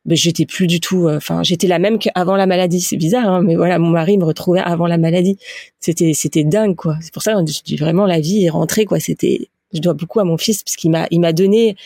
mais 0.09 0.17
j'étais 0.17 0.47
plus 0.47 0.67
du 0.67 0.81
tout 0.81 1.09
enfin 1.09 1.43
j'étais 1.43 1.67
la 1.69 1.79
même 1.79 1.99
qu'avant 1.99 2.37
la 2.37 2.47
maladie. 2.47 2.81
C'est 2.81 2.97
bizarre 2.97 3.29
hein, 3.29 3.43
mais 3.43 3.55
voilà 3.57 3.79
mon 3.79 3.91
mari 3.91 4.19
me 4.19 4.25
retrouvait 4.25 4.61
avant 4.61 4.87
la 4.87 4.99
maladie. 4.99 5.38
C'était 5.79 6.15
c'était 6.15 6.45
dingue 6.45 6.75
quoi. 6.75 6.97
C'est 7.00 7.12
pour 7.12 7.23
ça 7.23 7.35
que 7.35 7.77
vraiment 7.77 8.07
la 8.07 8.21
vie 8.21 8.45
est 8.45 8.50
rentrée 8.50 8.85
quoi. 8.85 8.99
C'était 8.99 9.49
je 9.73 9.81
dois 9.81 9.95
beaucoup 9.95 10.21
à 10.21 10.25
mon 10.25 10.38
fils 10.38 10.62
puisqu'il 10.62 10.91
m'a 10.91 11.07
il 11.11 11.21
m'a 11.21 11.33
donné 11.33 11.77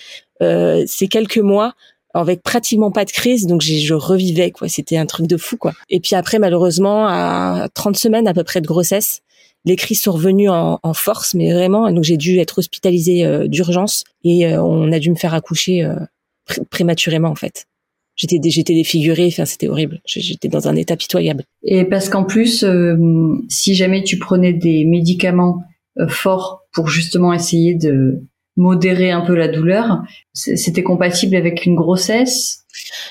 euh, 0.41 0.85
ces 0.87 1.09
quelques 1.09 1.39
mois 1.39 1.75
avec 2.15 2.43
pratiquement 2.43 2.91
pas 2.91 3.05
de 3.05 3.11
crise. 3.11 3.47
Donc 3.47 3.63
je 3.63 3.95
revivais 3.95 4.53
quoi. 4.53 4.69
C'était 4.69 4.97
un 4.97 5.07
truc 5.07 5.27
de 5.27 5.37
fou 5.37 5.57
quoi. 5.57 5.73
Et 5.91 6.01
puis 6.01 6.15
après 6.15 6.39
malheureusement 6.39 7.07
à 7.09 7.69
30 7.75 7.97
semaines 7.97 8.29
à 8.29 8.35
peu 8.35 8.45
près 8.45 8.61
de 8.61 8.67
grossesse 8.67 9.23
les 9.65 9.77
crises 9.77 10.03
sont 10.03 10.13
revenues 10.13 10.49
en, 10.49 10.81
en 10.83 10.95
force 10.95 11.35
mais 11.35 11.53
vraiment. 11.53 11.91
Donc 11.91 12.05
j'ai 12.05 12.17
dû 12.17 12.39
être 12.39 12.59
hospitalisée 12.59 13.25
euh, 13.25 13.47
d'urgence. 13.47 14.05
Et 14.25 14.47
euh, 14.47 14.63
on 14.63 14.93
a 14.93 14.99
dû 14.99 15.11
me 15.11 15.17
faire 15.17 15.35
accoucher 15.35 15.85
euh, 15.85 15.97
prématurément 16.71 17.29
en 17.29 17.35
fait 17.35 17.67
j'étais 18.29 18.51
j'étais 18.51 18.75
défigurée 18.75 19.27
enfin 19.29 19.45
c'était 19.45 19.69
horrible 19.69 20.01
j'étais 20.07 20.49
dans 20.49 20.69
un 20.69 20.77
état 20.77 20.97
pitoyable 20.97 21.45
et 21.63 21.85
parce 21.85 22.09
qu'en 22.09 22.25
plus 22.25 22.65
si 23.49 23.75
jamais 23.75 24.03
tu 24.03 24.19
prenais 24.19 24.53
des 24.53 24.85
médicaments 24.85 25.63
forts 26.09 26.63
pour 26.73 26.89
justement 26.89 27.33
essayer 27.33 27.75
de 27.75 28.23
modérer 28.57 29.11
un 29.11 29.23
peu 29.23 29.35
la 29.35 29.49
douleur. 29.49 30.03
C'était 30.33 30.83
compatible 30.83 31.37
avec 31.37 31.65
une 31.65 31.75
grossesse? 31.75 32.65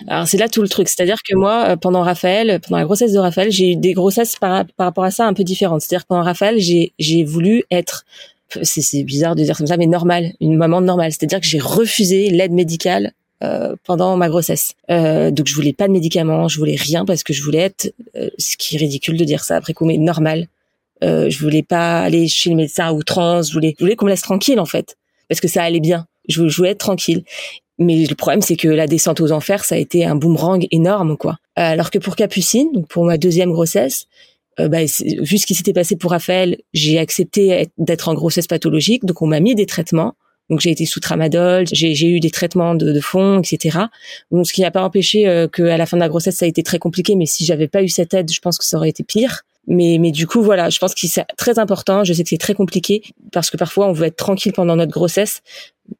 Alors 0.07 0.27
c'est 0.27 0.37
là 0.37 0.49
tout 0.49 0.61
le 0.61 0.69
truc, 0.69 0.87
c'est-à-dire 0.87 1.17
que 1.27 1.35
moi 1.35 1.65
euh, 1.69 1.75
pendant 1.75 2.01
Raphaël, 2.01 2.59
pendant 2.61 2.79
la 2.79 2.85
grossesse 2.85 3.13
de 3.13 3.19
Raphaël, 3.19 3.51
j'ai 3.51 3.73
eu 3.73 3.75
des 3.75 3.93
grossesses 3.93 4.35
par, 4.35 4.65
par 4.75 4.87
rapport 4.87 5.03
à 5.03 5.11
ça 5.11 5.27
un 5.27 5.33
peu 5.33 5.43
différentes. 5.43 5.81
C'est-à-dire 5.81 6.05
pendant 6.07 6.23
Raphaël, 6.23 6.59
j'ai 6.59 6.93
j'ai 6.97 7.23
voulu 7.23 7.63
être 7.69 8.05
c'est 8.63 9.03
bizarre 9.03 9.35
de 9.35 9.43
dire 9.43 9.55
comme 9.55 9.67
ça 9.67 9.77
mais 9.77 9.85
normal, 9.85 10.33
une 10.41 10.57
maman 10.57 10.81
normale, 10.81 11.11
c'est-à-dire 11.11 11.39
que 11.39 11.45
j'ai 11.45 11.59
refusé 11.59 12.29
l'aide 12.31 12.51
médicale 12.51 13.13
euh, 13.43 13.75
pendant 13.83 14.17
ma 14.17 14.29
grossesse. 14.29 14.73
Euh, 14.89 15.31
donc 15.31 15.47
je 15.47 15.55
voulais 15.55 15.73
pas 15.73 15.87
de 15.87 15.93
médicaments, 15.93 16.47
je 16.47 16.59
voulais 16.59 16.75
rien 16.75 17.05
parce 17.05 17.23
que 17.23 17.33
je 17.33 17.41
voulais 17.43 17.59
être, 17.59 17.93
euh, 18.15 18.29
ce 18.37 18.55
qui 18.57 18.75
est 18.75 18.79
ridicule 18.79 19.17
de 19.17 19.23
dire 19.23 19.43
ça 19.43 19.55
après 19.55 19.73
coup, 19.73 19.85
mais 19.85 19.97
normal. 19.97 20.47
Euh, 21.03 21.29
je 21.29 21.39
voulais 21.39 21.63
pas 21.63 22.01
aller 22.01 22.27
chez 22.27 22.51
le 22.51 22.55
médecin 22.55 22.85
à 22.85 22.93
outrance. 22.93 23.47
Je 23.47 23.53
voulais, 23.53 23.73
je 23.79 23.83
voulais 23.83 23.95
qu'on 23.95 24.05
me 24.05 24.11
laisse 24.11 24.21
tranquille 24.21 24.59
en 24.59 24.65
fait, 24.65 24.95
parce 25.27 25.41
que 25.41 25.47
ça 25.47 25.63
allait 25.63 25.79
bien. 25.79 26.05
Je, 26.27 26.41
voulais 26.41 26.69
être 26.69 26.77
tranquille. 26.77 27.23
Mais 27.79 28.05
le 28.05 28.13
problème, 28.13 28.43
c'est 28.43 28.57
que 28.57 28.67
la 28.67 28.85
descente 28.85 29.21
aux 29.21 29.31
enfers, 29.31 29.65
ça 29.65 29.73
a 29.73 29.77
été 29.79 30.05
un 30.05 30.15
boomerang 30.15 30.67
énorme, 30.69 31.17
quoi. 31.17 31.37
Euh, 31.57 31.63
alors 31.63 31.89
que 31.89 31.97
pour 31.97 32.15
Capucine, 32.15 32.71
donc 32.73 32.87
pour 32.87 33.05
ma 33.05 33.17
deuxième 33.17 33.51
grossesse, 33.51 34.05
bah, 34.59 34.83
vu 34.83 35.39
ce 35.39 35.47
qui 35.47 35.55
s'était 35.55 35.73
passé 35.73 35.95
pour 35.95 36.11
Raphaël, 36.11 36.59
j'ai 36.71 36.99
accepté 36.99 37.69
d'être 37.79 38.09
en 38.09 38.13
grossesse 38.13 38.45
pathologique, 38.45 39.05
donc 39.05 39.23
on 39.23 39.25
m'a 39.25 39.39
mis 39.39 39.55
des 39.55 39.65
traitements. 39.65 40.13
Donc 40.51 40.59
j'ai 40.59 40.69
été 40.69 40.85
sous 40.85 40.99
tramadol, 40.99 41.63
j'ai 41.71 42.07
eu 42.07 42.19
des 42.19 42.29
traitements 42.29 42.75
de, 42.75 42.91
de, 42.91 42.99
fond, 42.99 43.39
etc. 43.39 43.85
Donc 44.31 44.45
ce 44.45 44.51
qui 44.51 44.61
n'a 44.61 44.69
pas 44.69 44.83
empêché 44.83 45.25
euh, 45.27 45.47
qu'à 45.47 45.77
la 45.77 45.85
fin 45.85 45.95
de 45.95 46.01
la 46.01 46.09
grossesse 46.09 46.35
ça 46.35 46.45
a 46.45 46.47
été 46.47 46.61
très 46.61 46.77
compliqué. 46.77 47.15
Mais 47.15 47.25
si 47.25 47.45
j'avais 47.45 47.69
pas 47.69 47.81
eu 47.81 47.87
cette 47.87 48.13
aide, 48.13 48.29
je 48.29 48.39
pense 48.41 48.57
que 48.57 48.65
ça 48.65 48.75
aurait 48.75 48.89
été 48.89 49.03
pire. 49.03 49.43
Mais, 49.67 49.97
mais 49.97 50.11
du 50.11 50.27
coup, 50.27 50.41
voilà, 50.41 50.69
je 50.69 50.79
pense 50.79 50.93
que 50.93 51.07
c'est 51.07 51.23
très 51.37 51.57
important. 51.57 52.03
Je 52.03 52.11
sais 52.11 52.23
que 52.23 52.29
c'est 52.29 52.37
très 52.37 52.53
compliqué 52.53 53.01
parce 53.31 53.49
que 53.49 53.55
parfois 53.55 53.87
on 53.87 53.93
veut 53.93 54.07
être 54.07 54.17
tranquille 54.17 54.51
pendant 54.51 54.75
notre 54.75 54.91
grossesse 54.91 55.41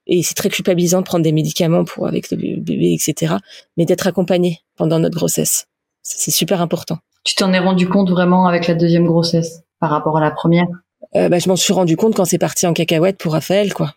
et 0.06 0.22
c'est 0.22 0.34
très 0.34 0.50
culpabilisant 0.50 1.00
de 1.00 1.06
prendre 1.06 1.24
des 1.24 1.32
médicaments 1.32 1.86
pour 1.86 2.08
avec 2.08 2.30
le 2.30 2.38
bébé, 2.38 2.94
etc. 2.94 3.36
Mais 3.78 3.86
d'être 3.86 4.06
accompagné 4.06 4.60
pendant 4.76 5.00
notre 5.00 5.16
grossesse, 5.16 5.68
c'est 6.02 6.32
super 6.32 6.62
important. 6.62 6.98
Tu 7.24 7.36
t'en 7.36 7.54
es 7.54 7.60
rendu 7.60 7.88
compte 7.88 8.10
vraiment 8.10 8.48
avec 8.48 8.68
la 8.68 8.74
deuxième 8.74 9.06
grossesse 9.06 9.62
par 9.80 9.92
rapport 9.92 10.18
à 10.18 10.22
la 10.22 10.32
première? 10.32 10.68
Euh, 11.16 11.30
bah, 11.30 11.40
je 11.40 11.48
m'en 11.48 11.56
suis 11.56 11.72
rendu 11.72 11.96
compte 11.96 12.16
quand 12.16 12.26
c'est 12.26 12.38
parti 12.38 12.68
en 12.68 12.74
cacahuète 12.74 13.18
pour 13.18 13.32
Raphaël, 13.32 13.74
quoi. 13.74 13.94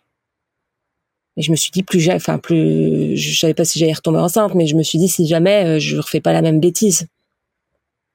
Et 1.37 1.41
je 1.41 1.51
me 1.51 1.55
suis 1.55 1.71
dit 1.71 1.83
plus 1.83 1.99
jamais, 1.99 2.17
enfin 2.17 2.37
plus, 2.37 3.17
je 3.17 3.37
savais 3.37 3.53
pas 3.53 3.65
si 3.65 3.79
j'allais 3.79 3.93
retomber 3.93 4.19
enceinte, 4.19 4.55
mais 4.55 4.67
je 4.67 4.75
me 4.75 4.83
suis 4.83 4.99
dit 4.99 5.07
si 5.07 5.27
jamais 5.27 5.65
euh, 5.65 5.79
je 5.79 5.97
refais 5.97 6.21
pas 6.21 6.33
la 6.33 6.41
même 6.41 6.59
bêtise. 6.59 7.07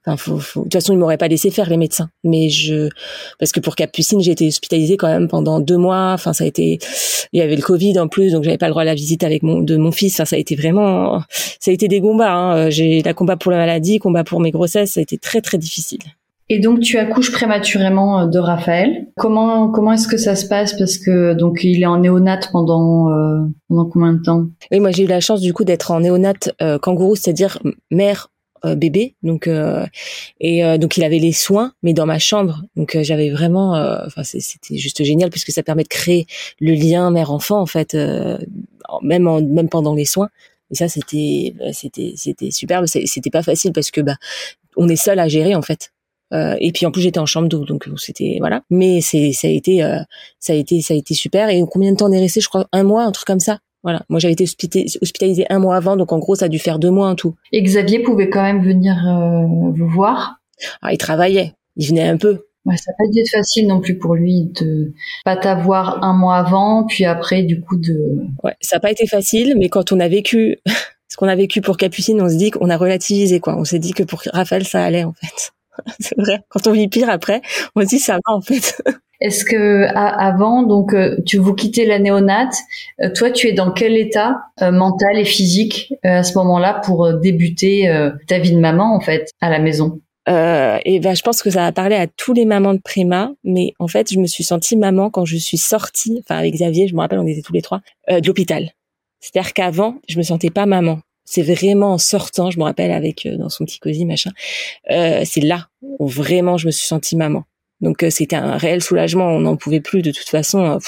Enfin, 0.06 0.16
faut, 0.16 0.38
faut... 0.38 0.60
De 0.60 0.64
toute 0.64 0.72
façon, 0.72 0.94
ils 0.94 0.98
m'auraient 0.98 1.18
pas 1.18 1.28
laissé 1.28 1.50
faire 1.50 1.68
les 1.68 1.76
médecins. 1.76 2.08
Mais 2.24 2.48
je, 2.48 2.88
parce 3.38 3.52
que 3.52 3.60
pour 3.60 3.76
Capucine, 3.76 4.22
j'ai 4.22 4.32
été 4.32 4.46
hospitalisée 4.46 4.96
quand 4.96 5.08
même 5.08 5.28
pendant 5.28 5.60
deux 5.60 5.76
mois. 5.76 6.12
Enfin, 6.14 6.32
ça 6.32 6.44
a 6.44 6.46
été, 6.46 6.78
il 7.32 7.38
y 7.38 7.42
avait 7.42 7.56
le 7.56 7.62
Covid 7.62 7.98
en 7.98 8.08
plus, 8.08 8.32
donc 8.32 8.44
j'avais 8.44 8.56
pas 8.56 8.66
le 8.66 8.72
droit 8.72 8.82
à 8.82 8.86
la 8.86 8.94
visite 8.94 9.22
avec 9.22 9.42
mon 9.42 9.60
de 9.60 9.76
mon 9.76 9.92
fils. 9.92 10.14
Enfin, 10.14 10.24
ça 10.24 10.36
a 10.36 10.38
été 10.38 10.56
vraiment, 10.56 11.22
ça 11.60 11.70
a 11.70 11.74
été 11.74 11.86
des 11.88 12.00
combats. 12.00 12.32
Hein. 12.32 12.70
J'ai 12.70 13.02
la 13.02 13.12
combat 13.12 13.36
pour 13.36 13.52
la 13.52 13.58
maladie, 13.58 13.98
combat 13.98 14.24
pour 14.24 14.40
mes 14.40 14.50
grossesses. 14.50 14.92
Ça 14.92 15.00
a 15.00 15.02
été 15.02 15.18
très 15.18 15.42
très 15.42 15.58
difficile. 15.58 16.00
Et 16.52 16.58
donc 16.58 16.80
tu 16.80 16.98
accouches 16.98 17.30
prématurément 17.30 18.22
euh, 18.22 18.26
de 18.26 18.40
Raphaël. 18.40 19.06
Comment 19.16 19.70
comment 19.70 19.92
est-ce 19.92 20.08
que 20.08 20.16
ça 20.16 20.34
se 20.34 20.46
passe? 20.46 20.76
Parce 20.76 20.98
que 20.98 21.32
donc 21.32 21.60
il 21.62 21.80
est 21.80 21.86
en 21.86 21.98
néonate 21.98 22.50
pendant 22.50 23.08
euh, 23.08 23.38
pendant 23.68 23.86
combien 23.86 24.12
de 24.14 24.22
temps? 24.22 24.46
Oui, 24.72 24.80
moi 24.80 24.90
j'ai 24.90 25.04
eu 25.04 25.06
la 25.06 25.20
chance 25.20 25.40
du 25.40 25.54
coup 25.54 25.62
d'être 25.62 25.92
en 25.92 26.00
néonate 26.00 26.52
euh, 26.60 26.80
kangourou, 26.80 27.14
c'est-à-dire 27.14 27.60
mère 27.92 28.32
euh, 28.64 28.74
bébé. 28.74 29.14
Donc 29.22 29.48
et 30.40 30.78
donc 30.78 30.96
il 30.96 31.04
avait 31.04 31.20
les 31.20 31.30
soins 31.30 31.72
mais 31.84 31.92
dans 31.92 32.06
ma 32.06 32.18
chambre. 32.18 32.64
Donc 32.74 32.98
j'avais 33.00 33.30
vraiment 33.30 33.74
enfin 34.04 34.24
c'était 34.24 34.76
juste 34.76 35.04
génial 35.04 35.30
puisque 35.30 35.52
ça 35.52 35.62
permet 35.62 35.84
de 35.84 35.88
créer 35.88 36.26
le 36.58 36.72
lien 36.72 37.12
mère 37.12 37.30
enfant 37.30 37.60
en 37.60 37.66
fait 37.66 37.96
même 39.02 39.28
en, 39.28 39.40
même 39.40 39.68
pendant 39.68 39.94
les 39.94 40.04
soins. 40.04 40.30
Et 40.72 40.74
ça 40.74 40.88
c'était 40.88 41.54
c'était 41.72 42.14
c'était 42.16 42.50
superbe. 42.50 42.86
C'était 42.86 43.30
pas 43.30 43.44
facile 43.44 43.72
parce 43.72 43.92
que 43.92 44.00
bah 44.00 44.16
on 44.76 44.88
est 44.88 44.96
seul 44.96 45.20
à 45.20 45.28
gérer 45.28 45.54
en 45.54 45.62
fait 45.62 45.92
euh, 46.32 46.56
et 46.60 46.70
puis 46.72 46.86
en 46.86 46.90
plus 46.90 47.02
j'étais 47.02 47.18
en 47.18 47.26
chambre 47.26 47.48
d'eau, 47.48 47.64
donc 47.64 47.88
c'était 47.96 48.36
voilà. 48.38 48.62
Mais 48.70 49.00
c'est 49.00 49.32
ça 49.32 49.48
a 49.48 49.50
été 49.50 49.82
euh, 49.82 49.98
ça 50.38 50.52
a 50.52 50.56
été 50.56 50.80
ça 50.80 50.94
a 50.94 50.96
été 50.96 51.14
super. 51.14 51.48
Et 51.48 51.62
combien 51.70 51.90
de 51.92 51.96
temps 51.96 52.08
on 52.08 52.12
est 52.12 52.20
resté 52.20 52.40
Je 52.40 52.48
crois 52.48 52.66
un 52.72 52.82
mois, 52.82 53.04
un 53.04 53.12
truc 53.12 53.26
comme 53.26 53.40
ça. 53.40 53.58
Voilà. 53.82 54.02
Moi 54.08 54.20
j'avais 54.20 54.34
été 54.34 54.44
hospitalisée 54.44 55.46
un 55.50 55.58
mois 55.58 55.76
avant, 55.76 55.96
donc 55.96 56.12
en 56.12 56.18
gros 56.18 56.34
ça 56.36 56.46
a 56.46 56.48
dû 56.48 56.58
faire 56.58 56.78
deux 56.78 56.90
mois 56.90 57.08
en 57.08 57.14
tout. 57.14 57.34
Et 57.52 57.62
Xavier 57.62 58.00
pouvait 58.00 58.30
quand 58.30 58.42
même 58.42 58.62
venir 58.62 58.94
euh, 59.08 59.72
vous 59.74 59.88
voir? 59.88 60.36
Ah, 60.82 60.92
il 60.92 60.98
travaillait, 60.98 61.54
il 61.76 61.88
venait 61.88 62.08
un 62.08 62.16
peu. 62.16 62.44
Ouais, 62.66 62.76
ça 62.76 62.92
n'a 62.92 62.96
pas 62.98 63.10
dû 63.10 63.20
être 63.20 63.30
facile 63.30 63.66
non 63.66 63.80
plus 63.80 63.96
pour 63.96 64.14
lui 64.14 64.50
de 64.60 64.92
pas 65.24 65.36
t'avoir 65.36 66.04
un 66.04 66.12
mois 66.12 66.36
avant, 66.36 66.84
puis 66.86 67.06
après 67.06 67.42
du 67.42 67.60
coup 67.60 67.76
de. 67.76 68.26
Ouais, 68.44 68.54
ça 68.60 68.76
n'a 68.76 68.80
pas 68.80 68.90
été 68.90 69.06
facile, 69.06 69.54
mais 69.58 69.70
quand 69.70 69.92
on 69.92 69.98
a 69.98 70.08
vécu 70.08 70.58
ce 71.08 71.16
qu'on 71.16 71.26
a 71.26 71.34
vécu 71.34 71.62
pour 71.62 71.78
Capucine, 71.78 72.20
on 72.20 72.28
se 72.28 72.36
dit 72.36 72.50
qu'on 72.50 72.68
a 72.68 72.76
relativisé 72.76 73.40
quoi. 73.40 73.56
On 73.56 73.64
s'est 73.64 73.78
dit 73.78 73.94
que 73.94 74.02
pour 74.02 74.22
Raphaël 74.32 74.66
ça 74.66 74.84
allait 74.84 75.04
en 75.04 75.14
fait. 75.14 75.52
c'est 76.00 76.18
vrai. 76.18 76.40
Quand 76.48 76.66
on 76.66 76.72
vit 76.72 76.88
pire 76.88 77.10
après, 77.10 77.42
on 77.76 77.82
se 77.82 77.86
dit 77.86 77.98
ça 77.98 78.14
va 78.14 78.34
en 78.34 78.40
fait. 78.40 78.82
Est-ce 79.20 79.44
que 79.44 79.84
avant, 79.94 80.62
donc, 80.62 80.94
euh, 80.94 81.16
tu 81.26 81.36
vous 81.36 81.54
quittez 81.54 81.84
la 81.84 81.98
néonate, 81.98 82.54
euh, 83.02 83.10
toi, 83.14 83.30
tu 83.30 83.48
es 83.48 83.52
dans 83.52 83.70
quel 83.70 83.96
état 83.96 84.38
euh, 84.62 84.72
mental 84.72 85.18
et 85.18 85.26
physique 85.26 85.92
à 86.02 86.22
ce 86.22 86.38
moment-là 86.38 86.80
pour 86.84 87.12
débuter 87.20 88.10
ta 88.26 88.38
vie 88.38 88.52
de 88.52 88.60
maman 88.60 88.94
en 88.94 89.00
fait 89.00 89.30
à 89.40 89.50
la 89.50 89.58
maison? 89.58 90.00
Et 90.26 91.00
ben, 91.00 91.14
je 91.16 91.22
pense 91.22 91.42
que 91.42 91.50
ça 91.50 91.66
a 91.66 91.72
parlé 91.72 91.96
à 91.96 92.06
tous 92.06 92.32
les 92.32 92.44
mamans 92.44 92.72
de 92.72 92.78
Préma, 92.78 93.32
mais 93.42 93.72
en 93.80 93.88
fait, 93.88 94.12
je 94.12 94.20
me 94.20 94.26
suis 94.26 94.44
sentie 94.44 94.76
maman 94.76 95.10
quand 95.10 95.24
je 95.24 95.36
suis 95.36 95.58
sortie, 95.58 96.22
enfin 96.22 96.38
avec 96.38 96.54
Xavier, 96.54 96.86
je 96.86 96.94
me 96.94 97.00
rappelle, 97.00 97.18
on 97.18 97.26
était 97.26 97.42
tous 97.42 97.52
les 97.52 97.62
trois, 97.62 97.80
de 98.08 98.24
l'hôpital. 98.24 98.70
C'est-à-dire 99.18 99.52
qu'avant, 99.52 99.96
je 100.08 100.18
me 100.18 100.22
sentais 100.22 100.50
pas 100.50 100.66
maman 100.66 101.00
c'est 101.30 101.42
vraiment 101.42 101.92
en 101.92 101.98
sortant, 101.98 102.50
je 102.50 102.58
me 102.58 102.64
rappelle 102.64 102.90
avec 102.90 103.24
euh, 103.24 103.36
dans 103.36 103.48
son 103.48 103.64
petit 103.64 103.78
cosy 103.78 104.04
machin, 104.04 104.32
euh, 104.90 105.22
c'est 105.24 105.40
là 105.40 105.68
où 105.80 106.08
vraiment 106.08 106.56
je 106.56 106.66
me 106.66 106.72
suis 106.72 106.86
sentie 106.86 107.14
maman. 107.14 107.44
Donc 107.80 108.02
euh, 108.02 108.10
c'était 108.10 108.34
un 108.34 108.56
réel 108.56 108.82
soulagement, 108.82 109.28
on 109.28 109.38
n'en 109.38 109.56
pouvait 109.56 109.80
plus 109.80 110.02
de 110.02 110.10
toute 110.10 110.28
façon, 110.28 110.80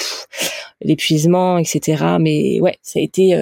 l'épuisement, 0.81 1.57
etc. 1.57 2.17
Mais 2.19 2.59
ouais, 2.59 2.77
ça 2.81 2.99
a 2.99 3.01
été 3.01 3.33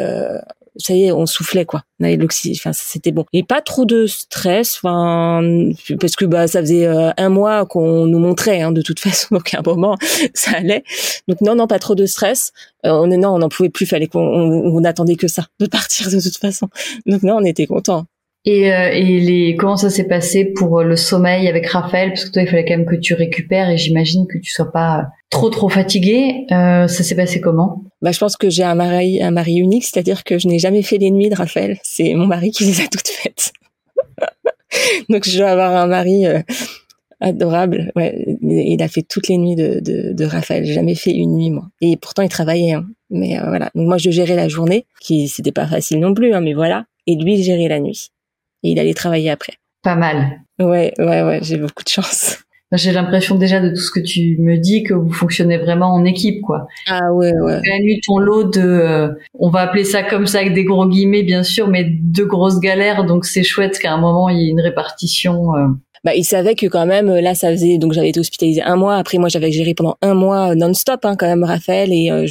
ça 0.81 0.93
y 0.93 1.05
est, 1.05 1.11
on 1.11 1.25
soufflait 1.25 1.65
quoi. 1.65 1.83
Enfin 2.03 2.73
c'était 2.73 3.11
bon. 3.11 3.25
Et 3.33 3.43
pas 3.43 3.61
trop 3.61 3.85
de 3.85 4.05
stress, 4.07 4.77
enfin 4.77 5.41
parce 5.99 6.15
que 6.15 6.25
bah 6.25 6.47
ça 6.47 6.61
faisait 6.61 6.87
euh, 6.87 7.11
un 7.17 7.29
mois 7.29 7.65
qu'on 7.65 8.05
nous 8.05 8.19
montrait 8.19 8.61
hein, 8.61 8.71
de 8.71 8.81
toute 8.81 8.99
façon, 9.07 9.35
donc 9.35 9.53
à 9.53 9.59
un 9.59 9.61
moment 9.63 9.97
ça 10.33 10.57
allait. 10.57 10.83
Donc 11.27 11.41
non 11.41 11.55
non 11.55 11.67
pas 11.67 11.79
trop 11.79 11.95
de 11.95 12.05
stress. 12.05 12.51
Euh, 12.85 12.91
on 12.91 13.07
non 13.07 13.29
on 13.29 13.39
n'en 13.39 13.49
pouvait 13.49 13.69
plus, 13.69 13.85
fallait 13.85 14.07
qu'on 14.07 14.19
on, 14.19 14.83
attendait 14.83 15.15
que 15.15 15.27
ça 15.27 15.45
de 15.59 15.67
partir 15.67 16.09
de 16.09 16.19
toute 16.19 16.37
façon. 16.37 16.67
Donc 17.05 17.23
non 17.23 17.37
on 17.37 17.45
était 17.45 17.67
content. 17.67 18.05
Et, 18.43 18.73
euh, 18.73 19.55
comment 19.59 19.77
ça 19.77 19.91
s'est 19.91 20.07
passé 20.07 20.45
pour 20.45 20.81
le 20.81 20.95
sommeil 20.95 21.47
avec 21.47 21.67
Raphaël? 21.67 22.09
Parce 22.09 22.25
que 22.25 22.31
toi, 22.31 22.41
il 22.41 22.47
fallait 22.47 22.65
quand 22.65 22.75
même 22.75 22.87
que 22.87 22.95
tu 22.95 23.13
récupères 23.13 23.69
et 23.69 23.77
j'imagine 23.77 24.25
que 24.27 24.39
tu 24.39 24.49
sois 24.51 24.71
pas 24.71 25.09
trop 25.29 25.51
trop 25.51 25.69
fatigué. 25.69 26.47
Ça 26.49 26.87
s'est 26.87 27.15
passé 27.15 27.39
comment? 27.39 27.83
Bah, 28.01 28.11
je 28.11 28.19
pense 28.19 28.35
que 28.35 28.49
j'ai 28.49 28.63
un 28.63 28.75
mari, 28.75 29.21
un 29.21 29.31
mari 29.31 29.55
unique, 29.55 29.83
c'est-à-dire 29.83 30.23
que 30.23 30.39
je 30.39 30.47
n'ai 30.47 30.59
jamais 30.59 30.81
fait 30.81 30.97
les 30.97 31.11
nuits 31.11 31.29
de 31.29 31.35
Raphaël. 31.35 31.77
C'est 31.83 32.13
mon 32.15 32.25
mari 32.25 32.51
qui 32.51 32.65
les 32.65 32.81
a 32.81 32.87
toutes 32.87 33.07
faites. 33.07 33.53
Donc 35.09 35.27
je 35.27 35.37
dois 35.37 35.49
avoir 35.49 35.75
un 35.75 35.87
mari 35.87 36.25
euh, 36.25 36.41
adorable. 37.19 37.91
Ouais, 37.95 38.37
il 38.41 38.81
a 38.81 38.87
fait 38.87 39.03
toutes 39.03 39.27
les 39.27 39.37
nuits 39.37 39.55
de, 39.55 39.79
de, 39.79 40.13
de 40.13 40.25
Raphaël. 40.25 40.65
J'ai 40.65 40.73
jamais 40.73 40.95
fait 40.95 41.11
une 41.11 41.35
nuit 41.35 41.51
moi. 41.51 41.67
Et 41.81 41.95
pourtant 41.97 42.23
il 42.23 42.29
travaillait. 42.29 42.73
Hein. 42.73 42.87
Mais 43.11 43.39
euh, 43.39 43.47
voilà. 43.47 43.69
Donc 43.75 43.87
moi 43.87 43.97
je 43.97 44.09
gérais 44.09 44.35
la 44.35 44.47
journée, 44.47 44.85
qui 44.99 45.27
c'était 45.27 45.51
pas 45.51 45.67
facile 45.67 45.99
non 45.99 46.13
plus. 46.13 46.33
Hein, 46.33 46.41
mais 46.41 46.53
voilà. 46.53 46.85
Et 47.05 47.15
lui 47.15 47.35
il 47.35 47.43
gérait 47.43 47.67
la 47.67 47.79
nuit. 47.79 48.09
Et 48.63 48.71
il 48.71 48.79
allait 48.79 48.93
travailler 48.93 49.29
après. 49.29 49.53
Pas 49.83 49.95
mal. 49.95 50.41
Ouais, 50.59 50.93
ouais, 50.97 51.23
ouais. 51.23 51.39
J'ai 51.41 51.57
beaucoup 51.57 51.83
de 51.83 51.89
chance. 51.89 52.37
J'ai 52.73 52.93
l'impression 52.93 53.35
déjà 53.35 53.59
de 53.59 53.69
tout 53.69 53.81
ce 53.81 53.91
que 53.91 53.99
tu 53.99 54.37
me 54.39 54.57
dis 54.57 54.83
que 54.83 54.93
vous 54.93 55.11
fonctionnez 55.11 55.57
vraiment 55.57 55.93
en 55.93 56.05
équipe, 56.05 56.41
quoi. 56.41 56.67
Ah 56.87 57.11
ouais, 57.13 57.33
ouais. 57.41 57.59
Tu 57.61 57.71
as 57.71 57.79
eu 57.79 57.99
ton 58.05 58.17
lot 58.17 58.43
de, 58.45 58.61
euh, 58.61 59.09
on 59.37 59.49
va 59.49 59.61
appeler 59.61 59.83
ça 59.83 60.03
comme 60.03 60.25
ça 60.25 60.39
avec 60.39 60.53
des 60.53 60.63
gros 60.63 60.87
guillemets 60.87 61.23
bien 61.23 61.43
sûr, 61.43 61.67
mais 61.67 61.85
de 61.85 62.23
grosses 62.23 62.59
galères. 62.59 63.05
Donc 63.05 63.25
c'est 63.25 63.43
chouette 63.43 63.77
qu'à 63.77 63.93
un 63.93 63.99
moment 63.99 64.29
il 64.29 64.39
y 64.39 64.47
ait 64.47 64.51
une 64.51 64.61
répartition. 64.61 65.53
Euh. 65.55 65.67
Bah, 66.03 66.15
il 66.15 66.23
savait 66.23 66.55
que 66.55 66.65
quand 66.65 66.85
même 66.85 67.13
là 67.13 67.35
ça 67.35 67.51
faisait 67.51 67.77
donc 67.77 67.93
j'avais 67.93 68.09
été 68.09 68.19
hospitalisée 68.19 68.61
un 68.61 68.77
mois. 68.77 68.95
Après 68.95 69.17
moi 69.17 69.27
j'avais 69.27 69.51
géré 69.51 69.73
pendant 69.73 69.97
un 70.01 70.13
mois 70.13 70.55
non-stop 70.55 71.01
hein, 71.03 71.15
quand 71.17 71.27
même 71.27 71.43
Raphaël 71.43 71.91
et 71.91 72.09
euh, 72.09 72.25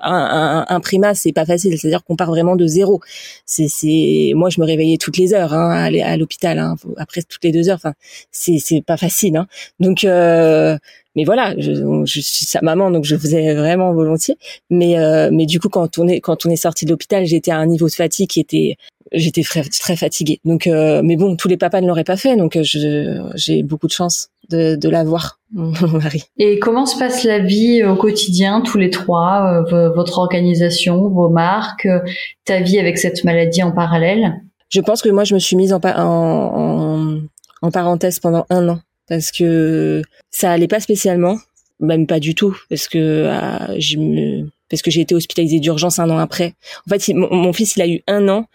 un, 0.00 0.64
un, 0.68 0.74
un, 0.74 0.80
prima, 0.80 1.14
c'est 1.14 1.32
pas 1.32 1.44
facile. 1.44 1.78
C'est-à-dire 1.78 2.04
qu'on 2.04 2.16
part 2.16 2.30
vraiment 2.30 2.56
de 2.56 2.66
zéro. 2.66 3.00
C'est, 3.44 3.68
c'est, 3.68 4.32
moi, 4.34 4.50
je 4.50 4.60
me 4.60 4.66
réveillais 4.66 4.98
toutes 4.98 5.16
les 5.16 5.34
heures 5.34 5.54
hein, 5.54 5.70
à, 5.70 6.16
l'hôpital. 6.16 6.58
Hein, 6.58 6.76
après 6.96 7.22
toutes 7.22 7.44
les 7.44 7.52
deux 7.52 7.68
heures. 7.68 7.76
Enfin, 7.76 7.94
c'est, 8.30 8.58
c'est 8.58 8.82
pas 8.82 8.96
facile. 8.96 9.36
Hein. 9.36 9.46
Donc, 9.80 10.04
euh, 10.04 10.78
mais 11.16 11.24
voilà, 11.24 11.54
je, 11.58 11.72
je, 12.04 12.20
suis 12.20 12.44
sa 12.44 12.60
maman, 12.62 12.90
donc 12.90 13.04
je 13.04 13.16
faisais 13.16 13.54
vraiment 13.54 13.92
volontiers. 13.92 14.36
Mais, 14.70 14.98
euh, 14.98 15.30
mais 15.32 15.46
du 15.46 15.58
coup, 15.58 15.70
quand 15.70 15.98
on 15.98 16.06
est, 16.06 16.20
quand 16.20 16.46
on 16.46 16.50
est 16.50 16.56
sorti 16.56 16.84
de 16.84 16.90
l'hôpital, 16.90 17.24
j'étais 17.24 17.50
à 17.50 17.56
un 17.56 17.66
niveau 17.66 17.88
de 17.88 17.94
fatigue 17.94 18.28
qui 18.28 18.40
était, 18.40 18.76
j'étais 19.12 19.42
très, 19.42 19.62
très 19.62 19.96
fatiguée. 19.96 20.40
Donc, 20.44 20.66
euh, 20.66 21.00
mais 21.02 21.16
bon, 21.16 21.36
tous 21.36 21.48
les 21.48 21.56
papas 21.56 21.80
ne 21.80 21.86
l'auraient 21.86 22.04
pas 22.04 22.16
fait, 22.16 22.36
donc 22.36 22.58
je, 22.60 23.30
j'ai 23.34 23.62
beaucoup 23.62 23.86
de 23.86 23.92
chance 23.92 24.28
de, 24.50 24.76
de 24.76 24.88
l'avoir, 24.88 25.40
mon 25.54 25.72
mari. 25.88 26.24
Et 26.38 26.58
comment 26.58 26.86
se 26.86 26.98
passe 26.98 27.24
la 27.24 27.38
vie 27.38 27.84
au 27.84 27.96
quotidien, 27.96 28.60
tous 28.60 28.78
les 28.78 28.90
trois, 28.90 29.64
euh, 29.72 29.90
votre 29.90 30.18
organisation, 30.18 31.08
vos 31.08 31.28
marques, 31.28 31.86
euh, 31.86 32.00
ta 32.44 32.60
vie 32.60 32.78
avec 32.78 32.98
cette 32.98 33.24
maladie 33.24 33.62
en 33.62 33.72
parallèle? 33.72 34.34
Je 34.68 34.80
pense 34.80 35.02
que 35.02 35.08
moi, 35.08 35.24
je 35.24 35.34
me 35.34 35.38
suis 35.38 35.56
mise 35.56 35.72
en, 35.72 35.80
en, 35.82 37.20
en, 37.62 37.70
parenthèse 37.70 38.18
pendant 38.18 38.46
un 38.50 38.68
an 38.68 38.80
parce 39.08 39.30
que 39.32 40.02
ça 40.30 40.50
allait 40.50 40.68
pas 40.68 40.80
spécialement, 40.80 41.38
même 41.80 42.06
pas 42.06 42.20
du 42.20 42.34
tout, 42.34 42.56
parce 42.68 42.88
que 42.88 43.30
je 43.78 43.98
me 43.98 44.48
parce 44.68 44.82
que 44.82 44.90
j'ai 44.90 45.00
été 45.00 45.14
hospitalisée 45.14 45.60
d'urgence 45.60 45.98
un 45.98 46.10
an 46.10 46.18
après. 46.18 46.54
En 46.86 46.90
fait, 46.90 47.12
mon, 47.14 47.52
fils, 47.52 47.76
il 47.76 47.82
a 47.82 47.88
eu 47.88 48.02
un 48.06 48.28
an 48.28 48.46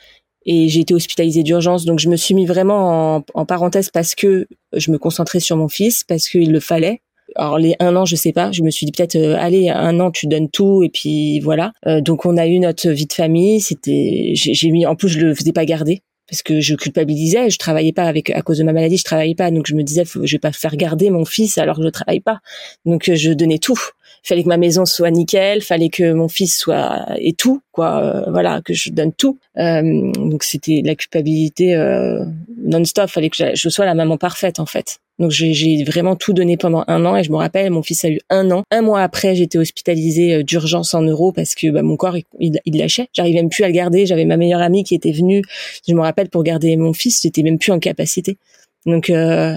et 0.45 0.67
j'ai 0.67 0.81
été 0.81 0.93
hospitalisée 0.93 1.43
d'urgence. 1.43 1.85
Donc 1.85 1.99
je 1.99 2.09
me 2.09 2.15
suis 2.15 2.33
mis 2.33 2.45
vraiment 2.45 3.15
en, 3.15 3.25
en, 3.33 3.45
parenthèse 3.45 3.89
parce 3.89 4.15
que 4.15 4.47
je 4.73 4.91
me 4.91 4.97
concentrais 4.97 5.39
sur 5.39 5.55
mon 5.55 5.69
fils, 5.69 6.03
parce 6.03 6.27
qu'il 6.27 6.51
le 6.51 6.59
fallait. 6.59 7.01
Alors 7.35 7.57
les 7.57 7.75
un 7.79 7.95
an, 7.95 8.05
je 8.05 8.15
sais 8.15 8.33
pas. 8.33 8.51
Je 8.51 8.61
me 8.61 8.69
suis 8.69 8.85
dit 8.85 8.91
peut-être 8.91 9.15
euh, 9.15 9.37
allez 9.39 9.69
un 9.69 9.99
an, 9.99 10.11
tu 10.11 10.27
donnes 10.27 10.49
tout 10.49 10.83
et 10.83 10.89
puis 10.89 11.39
voilà. 11.39 11.71
Euh, 11.87 12.01
donc 12.01 12.25
on 12.25 12.35
a 12.37 12.47
eu 12.47 12.59
notre 12.59 12.89
vie 12.89 13.05
de 13.05 13.13
famille. 13.13 13.61
C'était 13.61 14.33
j'ai 14.35 14.71
mis 14.71 14.85
en 14.85 14.95
plus 14.95 15.09
je 15.09 15.19
le 15.19 15.33
faisais 15.33 15.53
pas 15.53 15.65
garder 15.65 16.01
parce 16.31 16.41
que 16.41 16.61
je 16.61 16.75
culpabilisais, 16.75 17.49
je 17.49 17.57
travaillais 17.59 17.91
pas 17.91 18.05
avec 18.05 18.29
à 18.31 18.41
cause 18.41 18.57
de 18.57 18.63
ma 18.63 18.73
maladie, 18.73 18.97
je 18.97 19.03
travaillais 19.03 19.35
pas, 19.35 19.51
donc 19.51 19.67
je 19.67 19.75
me 19.75 19.83
disais 19.83 20.05
faut, 20.05 20.25
je 20.25 20.31
vais 20.35 20.39
pas 20.39 20.53
faire 20.53 20.75
garder 20.77 21.09
mon 21.11 21.25
fils 21.25 21.57
alors 21.57 21.77
que 21.77 21.83
je 21.83 21.89
travaille 21.89 22.21
pas, 22.21 22.39
donc 22.85 23.09
euh, 23.09 23.15
je 23.15 23.31
donnais 23.31 23.59
tout 23.59 23.77
fallait 24.23 24.43
que 24.43 24.47
ma 24.47 24.57
maison 24.57 24.85
soit 24.85 25.11
nickel, 25.11 25.61
fallait 25.61 25.89
que 25.89 26.13
mon 26.13 26.27
fils 26.27 26.57
soit 26.57 27.05
et 27.17 27.33
tout 27.33 27.61
quoi, 27.71 28.01
euh, 28.03 28.31
voilà 28.31 28.61
que 28.63 28.73
je 28.73 28.91
donne 28.91 29.13
tout. 29.13 29.39
Euh, 29.57 30.11
donc 30.13 30.43
c'était 30.43 30.81
la 30.83 30.95
culpabilité 30.95 31.75
euh, 31.75 32.23
non-stop, 32.57 33.09
fallait 33.09 33.29
que 33.29 33.55
je, 33.55 33.69
sois 33.69 33.85
la 33.85 33.95
maman 33.95 34.17
parfaite 34.17 34.59
en 34.59 34.65
fait. 34.65 34.99
Donc 35.21 35.29
j'ai 35.29 35.83
vraiment 35.83 36.15
tout 36.15 36.33
donné 36.33 36.57
pendant 36.57 36.83
un 36.87 37.05
an 37.05 37.15
et 37.15 37.23
je 37.23 37.31
me 37.31 37.37
rappelle, 37.37 37.69
mon 37.69 37.83
fils 37.83 38.03
a 38.05 38.09
eu 38.09 38.19
un 38.31 38.49
an. 38.49 38.63
Un 38.71 38.81
mois 38.81 39.01
après, 39.01 39.35
j'étais 39.35 39.59
hospitalisée 39.59 40.33
euh, 40.33 40.43
d'urgence 40.43 40.95
en 40.95 41.03
euros 41.03 41.31
parce 41.31 41.53
que 41.53 41.69
bah, 41.69 41.83
mon 41.83 41.95
corps 41.95 42.17
il, 42.39 42.59
il, 42.65 42.77
lâchait. 42.77 43.07
J'arrivais 43.13 43.37
même 43.37 43.49
plus 43.49 43.63
à 43.63 43.67
le 43.67 43.73
garder. 43.73 44.07
J'avais 44.07 44.25
ma 44.25 44.35
meilleure 44.35 44.61
amie 44.61 44.83
qui 44.83 44.95
était 44.95 45.11
venue. 45.11 45.43
Je 45.87 45.93
me 45.93 46.01
rappelle 46.01 46.29
pour 46.29 46.43
garder 46.43 46.75
mon 46.75 46.91
fils, 46.93 47.21
j'étais 47.21 47.43
même 47.43 47.59
plus 47.59 47.71
en 47.71 47.77
capacité. 47.77 48.39
Donc 48.87 49.11
euh, 49.11 49.55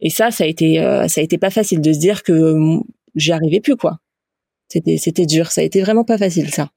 et 0.00 0.10
ça, 0.10 0.30
ça 0.30 0.44
a 0.44 0.46
été 0.46 0.78
euh, 0.78 1.08
ça 1.08 1.22
a 1.22 1.24
été 1.24 1.38
pas 1.38 1.50
facile 1.50 1.80
de 1.80 1.92
se 1.92 1.98
dire 1.98 2.22
que 2.22 2.54
j'y 3.14 3.32
arrivais 3.32 3.60
plus 3.60 3.76
quoi. 3.76 3.98
C'était 4.68 4.98
c'était 4.98 5.24
dur, 5.24 5.50
ça 5.50 5.62
a 5.62 5.64
été 5.64 5.80
vraiment 5.80 6.04
pas 6.04 6.18
facile 6.18 6.50
ça. 6.50 6.68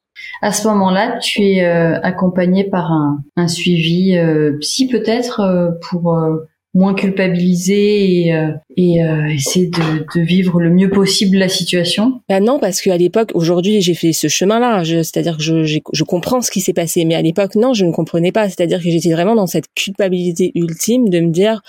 À 0.41 0.51
ce 0.51 0.67
moment-là, 0.67 1.19
tu 1.19 1.43
es 1.43 1.65
euh, 1.65 1.99
accompagné 2.01 2.63
par 2.63 2.91
un, 2.91 3.23
un 3.35 3.47
suivi 3.47 4.17
euh, 4.17 4.57
psy 4.59 4.87
peut-être 4.87 5.41
euh, 5.41 5.71
pour 5.89 6.17
euh, 6.17 6.47
moins 6.73 6.93
culpabiliser 6.93 8.27
et, 8.27 8.51
et 8.77 8.99
essayer 9.33 9.67
de, 9.67 10.05
de, 10.15 10.21
vivre 10.21 10.61
le 10.61 10.69
mieux 10.69 10.89
possible 10.89 11.37
la 11.37 11.49
situation 11.49 12.21
Bah 12.29 12.39
non, 12.39 12.59
parce 12.59 12.81
qu'à 12.81 12.95
l'époque, 12.95 13.31
aujourd'hui, 13.33 13.81
j'ai 13.81 13.93
fait 13.93 14.13
ce 14.13 14.29
chemin-là. 14.29 14.83
C'est-à-dire 14.85 15.37
que 15.37 15.43
je, 15.43 15.65
je 15.65 16.03
comprends 16.03 16.41
ce 16.41 16.49
qui 16.49 16.61
s'est 16.61 16.73
passé, 16.73 17.03
mais 17.03 17.15
à 17.15 17.21
l'époque, 17.21 17.55
non, 17.55 17.73
je 17.73 17.85
ne 17.85 17.91
comprenais 17.91 18.31
pas. 18.31 18.47
C'est-à-dire 18.47 18.77
que 18.81 18.89
j'étais 18.89 19.11
vraiment 19.11 19.35
dans 19.35 19.47
cette 19.47 19.65
culpabilité 19.75 20.53
ultime 20.55 21.09
de 21.09 21.19
me 21.19 21.31
dire, 21.31 21.61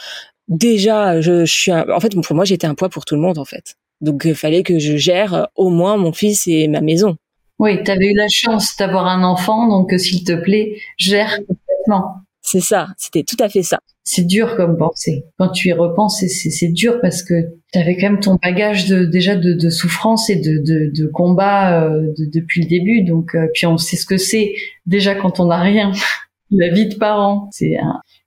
déjà, 0.48 1.20
je, 1.20 1.44
je 1.44 1.52
suis, 1.52 1.72
un... 1.72 1.84
en 1.90 1.98
fait, 1.98 2.14
pour 2.14 2.36
moi, 2.36 2.44
j'étais 2.44 2.68
un 2.68 2.74
poids 2.74 2.88
pour 2.88 3.04
tout 3.04 3.16
le 3.16 3.20
monde, 3.20 3.38
en 3.38 3.44
fait. 3.44 3.76
Donc 4.02 4.22
il 4.24 4.34
fallait 4.34 4.64
que 4.64 4.78
je 4.78 4.96
gère 4.96 5.34
euh, 5.34 5.44
au 5.54 5.70
moins 5.70 5.96
mon 5.96 6.12
fils 6.12 6.46
et 6.46 6.68
ma 6.68 6.80
maison. 6.80 7.16
Oui, 7.58 7.82
tu 7.84 7.90
avais 7.90 8.06
eu 8.06 8.14
la 8.14 8.26
chance 8.28 8.76
d'avoir 8.76 9.06
un 9.06 9.22
enfant, 9.22 9.68
donc 9.68 9.92
euh, 9.92 9.98
s'il 9.98 10.24
te 10.24 10.32
plaît, 10.32 10.76
gère 10.98 11.38
complètement. 11.38 12.16
C'est 12.42 12.60
ça, 12.60 12.88
c'était 12.98 13.22
tout 13.22 13.36
à 13.38 13.48
fait 13.48 13.62
ça. 13.62 13.78
C'est 14.04 14.26
dur 14.26 14.56
comme 14.56 14.76
pensée. 14.76 15.24
Quand 15.38 15.48
tu 15.48 15.68
y 15.68 15.72
repenses, 15.72 16.24
c'est 16.26 16.68
dur 16.68 17.00
parce 17.00 17.22
que 17.22 17.34
tu 17.72 17.78
avais 17.78 17.96
quand 17.96 18.10
même 18.10 18.20
ton 18.20 18.36
bagage 18.42 18.86
de, 18.88 19.04
déjà 19.04 19.36
de, 19.36 19.52
de 19.52 19.70
souffrance 19.70 20.28
et 20.28 20.36
de, 20.36 20.58
de, 20.58 20.90
de 20.92 21.06
combat 21.06 21.84
euh, 21.84 22.12
depuis 22.18 22.62
le 22.62 22.68
début. 22.68 23.02
Donc, 23.02 23.36
puis 23.54 23.66
on 23.66 23.78
sait 23.78 23.96
ce 23.96 24.04
que 24.04 24.16
c'est 24.16 24.54
déjà 24.86 25.14
quand 25.14 25.40
on 25.40 25.46
n'a 25.46 25.60
rien. 25.60 25.92
La 26.54 26.68
vie 26.68 26.86
de 26.86 26.96
parent, 26.96 27.48
c'est 27.50 27.78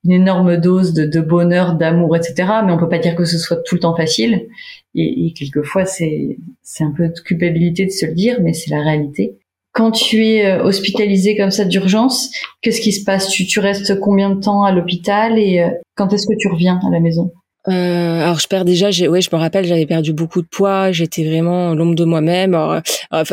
une 0.04 0.12
énorme 0.12 0.58
dose 0.58 0.94
de, 0.94 1.06
de 1.06 1.22
bonheur, 1.22 1.76
d'amour, 1.76 2.16
etc. 2.16 2.36
Mais 2.66 2.72
on 2.72 2.78
peut 2.78 2.90
pas 2.90 2.98
dire 2.98 3.16
que 3.16 3.26
ce 3.26 3.38
soit 3.38 3.58
tout 3.58 3.76
le 3.76 3.82
temps 3.82 3.96
facile. 3.96 4.48
Et, 4.96 5.28
et 5.28 5.34
quelquefois, 5.34 5.86
c'est 5.86 6.38
c'est 6.64 6.84
un 6.84 6.92
peu 6.92 7.10
de 7.10 7.20
culpabilité 7.20 7.86
de 7.86 7.92
se 7.92 8.08
le 8.08 8.14
dire, 8.14 8.42
mais 8.42 8.54
c'est 8.54 8.72
la 8.72 8.82
réalité. 8.82 9.38
Quand 9.76 9.92
tu 9.92 10.26
es 10.26 10.46
euh, 10.46 10.64
hospitalisé 10.64 11.36
comme 11.36 11.52
ça 11.52 11.66
d'urgence, 11.66 12.32
qu'est-ce 12.62 12.80
qui 12.80 12.94
se 12.94 13.04
passe? 13.04 13.28
Tu, 13.28 13.46
tu 13.46 13.60
restes 13.60 14.00
combien 14.00 14.30
de 14.30 14.40
temps 14.40 14.64
à 14.64 14.72
l'hôpital 14.72 15.38
et 15.38 15.60
euh, 15.60 15.70
quand 15.96 16.14
est-ce 16.14 16.26
que 16.26 16.34
tu 16.40 16.48
reviens 16.48 16.80
à 16.88 16.90
la 16.90 17.02
maison? 17.02 17.30
Euh, 17.68 18.22
alors 18.22 18.40
je 18.40 18.48
perds 18.48 18.64
déjà, 18.64 18.88
ouais, 19.10 19.20
je 19.20 19.30
me 19.34 19.38
rappelle, 19.38 19.66
j'avais 19.66 19.86
perdu 19.86 20.14
beaucoup 20.14 20.42
de 20.42 20.48
poids, 20.48 20.94
j'étais 20.94 21.26
vraiment 21.26 21.74
l'ombre 21.74 21.96
de 21.96 22.06
moi-même. 22.06 22.54
Alors, 22.54 22.80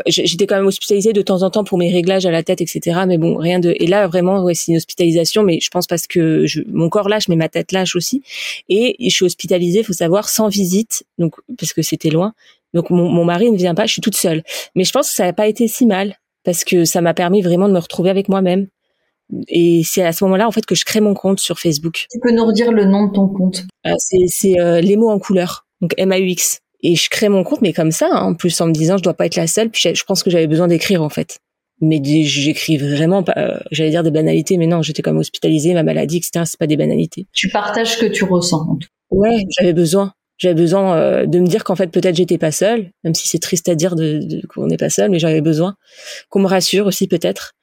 j'étais 0.07 0.47
quand 0.47 0.57
même 0.57 0.67
hospitalisée 0.67 1.13
de 1.13 1.23
temps 1.23 1.43
en 1.45 1.51
temps 1.51 1.63
pour 1.63 1.79
mes 1.79 1.93
réglages 1.93 2.27
à 2.27 2.33
la 2.33 2.43
tête, 2.43 2.61
etc. 2.61 3.03
Mais 3.07 3.19
bon, 3.19 3.37
rien 3.37 3.61
de. 3.61 3.77
Et 3.79 3.87
là, 3.87 4.09
vraiment, 4.09 4.43
ouais, 4.43 4.55
c'est 4.55 4.73
une 4.73 4.79
hospitalisation, 4.79 5.45
mais 5.45 5.61
je 5.61 5.71
pense 5.71 5.87
parce 5.87 6.09
que 6.09 6.47
je, 6.47 6.63
mon 6.67 6.89
corps 6.89 7.09
lâche, 7.09 7.29
mais 7.29 7.37
ma 7.37 7.51
tête 7.51 7.71
lâche 7.71 7.95
aussi. 7.95 8.23
Et 8.69 8.97
je 8.99 9.15
suis 9.15 9.27
hospitalisée, 9.27 9.85
faut 9.85 9.93
savoir, 9.93 10.29
sans 10.29 10.49
visite, 10.49 11.05
donc 11.19 11.35
parce 11.57 11.73
que 11.73 11.83
c'était 11.83 12.11
loin. 12.11 12.33
Donc 12.75 12.91
mon, 12.91 13.09
mon 13.09 13.25
mari 13.25 13.49
ne 13.49 13.57
vient 13.57 13.75
pas, 13.77 13.87
je 13.87 13.93
suis 13.93 14.03
toute 14.03 14.17
seule. 14.17 14.43
Mais 14.75 14.83
je 14.83 14.91
pense 14.91 15.11
que 15.11 15.15
ça 15.15 15.25
n'a 15.25 15.35
pas 15.35 15.47
été 15.47 15.69
si 15.69 15.87
mal 15.87 16.17
parce 16.45 16.65
que 16.65 16.85
ça 16.85 17.01
m'a 17.01 17.15
permis 17.15 17.43
vraiment 17.43 17.69
de 17.69 17.75
me 17.75 17.79
retrouver 17.79 18.11
avec 18.11 18.29
moi-même. 18.29 18.67
Et 19.49 19.83
c'est 19.85 20.05
à 20.05 20.13
ce 20.13 20.25
moment-là, 20.25 20.47
en 20.47 20.51
fait, 20.51 20.67
que 20.67 20.75
je 20.75 20.85
crée 20.85 21.01
mon 21.01 21.15
compte 21.15 21.41
sur 21.41 21.59
Facebook. 21.59 22.07
Tu 22.11 22.19
peux 22.21 22.33
nous 22.33 22.45
redire 22.45 22.71
le 22.71 22.85
nom 22.85 23.07
de 23.07 23.13
ton 23.13 23.29
compte? 23.29 23.65
Euh, 23.87 23.95
C'est 23.97 24.61
euh, 24.61 24.81
les 24.81 24.97
mots 24.97 25.11
en 25.11 25.19
couleur, 25.19 25.67
donc 25.81 25.95
M-A-U-X. 25.97 26.61
Et 26.83 26.97
je 26.97 27.09
crée 27.09 27.29
mon 27.29 27.45
compte, 27.45 27.63
mais 27.63 27.73
comme 27.73 27.93
ça, 27.93 28.09
hein, 28.11 28.23
en 28.25 28.35
plus 28.35 28.61
en 28.61 28.67
me 28.67 28.73
disant, 28.73 28.99
je 28.99 29.03
dois 29.03 29.15
pas 29.15 29.27
être 29.27 29.37
la 29.37 29.47
seule. 29.47 29.71
Puis 29.71 29.89
je 29.95 30.05
pense 30.05 30.23
que 30.23 30.31
j'avais 30.31 30.49
besoin 30.49 30.69
d'écrire, 30.69 31.03
en 31.03 31.09
fait. 31.09 31.39
Mais 31.81 32.01
j'écris 32.05 32.77
vraiment 32.77 33.23
pas, 33.23 33.35
euh, 33.37 33.59
j'allais 33.71 33.91
dire 33.91 34.03
des 34.03 34.11
banalités, 34.11 34.57
mais 34.57 34.67
non, 34.67 34.83
j'étais 34.83 35.03
comme 35.03 35.19
hospitalisée, 35.19 35.75
ma 35.75 35.83
maladie, 35.83 36.19
etc. 36.19 36.45
C'est 36.45 36.59
pas 36.59 36.67
des 36.67 36.77
banalités. 36.77 37.27
Tu 37.33 37.49
partages 37.49 37.97
ce 37.97 37.99
que 37.99 38.07
tu 38.07 38.25
ressens. 38.25 38.69
En 38.69 38.77
tout. 38.77 38.89
Ouais, 39.11 39.45
j'avais 39.59 39.73
besoin. 39.73 40.13
J'avais 40.39 40.55
besoin 40.55 40.97
euh, 40.97 41.27
de 41.27 41.39
me 41.39 41.47
dire 41.47 41.63
qu'en 41.65 41.77
fait 41.77 41.89
peut-être 41.89 42.17
j'étais 42.17 42.39
pas 42.39 42.53
seule, 42.53 42.91
même 43.05 43.15
si 43.15 43.29
c'est 43.29 43.39
triste 43.39 43.69
à 43.69 43.75
dire 43.75 43.95
de, 43.95 44.21
de 44.23 44.47
qu'on 44.47 44.67
n'est 44.67 44.77
pas 44.77 44.91
seul, 44.91 45.11
mais 45.11 45.19
j'avais 45.19 45.41
besoin 45.41 45.77
qu'on 46.31 46.41
me 46.41 46.49
rassure 46.49 46.87
aussi 46.87 47.07
peut-être 47.07 47.55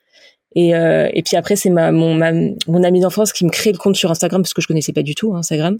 et, 0.55 0.75
euh, 0.75 1.09
et 1.13 1.21
puis 1.21 1.37
après, 1.37 1.55
c'est 1.55 1.69
ma, 1.69 1.91
mon, 1.91 2.15
ma, 2.15 2.31
mon 2.31 2.83
amie 2.83 3.01
d'enfance 3.01 3.33
qui 3.33 3.45
me 3.45 3.49
crée 3.49 3.71
le 3.71 3.77
compte 3.77 3.95
sur 3.95 4.09
Instagram 4.09 4.41
parce 4.41 4.53
que 4.53 4.61
je 4.61 4.67
connaissais 4.67 4.93
pas 4.93 5.03
du 5.03 5.15
tout 5.15 5.33
hein, 5.33 5.39
Instagram. 5.39 5.77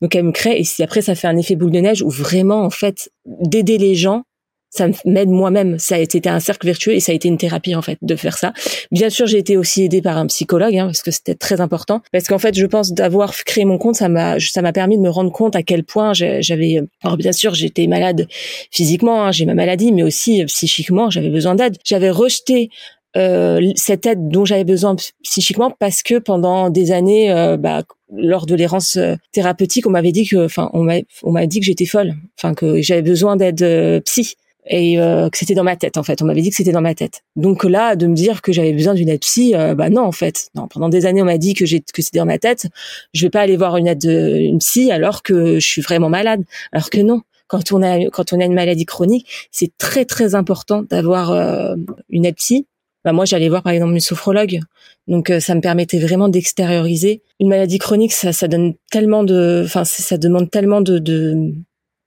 Donc 0.00 0.14
elle 0.16 0.24
me 0.24 0.32
crée 0.32 0.60
et 0.60 0.82
après 0.82 1.00
ça 1.00 1.14
fait 1.14 1.28
un 1.28 1.36
effet 1.36 1.54
boule 1.54 1.70
de 1.70 1.78
neige 1.78 2.02
où 2.02 2.10
vraiment 2.10 2.64
en 2.64 2.70
fait 2.70 3.10
d'aider 3.24 3.78
les 3.78 3.94
gens, 3.94 4.24
ça 4.72 4.88
m'aide 5.04 5.28
moi-même. 5.28 5.78
Ça 5.78 5.96
a 5.96 5.98
été 5.98 6.26
un 6.28 6.40
cercle 6.40 6.66
vertueux 6.66 6.94
et 6.94 7.00
ça 7.00 7.12
a 7.12 7.14
été 7.14 7.28
une 7.28 7.36
thérapie 7.36 7.74
en 7.74 7.82
fait 7.82 7.98
de 8.00 8.16
faire 8.16 8.38
ça. 8.38 8.54
Bien 8.90 9.10
sûr, 9.10 9.26
j'ai 9.26 9.36
été 9.36 9.58
aussi 9.58 9.84
aidée 9.84 10.00
par 10.00 10.16
un 10.16 10.26
psychologue 10.26 10.74
hein, 10.76 10.86
parce 10.86 11.02
que 11.02 11.10
c'était 11.10 11.34
très 11.34 11.60
important. 11.60 12.00
Parce 12.10 12.24
qu'en 12.26 12.38
fait, 12.38 12.56
je 12.56 12.64
pense 12.64 12.92
d'avoir 12.92 13.34
créé 13.44 13.66
mon 13.66 13.76
compte, 13.76 13.96
ça 13.96 14.08
m'a 14.08 14.40
ça 14.40 14.62
m'a 14.62 14.72
permis 14.72 14.96
de 14.96 15.02
me 15.02 15.10
rendre 15.10 15.30
compte 15.30 15.54
à 15.56 15.62
quel 15.62 15.84
point 15.84 16.14
j'avais. 16.14 16.80
Alors 17.02 17.18
bien 17.18 17.32
sûr, 17.32 17.54
j'étais 17.54 17.86
malade 17.86 18.26
physiquement, 18.70 19.26
hein, 19.26 19.32
j'ai 19.32 19.44
ma 19.44 19.54
maladie, 19.54 19.92
mais 19.92 20.02
aussi 20.02 20.42
euh, 20.42 20.46
psychiquement, 20.46 21.10
j'avais 21.10 21.30
besoin 21.30 21.54
d'aide. 21.54 21.76
J'avais 21.84 22.10
rejeté 22.10 22.70
euh, 23.18 23.72
cette 23.76 24.06
aide 24.06 24.28
dont 24.28 24.46
j'avais 24.46 24.64
besoin 24.64 24.96
psychiquement 25.22 25.70
parce 25.78 26.02
que 26.02 26.18
pendant 26.18 26.70
des 26.70 26.92
années, 26.92 27.30
euh, 27.30 27.58
bah, 27.58 27.82
lors 28.10 28.46
de 28.46 28.54
l'errance 28.54 28.98
thérapeutique, 29.32 29.86
on 29.86 29.90
m'avait 29.90 30.12
dit 30.12 30.26
que, 30.26 30.46
enfin, 30.46 30.70
on 30.72 30.82
m'a 30.84 31.46
dit 31.46 31.60
que 31.60 31.66
j'étais 31.66 31.84
folle, 31.84 32.14
enfin 32.38 32.54
que 32.54 32.80
j'avais 32.80 33.02
besoin 33.02 33.36
d'aide 33.36 34.02
psy 34.04 34.36
et 34.66 34.98
euh, 34.98 35.28
que 35.28 35.38
c'était 35.38 35.54
dans 35.54 35.64
ma 35.64 35.76
tête 35.76 35.96
en 35.96 36.02
fait. 36.02 36.22
On 36.22 36.26
m'avait 36.26 36.42
dit 36.42 36.50
que 36.50 36.56
c'était 36.56 36.72
dans 36.72 36.80
ma 36.80 36.94
tête. 36.94 37.22
Donc 37.36 37.64
là, 37.64 37.96
de 37.96 38.06
me 38.06 38.14
dire 38.14 38.42
que 38.42 38.52
j'avais 38.52 38.72
besoin 38.72 38.94
d'une 38.94 39.08
aide 39.08 39.20
psy, 39.20 39.54
euh, 39.54 39.74
bah 39.74 39.90
non 39.90 40.02
en 40.02 40.12
fait. 40.12 40.50
Non, 40.54 40.68
pendant 40.68 40.88
des 40.88 41.06
années 41.06 41.22
on 41.22 41.26
m'a 41.26 41.38
dit 41.38 41.54
que 41.54 41.66
j'ai 41.66 41.80
que 41.80 42.02
c'était 42.02 42.18
dans 42.18 42.26
ma 42.26 42.38
tête. 42.38 42.68
Je 43.12 43.26
vais 43.26 43.30
pas 43.30 43.40
aller 43.40 43.56
voir 43.56 43.76
une 43.76 43.88
aide 43.88 44.04
une 44.04 44.58
psy 44.58 44.90
alors 44.92 45.22
que 45.22 45.58
je 45.58 45.66
suis 45.66 45.82
vraiment 45.82 46.08
malade. 46.08 46.44
Alors 46.72 46.90
que 46.90 47.00
non. 47.00 47.22
Quand 47.48 47.72
on 47.72 47.82
a 47.82 48.08
quand 48.10 48.32
on 48.32 48.40
a 48.40 48.44
une 48.44 48.54
maladie 48.54 48.86
chronique, 48.86 49.26
c'est 49.50 49.76
très 49.76 50.04
très 50.04 50.34
important 50.34 50.82
d'avoir 50.82 51.32
euh, 51.32 51.74
une 52.08 52.24
aide 52.24 52.36
psy. 52.36 52.66
Bah 53.04 53.12
moi 53.12 53.24
j'allais 53.24 53.48
voir 53.48 53.62
par 53.62 53.72
exemple 53.72 53.92
une 53.92 54.00
sophrologue. 54.00 54.60
Donc 55.08 55.32
ça 55.40 55.54
me 55.56 55.60
permettait 55.60 55.98
vraiment 55.98 56.28
d'extérioriser 56.28 57.22
une 57.40 57.48
maladie 57.48 57.78
chronique. 57.78 58.12
Ça 58.12 58.32
ça 58.32 58.46
donne 58.48 58.74
tellement 58.90 59.24
de, 59.24 59.62
enfin 59.64 59.84
ça 59.84 60.16
demande 60.16 60.50
tellement 60.50 60.80
de, 60.80 60.98
de 60.98 61.52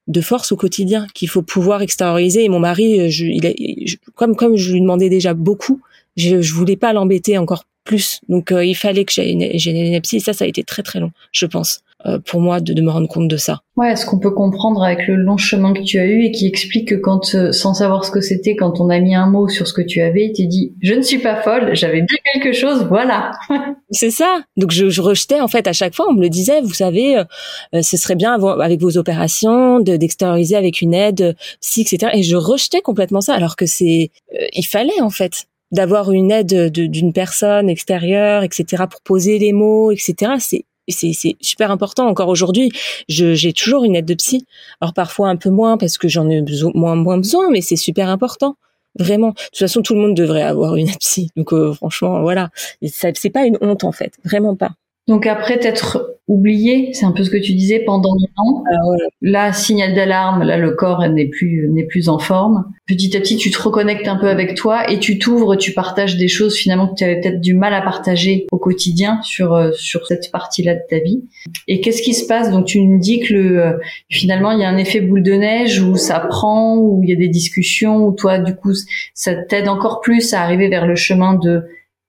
de 0.07 0.21
force 0.21 0.51
au 0.51 0.55
quotidien 0.55 1.07
qu'il 1.13 1.29
faut 1.29 1.41
pouvoir 1.41 1.81
extérioriser. 1.81 2.43
Et 2.43 2.49
mon 2.49 2.59
mari, 2.59 3.01
euh, 3.01 3.09
je, 3.09 3.25
il 3.25 3.97
comme 4.15 4.35
comme 4.35 4.55
je 4.55 4.73
lui 4.73 4.81
demandais 4.81 5.09
déjà 5.09 5.33
beaucoup, 5.33 5.81
je, 6.15 6.41
je 6.41 6.53
voulais 6.53 6.77
pas 6.77 6.93
l'embêter 6.93 7.37
encore 7.37 7.65
plus. 7.85 8.19
Donc 8.27 8.51
euh, 8.51 8.65
il 8.65 8.75
fallait 8.75 9.05
que 9.05 9.13
j'aie 9.13 9.31
une, 9.31 9.43
une, 9.43 10.01
psy. 10.01 10.17
Et 10.17 10.19
ça, 10.19 10.33
ça 10.33 10.43
a 10.43 10.47
été 10.47 10.63
très 10.63 10.83
très 10.83 10.99
long, 10.99 11.11
je 11.31 11.45
pense. 11.45 11.81
Euh, 12.05 12.19
pour 12.19 12.39
moi 12.39 12.59
de, 12.59 12.73
de, 12.73 12.81
me 12.83 12.91
rendre 12.91 13.07
compte 13.07 13.27
de 13.27 13.37
ça. 13.37 13.61
Ouais, 13.77 13.91
est-ce 13.91 14.05
qu'on 14.05 14.19
peut 14.19 14.29
comprendre 14.29 14.83
avec 14.83 15.07
le 15.07 15.15
long 15.15 15.37
chemin 15.37 15.73
que 15.73 15.81
tu 15.81 15.97
as 15.97 16.05
eu 16.05 16.23
et 16.23 16.31
qui 16.31 16.45
explique 16.45 16.89
que 16.89 16.95
quand, 16.95 17.33
euh, 17.33 17.51
sans 17.51 17.73
savoir 17.73 18.05
ce 18.05 18.11
que 18.11 18.21
c'était, 18.21 18.55
quand 18.55 18.79
on 18.79 18.89
a 18.89 18.99
mis 18.99 19.15
un 19.15 19.25
mot 19.25 19.47
sur 19.47 19.65
ce 19.65 19.73
que 19.73 19.81
tu 19.81 20.01
avais, 20.01 20.31
tu 20.35 20.45
dit 20.45 20.75
je 20.83 20.93
ne 20.93 21.01
suis 21.01 21.17
pas 21.17 21.41
folle, 21.41 21.73
j'avais 21.73 22.01
bien 22.01 22.17
quelque 22.33 22.53
chose, 22.53 22.85
voilà. 22.89 23.31
c'est 23.89 24.11
ça. 24.11 24.41
Donc 24.55 24.69
je, 24.69 24.89
je, 24.89 25.01
rejetais 25.01 25.39
en 25.39 25.47
fait 25.47 25.67
à 25.67 25.73
chaque 25.73 25.95
fois, 25.95 26.05
on 26.07 26.13
me 26.13 26.21
le 26.21 26.29
disait, 26.29 26.61
vous 26.61 26.73
savez, 26.73 27.17
euh, 27.17 27.81
ce 27.81 27.97
serait 27.97 28.15
bien 28.15 28.33
avec 28.33 28.81
vos 28.81 28.97
opérations 28.97 29.79
d'extérioriser 29.79 30.57
avec 30.57 30.81
une 30.81 30.93
aide, 30.93 31.35
si 31.59 31.81
etc. 31.81 32.11
Et 32.13 32.21
je 32.21 32.35
rejetais 32.35 32.81
complètement 32.81 33.21
ça, 33.21 33.33
alors 33.33 33.55
que 33.55 33.65
c'est, 33.65 34.11
il 34.53 34.65
fallait 34.65 35.01
en 35.01 35.09
fait 35.09 35.47
d'avoir 35.71 36.11
une 36.11 36.31
aide 36.31 36.71
d'une 36.71 37.13
personne 37.13 37.69
extérieure, 37.69 38.43
etc. 38.43 38.83
pour 38.89 39.01
poser 39.01 39.39
les 39.39 39.53
mots, 39.53 39.91
etc. 39.91 40.33
C'est 40.39 40.65
c'est 40.87 41.35
super 41.41 41.71
important 41.71 42.07
encore 42.07 42.29
aujourd'hui. 42.29 42.71
J'ai 43.07 43.53
toujours 43.53 43.85
une 43.85 43.95
aide 43.95 44.05
de 44.05 44.13
psy. 44.13 44.45
Alors 44.81 44.93
parfois 44.93 45.29
un 45.29 45.35
peu 45.35 45.49
moins 45.49 45.77
parce 45.77 45.97
que 45.97 46.07
j'en 46.07 46.29
ai 46.29 46.41
besoin, 46.41 46.71
moins 46.75 46.95
moins 46.95 47.17
besoin, 47.17 47.49
mais 47.49 47.61
c'est 47.61 47.75
super 47.75 48.09
important. 48.09 48.55
Vraiment. 48.97 49.29
De 49.29 49.33
toute 49.33 49.57
façon, 49.57 49.81
tout 49.81 49.93
le 49.93 49.99
monde 49.99 50.15
devrait 50.15 50.43
avoir 50.43 50.75
une 50.75 50.87
aide 50.87 50.99
psy. 50.99 51.29
Donc 51.35 51.53
euh, 51.53 51.73
franchement, 51.73 52.21
voilà. 52.21 52.49
C'est 52.85 53.29
pas 53.29 53.45
une 53.45 53.57
honte 53.61 53.83
en 53.83 53.91
fait, 53.91 54.13
vraiment 54.23 54.55
pas. 54.55 54.71
Donc 55.07 55.27
après 55.27 55.59
t'être 55.59 56.15
oublié, 56.27 56.89
c'est 56.93 57.05
un 57.05 57.11
peu 57.11 57.23
ce 57.23 57.29
que 57.29 57.37
tu 57.37 57.53
disais 57.53 57.79
pendant 57.79 58.15
longtemps. 58.15 58.63
Ah 58.67 58.79
là, 59.21 59.53
signal 59.53 59.93
d'alarme, 59.93 60.41
là 60.41 60.57
le 60.57 60.71
corps 60.71 61.07
n'est 61.07 61.27
plus 61.27 61.69
n'est 61.71 61.83
plus 61.83 62.09
en 62.09 62.17
forme. 62.17 62.65
Petit 62.87 63.15
à 63.15 63.19
petit, 63.19 63.37
tu 63.37 63.51
te 63.51 63.61
reconnectes 63.61 64.07
un 64.07 64.15
peu 64.15 64.27
avec 64.27 64.55
toi 64.55 64.89
et 64.91 64.97
tu 64.97 65.19
t'ouvres, 65.19 65.55
tu 65.55 65.73
partages 65.73 66.17
des 66.17 66.27
choses 66.27 66.55
finalement 66.55 66.87
que 66.87 66.95
tu 66.95 67.03
avais 67.03 67.19
peut-être 67.19 67.41
du 67.41 67.53
mal 67.53 67.75
à 67.75 67.81
partager 67.81 68.47
au 68.51 68.57
quotidien 68.57 69.21
sur 69.21 69.53
euh, 69.53 69.71
sur 69.73 70.07
cette 70.07 70.31
partie-là 70.31 70.73
de 70.73 70.81
ta 70.89 70.97
vie. 70.97 71.23
Et 71.67 71.81
qu'est-ce 71.81 72.01
qui 72.01 72.15
se 72.15 72.25
passe? 72.25 72.49
Donc 72.49 72.65
tu 72.65 72.81
nous 72.81 72.99
dis 72.99 73.19
que 73.19 73.33
le, 73.33 73.63
euh, 73.63 73.73
finalement 74.09 74.51
il 74.51 74.59
y 74.59 74.63
a 74.63 74.69
un 74.69 74.77
effet 74.77 75.01
boule 75.01 75.21
de 75.21 75.33
neige 75.33 75.79
où 75.79 75.95
ça 75.95 76.19
prend, 76.19 76.77
où 76.77 77.01
il 77.03 77.09
y 77.09 77.13
a 77.13 77.17
des 77.17 77.29
discussions, 77.29 77.97
où 77.97 78.13
toi 78.13 78.39
du 78.39 78.55
coup 78.55 78.73
ça 79.13 79.35
t'aide 79.35 79.67
encore 79.67 80.01
plus 80.01 80.33
à 80.33 80.41
arriver 80.41 80.69
vers 80.69 80.87
le 80.87 80.95
chemin 80.95 81.35
de 81.35 81.65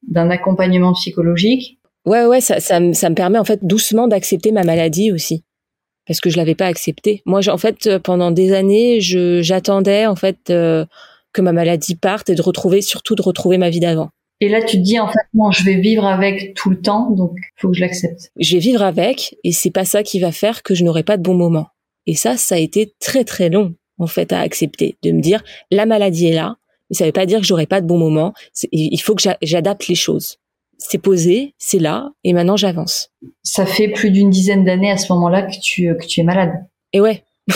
d'un 0.09 0.31
accompagnement 0.31 0.93
psychologique 0.93 1.76
Ouais, 2.07 2.25
ouais, 2.25 2.41
ça, 2.41 2.61
ça, 2.61 2.81
ça 2.93 3.11
me 3.11 3.15
permet 3.15 3.39
en 3.39 3.45
fait 3.45 3.65
doucement 3.65 4.07
d'accepter 4.07 4.53
ma 4.53 4.63
maladie 4.63 5.11
aussi, 5.11 5.43
parce 6.07 6.21
que 6.21 6.31
je 6.31 6.37
l'avais 6.37 6.55
pas 6.55 6.67
acceptée. 6.67 7.21
Moi, 7.27 7.41
en 7.49 7.59
fait, 7.59 7.87
euh, 7.89 7.99
pendant 7.99 8.31
des 8.31 8.53
années, 8.53 9.01
je 9.01 9.43
j'attendais 9.43 10.07
en 10.07 10.15
fait 10.15 10.51
euh, 10.51 10.87
que 11.33 11.43
ma 11.43 11.53
maladie 11.53 11.97
parte 11.97 12.31
et 12.31 12.37
de 12.37 12.43
retrouver, 12.43 12.81
surtout 12.81 13.17
de 13.17 13.23
retrouver 13.23 13.59
ma 13.59 13.71
vie 13.71 13.81
d'avant. 13.81 14.11
Et 14.41 14.49
là, 14.49 14.63
tu 14.63 14.77
te 14.77 14.83
dis 14.83 15.01
en 15.01 15.09
fait, 15.09 15.19
non, 15.35 15.51
je 15.51 15.65
vais 15.65 15.81
vivre 15.81 16.05
avec 16.05 16.55
tout 16.55 16.71
le 16.71 16.81
temps, 16.81 17.11
donc 17.11 17.33
faut 17.57 17.71
que 17.71 17.77
je 17.77 17.81
l'accepte. 17.81 18.31
Je 18.39 18.53
vais 18.55 18.61
vivre 18.61 18.83
avec, 18.83 19.37
et 19.43 19.51
c'est 19.51 19.71
pas 19.71 19.85
ça 19.85 20.05
qui 20.05 20.21
va 20.21 20.31
faire 20.31 20.63
que 20.63 20.75
je 20.75 20.85
n'aurai 20.85 21.03
pas 21.03 21.17
de 21.17 21.23
bons 21.23 21.35
moments. 21.35 21.69
Et 22.07 22.15
ça, 22.15 22.37
ça 22.37 22.55
a 22.55 22.59
été 22.59 22.95
très 23.01 23.25
très 23.25 23.49
long 23.49 23.75
en 23.99 24.07
fait 24.07 24.33
à 24.33 24.41
accepter, 24.41 24.97
de 25.03 25.11
me 25.11 25.21
dire 25.21 25.43
la 25.73 25.87
maladie 25.87 26.27
est 26.27 26.35
là, 26.35 26.57
mais 26.89 26.97
ça 26.97 27.07
veut 27.07 27.13
pas 27.13 27.27
dire 27.27 27.41
que 27.41 27.47
j'aurai 27.47 27.67
pas 27.67 27.81
de 27.81 27.87
bons 27.87 27.99
moments. 27.99 28.33
Il 28.71 29.01
faut 29.01 29.17
que 29.17 29.23
j'adapte 29.43 29.89
les 29.89 29.95
choses 29.97 30.37
c'est 30.89 30.99
posé, 30.99 31.55
c'est 31.59 31.79
là, 31.79 32.11
et 32.25 32.33
maintenant 32.33 32.57
j'avance. 32.57 33.11
Ça 33.43 33.67
fait 33.67 33.89
plus 33.89 34.11
d'une 34.11 34.31
dizaine 34.31 34.65
d'années 34.65 34.91
à 34.91 34.97
ce 34.97 35.13
moment-là 35.13 35.43
que 35.43 35.55
tu, 35.63 35.95
que 35.99 36.07
tu 36.07 36.21
es 36.21 36.23
malade. 36.23 36.53
Et 36.93 37.01
ouais. 37.01 37.25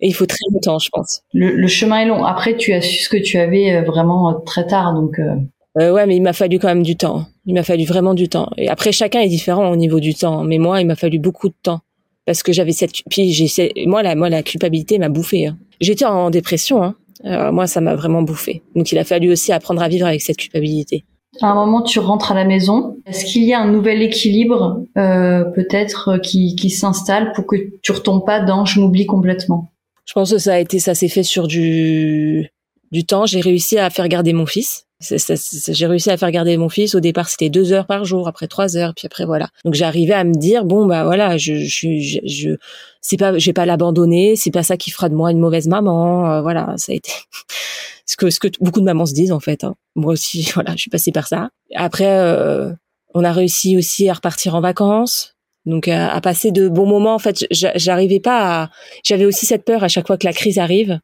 et 0.00 0.08
il 0.08 0.14
faut 0.14 0.26
très 0.26 0.44
longtemps, 0.52 0.78
je 0.78 0.88
pense. 0.92 1.22
Le, 1.32 1.66
chemin 1.66 2.00
est 2.00 2.06
long. 2.06 2.24
Après, 2.24 2.56
tu 2.56 2.72
as 2.72 2.80
su 2.80 3.02
ce 3.02 3.08
que 3.08 3.16
tu 3.16 3.38
avais 3.38 3.74
euh, 3.74 3.82
vraiment 3.82 4.30
euh, 4.30 4.38
très 4.44 4.66
tard, 4.66 4.94
donc. 4.94 5.18
Euh... 5.18 5.34
Euh, 5.80 5.92
ouais, 5.92 6.06
mais 6.06 6.16
il 6.16 6.22
m'a 6.22 6.32
fallu 6.32 6.58
quand 6.58 6.68
même 6.68 6.82
du 6.82 6.96
temps. 6.96 7.26
Il 7.46 7.54
m'a 7.54 7.62
fallu 7.62 7.84
vraiment 7.84 8.14
du 8.14 8.28
temps. 8.28 8.50
Et 8.56 8.68
après, 8.68 8.92
chacun 8.92 9.20
est 9.20 9.28
différent 9.28 9.70
au 9.70 9.76
niveau 9.76 10.00
du 10.00 10.14
temps. 10.14 10.42
Mais 10.42 10.58
moi, 10.58 10.80
il 10.80 10.86
m'a 10.86 10.96
fallu 10.96 11.18
beaucoup 11.18 11.48
de 11.48 11.54
temps 11.62 11.80
parce 12.26 12.42
que 12.42 12.52
j'avais 12.52 12.72
cette. 12.72 12.92
Puis 13.08 13.32
j'ai 13.32 13.72
moi 13.86 14.02
la 14.02 14.14
moi 14.14 14.28
la 14.28 14.42
culpabilité 14.42 14.98
m'a 14.98 15.08
bouffé. 15.08 15.46
Hein. 15.46 15.56
J'étais 15.80 16.04
en 16.04 16.30
dépression. 16.30 16.82
Hein. 16.82 16.96
Euh, 17.24 17.52
moi, 17.52 17.66
ça 17.66 17.80
m'a 17.80 17.94
vraiment 17.94 18.22
bouffé. 18.22 18.62
Donc, 18.74 18.92
il 18.92 18.98
a 18.98 19.04
fallu 19.04 19.30
aussi 19.30 19.52
apprendre 19.52 19.82
à 19.82 19.88
vivre 19.88 20.06
avec 20.06 20.20
cette 20.20 20.36
culpabilité. 20.36 21.04
À 21.40 21.50
un 21.50 21.54
moment, 21.54 21.82
tu 21.82 21.98
rentres 21.98 22.32
à 22.32 22.34
la 22.34 22.44
maison. 22.44 22.96
Est-ce 23.06 23.24
qu'il 23.24 23.44
y 23.44 23.52
a 23.52 23.60
un 23.60 23.70
nouvel 23.70 24.02
équilibre, 24.02 24.82
euh, 24.96 25.44
peut-être, 25.44 26.08
euh, 26.08 26.18
qui, 26.18 26.56
qui 26.56 26.70
s'installe 26.70 27.32
pour 27.32 27.46
que 27.46 27.56
tu 27.82 27.92
retombes 27.92 28.24
pas 28.24 28.40
dans 28.40 28.64
je 28.64 28.80
m'oublie 28.80 29.06
complètement 29.06 29.70
Je 30.04 30.12
pense 30.12 30.32
que 30.32 30.38
ça 30.38 30.54
a 30.54 30.58
été, 30.58 30.78
ça 30.78 30.94
s'est 30.94 31.08
fait 31.08 31.22
sur 31.22 31.46
du 31.46 32.50
du 32.90 33.04
temps. 33.04 33.26
J'ai 33.26 33.40
réussi 33.40 33.78
à 33.78 33.90
faire 33.90 34.08
garder 34.08 34.32
mon 34.32 34.46
fils. 34.46 34.87
J'ai 35.00 35.86
réussi 35.86 36.10
à 36.10 36.16
faire 36.16 36.30
garder 36.32 36.56
mon 36.56 36.68
fils. 36.68 36.96
Au 36.96 37.00
départ, 37.00 37.28
c'était 37.28 37.50
deux 37.50 37.72
heures 37.72 37.86
par 37.86 38.04
jour, 38.04 38.26
après 38.26 38.48
trois 38.48 38.76
heures, 38.76 38.94
puis 38.96 39.06
après 39.06 39.24
voilà. 39.24 39.48
Donc 39.64 39.74
j'arrivais 39.74 40.14
à 40.14 40.24
me 40.24 40.34
dire 40.34 40.64
bon 40.64 40.86
bah 40.86 41.04
voilà, 41.04 41.36
je 41.36 41.54
je 41.54 41.98
je, 42.00 42.18
je 42.24 42.56
c'est 43.00 43.16
pas, 43.16 43.38
je 43.38 43.46
vais 43.46 43.52
pas 43.52 43.64
l'abandonner. 43.64 44.34
C'est 44.34 44.50
pas 44.50 44.64
ça 44.64 44.76
qui 44.76 44.90
fera 44.90 45.08
de 45.08 45.14
moi 45.14 45.30
une 45.30 45.38
mauvaise 45.38 45.68
maman. 45.68 46.28
Euh, 46.30 46.42
voilà, 46.42 46.74
ça 46.78 46.90
a 46.90 46.96
été 46.96 47.12
ce 48.06 48.16
que 48.16 48.28
ce 48.30 48.40
que 48.40 48.48
beaucoup 48.60 48.80
de 48.80 48.84
mamans 48.86 49.06
se 49.06 49.14
disent 49.14 49.32
en 49.32 49.40
fait. 49.40 49.62
Hein. 49.62 49.76
Moi 49.94 50.12
aussi, 50.14 50.50
voilà, 50.54 50.72
je 50.72 50.78
suis 50.78 50.90
passée 50.90 51.12
par 51.12 51.28
ça. 51.28 51.50
Après, 51.76 52.18
euh, 52.18 52.72
on 53.14 53.22
a 53.22 53.32
réussi 53.32 53.76
aussi 53.76 54.08
à 54.08 54.14
repartir 54.14 54.56
en 54.56 54.60
vacances. 54.60 55.36
Donc 55.64 55.86
à, 55.86 56.12
à 56.12 56.20
passer 56.20 56.50
de 56.50 56.68
bons 56.68 56.86
moments. 56.86 57.14
En 57.14 57.18
fait, 57.20 57.46
j'arrivais 57.52 58.20
pas 58.20 58.62
à. 58.62 58.70
J'avais 59.04 59.26
aussi 59.26 59.46
cette 59.46 59.64
peur 59.64 59.84
à 59.84 59.88
chaque 59.88 60.08
fois 60.08 60.18
que 60.18 60.26
la 60.26 60.32
crise 60.32 60.58
arrive 60.58 60.98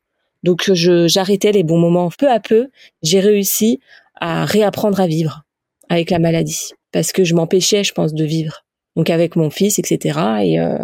donc 0.45 0.71
j'arrêtais 0.73 1.53
les 1.53 1.65
bons 1.65 1.79
moments. 1.79 2.11
Peu 2.17 2.31
à 2.31 2.39
peu, 2.39 2.69
j'ai 3.03 3.19
réussi 3.19 3.81
à 4.21 4.45
réapprendre 4.45 5.01
à 5.01 5.07
vivre 5.07 5.43
avec 5.89 6.11
la 6.11 6.19
maladie 6.19 6.71
parce 6.93 7.13
que 7.13 7.25
je 7.25 7.35
m'empêchais, 7.35 7.83
je 7.83 7.93
pense, 7.93 8.15
de 8.15 8.25
vivre. 8.25 8.65
Donc 8.95 9.11
avec 9.11 9.35
mon 9.37 9.51
fils, 9.51 9.79
etc. 9.79 10.21
Et 10.43 10.61
euh, 10.61 10.79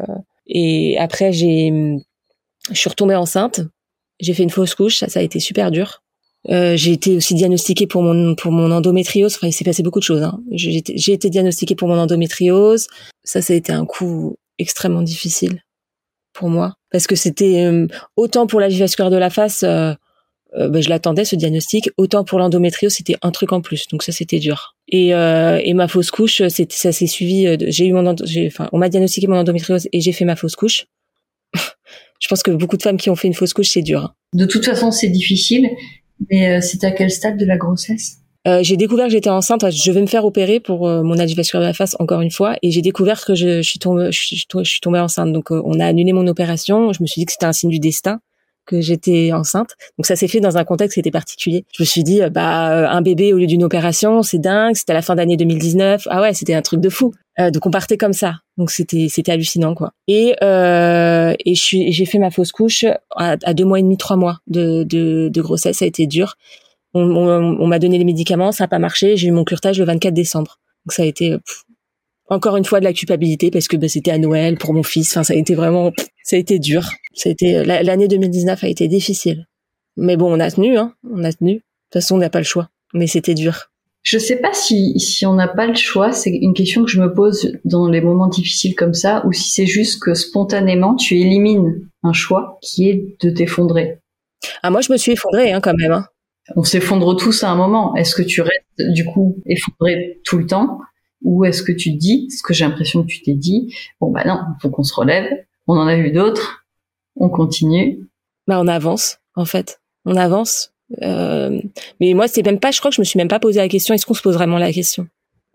et 0.46 0.98
après 0.98 1.32
j'ai 1.32 1.72
je 2.72 2.78
suis 2.78 2.88
retombée 2.88 3.14
enceinte. 3.14 3.60
J'ai 4.18 4.34
fait 4.34 4.42
une 4.42 4.50
fausse 4.50 4.74
couche, 4.74 4.98
ça, 4.98 5.08
ça 5.08 5.20
a 5.20 5.22
été 5.22 5.40
super 5.40 5.70
dur. 5.70 6.02
Euh, 6.48 6.74
j'ai 6.74 6.92
été 6.92 7.16
aussi 7.16 7.34
diagnostiquée 7.34 7.86
pour 7.86 8.02
mon 8.02 8.34
pour 8.34 8.52
mon 8.52 8.70
endométriose. 8.70 9.36
Enfin, 9.36 9.46
il 9.46 9.52
s'est 9.52 9.64
passé 9.64 9.82
beaucoup 9.82 9.98
de 9.98 10.04
choses. 10.04 10.22
Hein. 10.22 10.40
J'ai 10.52 11.12
été 11.12 11.28
diagnostiquée 11.28 11.74
pour 11.74 11.88
mon 11.88 11.98
endométriose. 11.98 12.86
Ça, 13.24 13.42
ça 13.42 13.52
a 13.52 13.56
été 13.56 13.72
un 13.72 13.84
coup 13.84 14.36
extrêmement 14.58 15.02
difficile 15.02 15.62
pour 16.40 16.48
moi. 16.48 16.74
Parce 16.90 17.06
que 17.06 17.16
c'était 17.16 17.66
euh, 17.66 17.86
autant 18.16 18.46
pour 18.46 18.60
la 18.60 18.68
vasculaire 18.68 19.10
de 19.10 19.16
la 19.18 19.28
face 19.28 19.62
euh, 19.62 19.92
euh, 20.56 20.68
ben, 20.68 20.82
je 20.82 20.88
l'attendais 20.88 21.24
ce 21.26 21.36
diagnostic 21.36 21.90
autant 21.98 22.24
pour 22.24 22.38
l'endométriose 22.38 22.94
c'était 22.94 23.16
un 23.20 23.30
truc 23.30 23.52
en 23.52 23.60
plus. 23.60 23.86
Donc 23.88 24.02
ça 24.02 24.10
c'était 24.10 24.38
dur. 24.38 24.74
Et, 24.88 25.12
ma 25.12 25.86
fausse 25.86 26.10
couche 26.10 26.42
c'était 26.48 26.74
ça 26.74 26.92
s'est 26.92 27.06
suivi 27.06 27.46
j'ai 27.68 27.86
eu 27.86 27.92
mon 27.92 28.06
enfin 28.46 28.68
on 28.72 28.78
m'a 28.78 28.88
diagnostiqué 28.88 29.26
mon 29.28 29.36
endométriose 29.36 29.86
et 29.92 30.00
j'ai 30.00 30.12
fait 30.12 30.24
ma 30.24 30.34
fausse 30.34 30.56
couche. 30.56 30.86
Je 32.20 32.28
pense 32.28 32.42
que 32.42 32.50
beaucoup 32.50 32.76
de 32.76 32.82
femmes 32.82 32.98
qui 32.98 33.10
ont 33.10 33.16
fait 33.16 33.28
une 33.28 33.34
fausse 33.34 33.52
couche 33.52 33.68
c'est 33.68 33.82
dur. 33.82 34.14
De 34.34 34.46
toute 34.46 34.64
façon 34.64 34.90
c'est 34.90 35.10
difficile 35.10 35.68
mais 36.30 36.60
c'est 36.62 36.84
à 36.84 36.90
quel 36.90 37.10
stade 37.10 37.36
de 37.36 37.44
la 37.44 37.58
grossesse? 37.58 38.19
Euh, 38.48 38.60
j'ai 38.62 38.76
découvert 38.76 39.06
que 39.06 39.12
j'étais 39.12 39.30
enceinte. 39.30 39.64
Je 39.70 39.92
vais 39.92 40.00
me 40.00 40.06
faire 40.06 40.24
opérer 40.24 40.60
pour 40.60 40.88
euh, 40.88 41.02
mon 41.02 41.14
vasculaire 41.14 41.62
de 41.62 41.66
la 41.66 41.74
face 41.74 41.96
encore 41.98 42.20
une 42.20 42.30
fois, 42.30 42.56
et 42.62 42.70
j'ai 42.70 42.82
découvert 42.82 43.24
que 43.24 43.34
je, 43.34 43.62
suis 43.62 43.78
tombée, 43.78 44.10
je, 44.12 44.18
suis, 44.18 44.80
tombée 44.80 44.98
enceinte. 44.98 45.32
Donc, 45.32 45.52
euh, 45.52 45.62
on 45.64 45.78
a 45.80 45.86
annulé 45.86 46.12
mon 46.12 46.26
opération. 46.26 46.92
Je 46.92 47.02
me 47.02 47.06
suis 47.06 47.20
dit 47.20 47.26
que 47.26 47.32
c'était 47.32 47.46
un 47.46 47.52
signe 47.52 47.70
du 47.70 47.80
destin, 47.80 48.20
que 48.66 48.80
j'étais 48.80 49.32
enceinte. 49.32 49.70
Donc 49.98 50.06
ça 50.06 50.16
s'est 50.16 50.28
fait 50.28 50.40
dans 50.40 50.56
un 50.56 50.64
contexte 50.64 50.94
qui 50.94 51.00
était 51.00 51.10
particulier. 51.10 51.64
Je 51.72 51.82
me 51.82 51.86
suis 51.86 52.04
dit, 52.04 52.20
bah 52.30 52.90
un 52.90 53.02
bébé 53.02 53.32
au 53.32 53.38
lieu 53.38 53.46
d'une 53.46 53.64
opération, 53.64 54.22
c'est 54.22 54.38
dingue. 54.38 54.74
C'était 54.74 54.92
à 54.92 54.94
la 54.94 55.02
fin 55.02 55.16
d'année 55.16 55.36
2019. 55.36 56.06
Ah 56.10 56.22
ouais, 56.22 56.34
c'était 56.34 56.54
un 56.54 56.62
truc 56.62 56.80
de 56.80 56.88
fou. 56.88 57.12
Euh, 57.40 57.50
donc 57.50 57.66
on 57.66 57.70
partait 57.70 57.96
comme 57.96 58.12
ça. 58.12 58.36
Donc 58.56 58.70
c'était 58.70 59.08
c'était 59.08 59.32
hallucinant 59.32 59.74
quoi. 59.74 59.92
Et 60.08 60.34
euh, 60.42 61.34
et 61.44 61.54
j'ai 61.54 62.04
fait 62.04 62.18
ma 62.18 62.30
fausse 62.30 62.52
couche 62.52 62.84
à, 63.16 63.36
deux 63.54 63.64
mois 63.64 63.78
et 63.78 63.82
demi, 63.82 63.96
trois 63.96 64.16
mois 64.16 64.38
de 64.46 64.84
de, 64.84 65.28
de 65.28 65.42
grossesse. 65.42 65.78
Ça 65.78 65.84
a 65.84 65.88
été 65.88 66.06
dur. 66.06 66.36
On, 66.94 67.02
on, 67.02 67.66
m'a 67.66 67.78
donné 67.78 67.98
les 67.98 68.04
médicaments, 68.04 68.50
ça 68.50 68.64
n'a 68.64 68.68
pas 68.68 68.78
marché. 68.78 69.16
J'ai 69.16 69.28
eu 69.28 69.30
mon 69.30 69.44
curtage 69.44 69.78
le 69.78 69.84
24 69.84 70.12
décembre. 70.12 70.58
Donc 70.84 70.92
ça 70.92 71.02
a 71.02 71.06
été 71.06 71.36
encore 72.30 72.56
une 72.56 72.64
fois 72.64 72.80
de 72.80 72.84
la 72.84 72.92
culpabilité 72.92 73.50
parce 73.50 73.68
que 73.68 73.76
bah, 73.76 73.88
c'était 73.88 74.12
à 74.12 74.18
Noël 74.18 74.56
pour 74.56 74.72
mon 74.72 74.82
fils. 74.82 75.10
Enfin 75.10 75.24
ça 75.24 75.34
a 75.34 75.36
été 75.36 75.54
vraiment 75.54 75.92
ça 76.24 76.36
a 76.36 76.38
été 76.38 76.58
dur. 76.58 76.88
Ça 77.14 77.28
a 77.28 77.32
été 77.32 77.64
l'année 77.64 78.08
2019 78.08 78.64
a 78.64 78.68
été 78.68 78.88
difficile. 78.88 79.46
Mais 79.96 80.16
bon 80.16 80.32
on 80.34 80.40
a 80.40 80.50
tenu 80.50 80.78
hein. 80.78 80.94
On 81.08 81.22
a 81.24 81.32
tenu. 81.32 81.54
De 81.54 81.58
toute 81.58 82.02
façon 82.02 82.14
on 82.16 82.18
n'a 82.18 82.30
pas 82.30 82.38
le 82.38 82.44
choix. 82.44 82.70
Mais 82.94 83.06
c'était 83.06 83.34
dur. 83.34 83.70
Je 84.02 84.16
sais 84.16 84.36
pas 84.36 84.54
si, 84.54 84.98
si 84.98 85.26
on 85.26 85.34
n'a 85.34 85.48
pas 85.48 85.66
le 85.66 85.74
choix, 85.74 86.12
c'est 86.12 86.30
une 86.30 86.54
question 86.54 86.84
que 86.84 86.90
je 86.90 87.00
me 87.00 87.12
pose 87.12 87.52
dans 87.66 87.86
les 87.86 88.00
moments 88.00 88.28
difficiles 88.28 88.74
comme 88.74 88.94
ça, 88.94 89.22
ou 89.26 89.32
si 89.32 89.50
c'est 89.50 89.66
juste 89.66 90.02
que 90.02 90.14
spontanément 90.14 90.96
tu 90.96 91.18
élimines 91.18 91.86
un 92.02 92.14
choix 92.14 92.58
qui 92.62 92.88
est 92.88 93.16
de 93.20 93.30
t'effondrer. 93.30 93.98
Ah 94.62 94.70
moi 94.70 94.80
je 94.80 94.90
me 94.90 94.96
suis 94.96 95.12
effondrée 95.12 95.52
hein, 95.52 95.60
quand 95.60 95.74
même. 95.74 95.92
Hein. 95.92 96.06
On 96.56 96.62
s'effondre 96.62 97.16
tous 97.16 97.44
à 97.44 97.50
un 97.50 97.56
moment. 97.56 97.94
Est-ce 97.96 98.14
que 98.14 98.22
tu 98.22 98.40
restes 98.40 98.92
du 98.92 99.04
coup 99.04 99.36
effondré 99.46 100.20
tout 100.24 100.38
le 100.38 100.46
temps, 100.46 100.80
ou 101.22 101.44
est-ce 101.44 101.62
que 101.62 101.72
tu 101.72 101.92
te 101.92 101.98
dis, 101.98 102.30
ce 102.30 102.42
que 102.42 102.54
j'ai 102.54 102.64
l'impression 102.64 103.02
que 103.02 103.08
tu 103.08 103.22
t'es 103.22 103.34
dit, 103.34 103.74
bon 104.00 104.10
bah 104.10 104.24
non, 104.26 104.38
faut 104.60 104.70
qu'on 104.70 104.82
se 104.82 104.94
relève. 104.94 105.30
On 105.66 105.76
en 105.76 105.86
a 105.86 105.96
eu 105.96 106.10
d'autres, 106.10 106.64
on 107.16 107.28
continue. 107.28 108.08
Bah 108.46 108.60
on 108.60 108.66
avance 108.66 109.18
en 109.36 109.44
fait, 109.44 109.80
on 110.04 110.16
avance 110.16 110.72
euh, 111.02 111.60
mais 112.00 112.14
moi, 112.14 112.28
c'est 112.28 112.44
même 112.44 112.58
pas. 112.58 112.70
Je 112.70 112.78
crois 112.78 112.90
que 112.90 112.96
je 112.96 113.00
me 113.00 113.04
suis 113.04 113.18
même 113.18 113.28
pas 113.28 113.40
posé 113.40 113.60
la 113.60 113.68
question. 113.68 113.94
Est-ce 113.94 114.06
qu'on 114.06 114.14
se 114.14 114.22
pose 114.22 114.34
vraiment 114.34 114.58
la 114.58 114.72
question? 114.72 115.06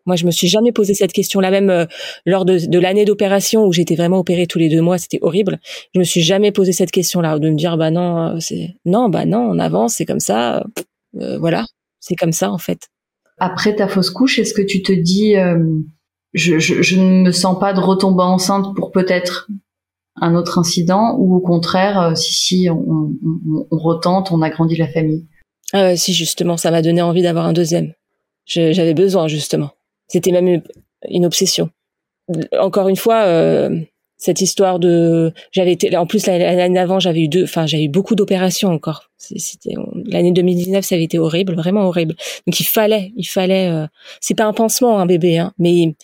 Moi, 0.06 0.16
je 0.16 0.26
me 0.26 0.32
suis 0.32 0.48
jamais 0.48 0.72
posé 0.72 0.94
cette 0.94 1.14
question-là. 1.14 1.52
Même 1.52 1.70
euh, 1.70 1.86
lors 2.26 2.46
de, 2.46 2.60
de 2.68 2.80
l'année 2.80 3.06
d'opération 3.06 3.66
où 3.66 3.74
j'étais 3.74 3.96
vraiment 3.96 4.20
opérée 4.20 4.48
tous 4.48 4.60
les 4.60 4.70
deux 4.70 4.82
mois, 4.82 4.98
c'était 4.98 5.20
horrible. 5.22 5.60
Je 5.94 6.00
me 6.00 6.04
suis 6.04 6.22
jamais 6.22 6.52
posé 6.52 6.72
cette 6.72 6.92
question-là 6.92 7.40
de 7.40 7.50
me 7.50 7.56
dire 7.56 7.78
bah 7.78 7.92
non, 7.92 8.36
euh, 8.36 8.40
c'est 8.40 8.76
non, 8.86 9.10
bah 9.10 9.26
non, 9.26 9.50
on 9.52 9.60
avance, 9.60 9.96
c'est 9.96 10.06
comme 10.06 10.20
ça. 10.20 10.64
voilà, 11.14 11.66
c'est 12.00 12.16
comme 12.16 12.34
ça 12.34 12.52
en 12.52 12.58
fait. 12.58 12.90
Après 13.38 13.76
ta 13.76 13.88
fausse 13.88 14.10
couche, 14.10 14.40
est-ce 14.40 14.54
que 14.54 14.62
tu 14.62 14.82
te 14.82 14.92
dis 14.94 15.36
je, 16.36 16.60
je, 16.60 16.82
je 16.82 17.00
ne 17.00 17.24
me 17.24 17.32
sens 17.32 17.58
pas 17.58 17.74
de 17.74 17.80
retomber 17.80 18.24
enceinte 18.24 18.76
pour 18.76 18.92
peut-être 18.92 19.48
un 20.22 20.36
autre 20.36 20.60
incident 20.60 21.16
ou 21.18 21.36
au 21.36 21.40
contraire, 21.40 22.00
euh, 22.00 22.16
si 22.16 22.34
si 22.34 22.70
on, 22.70 23.12
on, 23.24 23.68
on, 23.72 23.78
retente, 23.78 24.32
on 24.32 24.42
agrandit 24.42 24.76
la 24.76 24.88
famille? 24.88 25.26
Ah 25.74 25.96
si 25.96 26.14
justement, 26.14 26.58
ça 26.58 26.72
m'a 26.72 26.82
donné 26.82 27.02
envie 27.02 27.22
d'avoir 27.24 27.46
un 27.46 27.54
deuxième. 27.54 27.94
J'avais 28.46 28.94
besoin 28.94 29.28
justement. 29.28 29.72
C'était 30.08 30.32
même 30.32 30.62
une, 31.10 31.26
obsession. 31.26 31.70
Encore 32.60 32.90
une 32.90 32.96
fois, 32.96 33.24
euh, 33.24 33.80
cette 34.18 34.42
histoire 34.42 34.80
de, 34.80 35.34
j'avais 35.52 35.74
été, 35.74 35.96
en 35.96 36.06
plus 36.06 36.26
l'année 36.26 36.74
d'avant, 36.74 37.00
j'avais 37.00 37.22
eu 37.22 37.28
deux, 37.28 37.44
enfin 37.44 37.66
j'avais 37.66 37.86
eu 37.86 37.90
beaucoup 37.90 38.16
d'opérations 38.16 38.70
encore. 38.70 39.10
C'était 39.18 39.74
l'année 40.06 40.32
2019, 40.32 40.86
ça 40.86 40.96
avait 40.96 41.04
été 41.04 41.20
horrible, 41.20 41.56
vraiment 41.56 41.82
horrible. 41.82 42.16
Donc 42.48 42.60
il 42.60 42.66
fallait, 42.66 43.12
il 43.16 43.26
fallait. 43.26 43.70
Euh, 43.70 43.88
c'est 44.22 44.36
pas 44.36 44.46
un 44.46 44.54
pansement 44.54 45.00
un 45.00 45.06
bébé, 45.06 45.38
hein, 45.38 45.54
mais 45.58 45.96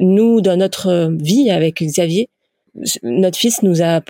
nous 0.00 0.40
dans 0.40 0.56
notre 0.56 1.10
vie 1.20 1.50
avec 1.50 1.82
Xavier, 1.82 2.28
notre 3.02 3.38
fils 3.38 3.62
nous 3.62 3.82
a 3.82 4.00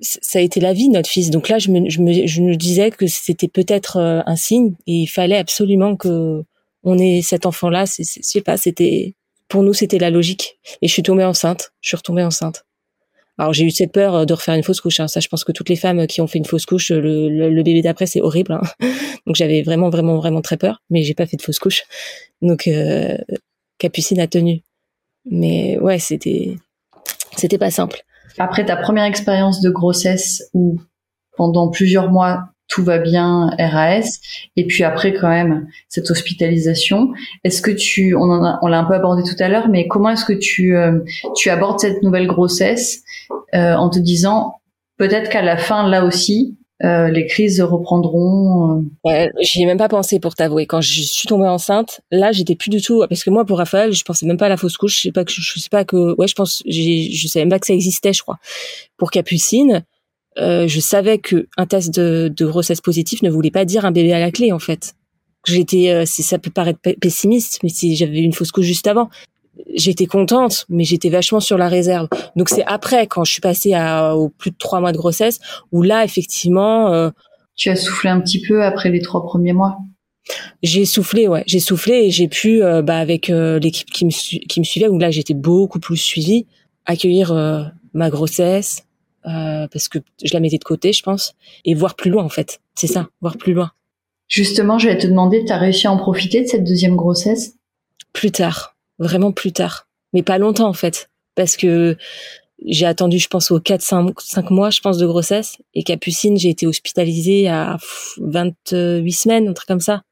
ça 0.00 0.40
a 0.40 0.42
été 0.42 0.58
la 0.58 0.72
vie 0.72 0.88
notre 0.88 1.08
fils 1.08 1.30
donc 1.30 1.48
là 1.48 1.58
je 1.58 1.70
me 1.70 1.88
je 1.88 2.00
me, 2.00 2.26
je 2.26 2.40
me 2.42 2.56
disais 2.56 2.90
que 2.90 3.06
c'était 3.06 3.48
peut-être 3.48 3.98
euh, 3.98 4.20
un 4.26 4.34
signe 4.34 4.74
et 4.88 4.94
il 4.94 5.06
fallait 5.06 5.36
absolument 5.36 5.96
que 5.96 6.42
on 6.84 6.98
ait 6.98 7.22
cet 7.22 7.46
enfant 7.46 7.70
là 7.70 7.86
c'est 7.86 8.04
je 8.04 8.22
sais 8.22 8.40
pas 8.40 8.56
c'était 8.56 9.14
pour 9.48 9.62
nous 9.62 9.74
c'était 9.74 9.98
la 9.98 10.10
logique. 10.10 10.58
Et 10.80 10.88
je 10.88 10.92
suis 10.92 11.02
tombée 11.02 11.24
enceinte 11.24 11.72
je 11.80 11.88
suis 11.88 11.96
retombée 11.96 12.22
enceinte. 12.22 12.64
Alors 13.38 13.52
j'ai 13.52 13.64
eu 13.64 13.70
cette 13.70 13.92
peur 13.92 14.14
euh, 14.14 14.24
de 14.24 14.34
refaire 14.34 14.54
une 14.54 14.62
fausse 14.62 14.80
couche 14.80 15.00
hein. 15.00 15.08
ça 15.08 15.20
je 15.20 15.28
pense 15.28 15.44
que 15.44 15.52
toutes 15.52 15.68
les 15.68 15.76
femmes 15.76 16.06
qui 16.06 16.20
ont 16.20 16.26
fait 16.26 16.38
une 16.38 16.44
fausse 16.44 16.66
couche 16.66 16.90
le, 16.90 17.28
le, 17.28 17.62
bébé 17.62 17.80
d'après 17.80 18.06
c'est 18.06 18.20
horrible 18.20 18.52
hein. 18.52 18.60
donc 19.26 19.36
j'avais 19.36 19.62
vraiment 19.62 19.88
vraiment 19.88 20.16
vraiment 20.16 20.42
très 20.42 20.58
peur 20.58 20.82
mais 20.90 21.02
j'ai 21.02 21.14
pas 21.14 21.26
fait 21.26 21.36
de 21.36 21.42
fausse 21.42 21.58
couche. 21.58 21.84
Donc 22.40 22.66
euh, 22.66 23.16
Capucine 23.78 24.20
a 24.20 24.26
tenu. 24.26 24.62
Mais 25.24 25.78
ouais 25.78 25.98
c'était 25.98 26.56
c'était 27.36 27.58
pas 27.58 27.70
simple. 27.70 28.02
Après 28.38 28.64
ta 28.64 28.76
première 28.76 29.04
expérience 29.04 29.60
de 29.60 29.70
grossesse 29.70 30.48
où 30.54 30.80
pendant 31.36 31.70
plusieurs 31.70 32.10
mois 32.10 32.51
tout 32.72 32.82
va 32.82 32.98
bien 32.98 33.50
RAS 33.58 34.18
et 34.56 34.66
puis 34.66 34.82
après 34.82 35.12
quand 35.12 35.28
même 35.28 35.68
cette 35.88 36.10
hospitalisation 36.10 37.12
est-ce 37.44 37.60
que 37.60 37.70
tu 37.70 38.14
on 38.14 38.30
on 38.62 38.66
l'a 38.66 38.78
un 38.78 38.84
peu 38.84 38.94
abordé 38.94 39.22
tout 39.22 39.40
à 39.42 39.48
l'heure 39.48 39.68
mais 39.68 39.86
comment 39.88 40.10
est-ce 40.10 40.24
que 40.24 40.32
tu 40.32 40.76
euh, 40.76 41.00
tu 41.36 41.50
abordes 41.50 41.80
cette 41.80 42.02
nouvelle 42.02 42.26
grossesse 42.26 43.02
euh, 43.54 43.74
en 43.74 43.90
te 43.90 43.98
disant 43.98 44.54
peut-être 44.96 45.28
qu'à 45.30 45.42
la 45.42 45.58
fin 45.58 45.86
là 45.86 46.04
aussi 46.04 46.56
euh, 46.84 47.10
les 47.10 47.26
crises 47.26 47.60
reprendront. 47.60 48.84
Ouais, 49.04 49.30
j'y 49.40 49.62
ai 49.62 49.66
même 49.66 49.78
pas 49.78 49.88
pensé 49.88 50.18
pour 50.18 50.34
t'avouer. 50.34 50.66
Quand 50.66 50.80
je 50.80 51.02
suis 51.02 51.28
tombée 51.28 51.46
enceinte, 51.46 52.00
là, 52.10 52.32
j'étais 52.32 52.56
plus 52.56 52.70
du 52.70 52.82
tout 52.82 53.04
parce 53.08 53.22
que 53.22 53.30
moi, 53.30 53.44
pour 53.44 53.58
Raphaël, 53.58 53.92
je 53.92 54.02
pensais 54.02 54.26
même 54.26 54.36
pas 54.36 54.46
à 54.46 54.48
la 54.48 54.56
fausse 54.56 54.76
couche. 54.76 54.96
Je 54.96 55.02
sais 55.02 55.12
pas 55.12 55.24
que 55.24 55.30
je, 55.30 55.60
sais 55.60 55.68
pas 55.68 55.84
que 55.84 56.16
ouais, 56.18 56.26
je 56.26 56.34
pense, 56.34 56.60
je 56.66 57.28
savais 57.28 57.44
même 57.44 57.50
pas 57.50 57.60
que 57.60 57.66
ça 57.66 57.74
existait, 57.74 58.12
je 58.12 58.22
crois. 58.22 58.38
Pour 58.96 59.12
Capucine, 59.12 59.84
euh, 60.38 60.66
je 60.66 60.80
savais 60.80 61.18
que 61.18 61.46
un 61.56 61.66
test 61.66 61.94
de, 61.94 62.32
de 62.34 62.46
grossesse 62.46 62.80
positif 62.80 63.22
ne 63.22 63.30
voulait 63.30 63.50
pas 63.50 63.64
dire 63.64 63.84
un 63.84 63.92
bébé 63.92 64.12
à 64.12 64.20
la 64.20 64.30
clé, 64.30 64.52
en 64.52 64.58
fait. 64.58 64.94
J'étais, 65.46 65.90
euh, 65.90 66.04
ça 66.06 66.38
peut 66.38 66.50
paraître 66.50 66.78
pessimiste, 67.00 67.60
mais 67.62 67.68
si 67.68 67.96
j'avais 67.96 68.20
une 68.20 68.32
fausse 68.32 68.52
couche 68.52 68.66
juste 68.66 68.86
avant, 68.86 69.10
j'étais 69.74 70.06
contente, 70.06 70.66
mais 70.68 70.84
j'étais 70.84 71.08
vachement 71.08 71.40
sur 71.40 71.58
la 71.58 71.68
réserve. 71.68 72.08
Donc 72.36 72.48
c'est 72.48 72.64
après, 72.64 73.06
quand 73.06 73.24
je 73.24 73.32
suis 73.32 73.40
passée 73.40 73.74
à 73.74 74.16
au 74.16 74.28
plus 74.28 74.50
de 74.50 74.56
trois 74.56 74.80
mois 74.80 74.92
de 74.92 74.96
grossesse, 74.96 75.40
où 75.72 75.82
là 75.82 76.04
effectivement. 76.04 76.92
Euh, 76.92 77.10
tu 77.56 77.68
as 77.68 77.76
soufflé 77.76 78.10
un 78.10 78.20
petit 78.20 78.40
peu 78.46 78.64
après 78.64 78.90
les 78.90 79.00
trois 79.00 79.22
premiers 79.22 79.52
mois. 79.52 79.78
J'ai 80.62 80.84
soufflé, 80.84 81.26
ouais, 81.26 81.42
j'ai 81.46 81.58
soufflé 81.58 82.04
et 82.06 82.10
j'ai 82.10 82.28
pu, 82.28 82.62
euh, 82.62 82.80
bah, 82.80 82.98
avec 82.98 83.28
euh, 83.28 83.58
l'équipe 83.58 83.90
qui 83.90 84.04
me 84.04 84.10
qui 84.10 84.60
me 84.60 84.64
suivait, 84.64 84.88
où 84.88 84.98
là 84.98 85.10
j'étais 85.10 85.34
beaucoup 85.34 85.80
plus 85.80 85.96
suivie, 85.96 86.46
accueillir 86.86 87.34
ma 87.94 88.10
grossesse 88.10 88.84
parce 89.24 89.88
que 89.88 89.98
je 90.24 90.32
la 90.32 90.40
mettais 90.40 90.58
de 90.58 90.64
côté, 90.64 90.92
je 90.92 91.02
pense, 91.02 91.34
et 91.64 91.74
voir 91.74 91.96
plus 91.96 92.10
loin 92.10 92.24
en 92.24 92.28
fait. 92.28 92.60
C'est 92.74 92.86
ça, 92.86 93.08
voir 93.20 93.36
plus 93.36 93.54
loin. 93.54 93.70
Justement, 94.28 94.78
je 94.78 94.88
vais 94.88 94.98
te 94.98 95.06
demander, 95.06 95.44
tu 95.44 95.52
as 95.52 95.58
réussi 95.58 95.86
à 95.86 95.92
en 95.92 95.98
profiter 95.98 96.42
de 96.42 96.46
cette 96.46 96.64
deuxième 96.64 96.96
grossesse? 96.96 97.56
Plus 98.12 98.30
tard 98.30 98.72
vraiment 99.02 99.32
plus 99.32 99.52
tard, 99.52 99.88
mais 100.12 100.22
pas 100.22 100.38
longtemps 100.38 100.68
en 100.68 100.72
fait, 100.72 101.10
parce 101.34 101.56
que 101.56 101.96
j'ai 102.64 102.86
attendu, 102.86 103.18
je 103.18 103.26
pense, 103.26 103.50
aux 103.50 103.58
4 103.58 103.82
5, 103.82 104.50
mois, 104.50 104.70
je 104.70 104.80
pense, 104.80 104.96
de 104.96 105.04
grossesse. 105.04 105.58
Et 105.74 105.82
Capucine, 105.82 106.36
j'ai 106.38 106.50
été 106.50 106.64
hospitalisée 106.64 107.48
à 107.48 107.76
28 108.18 109.10
semaines, 109.10 109.48
un 109.48 109.52
truc 109.52 109.66
comme 109.66 109.80
ça. 109.80 110.02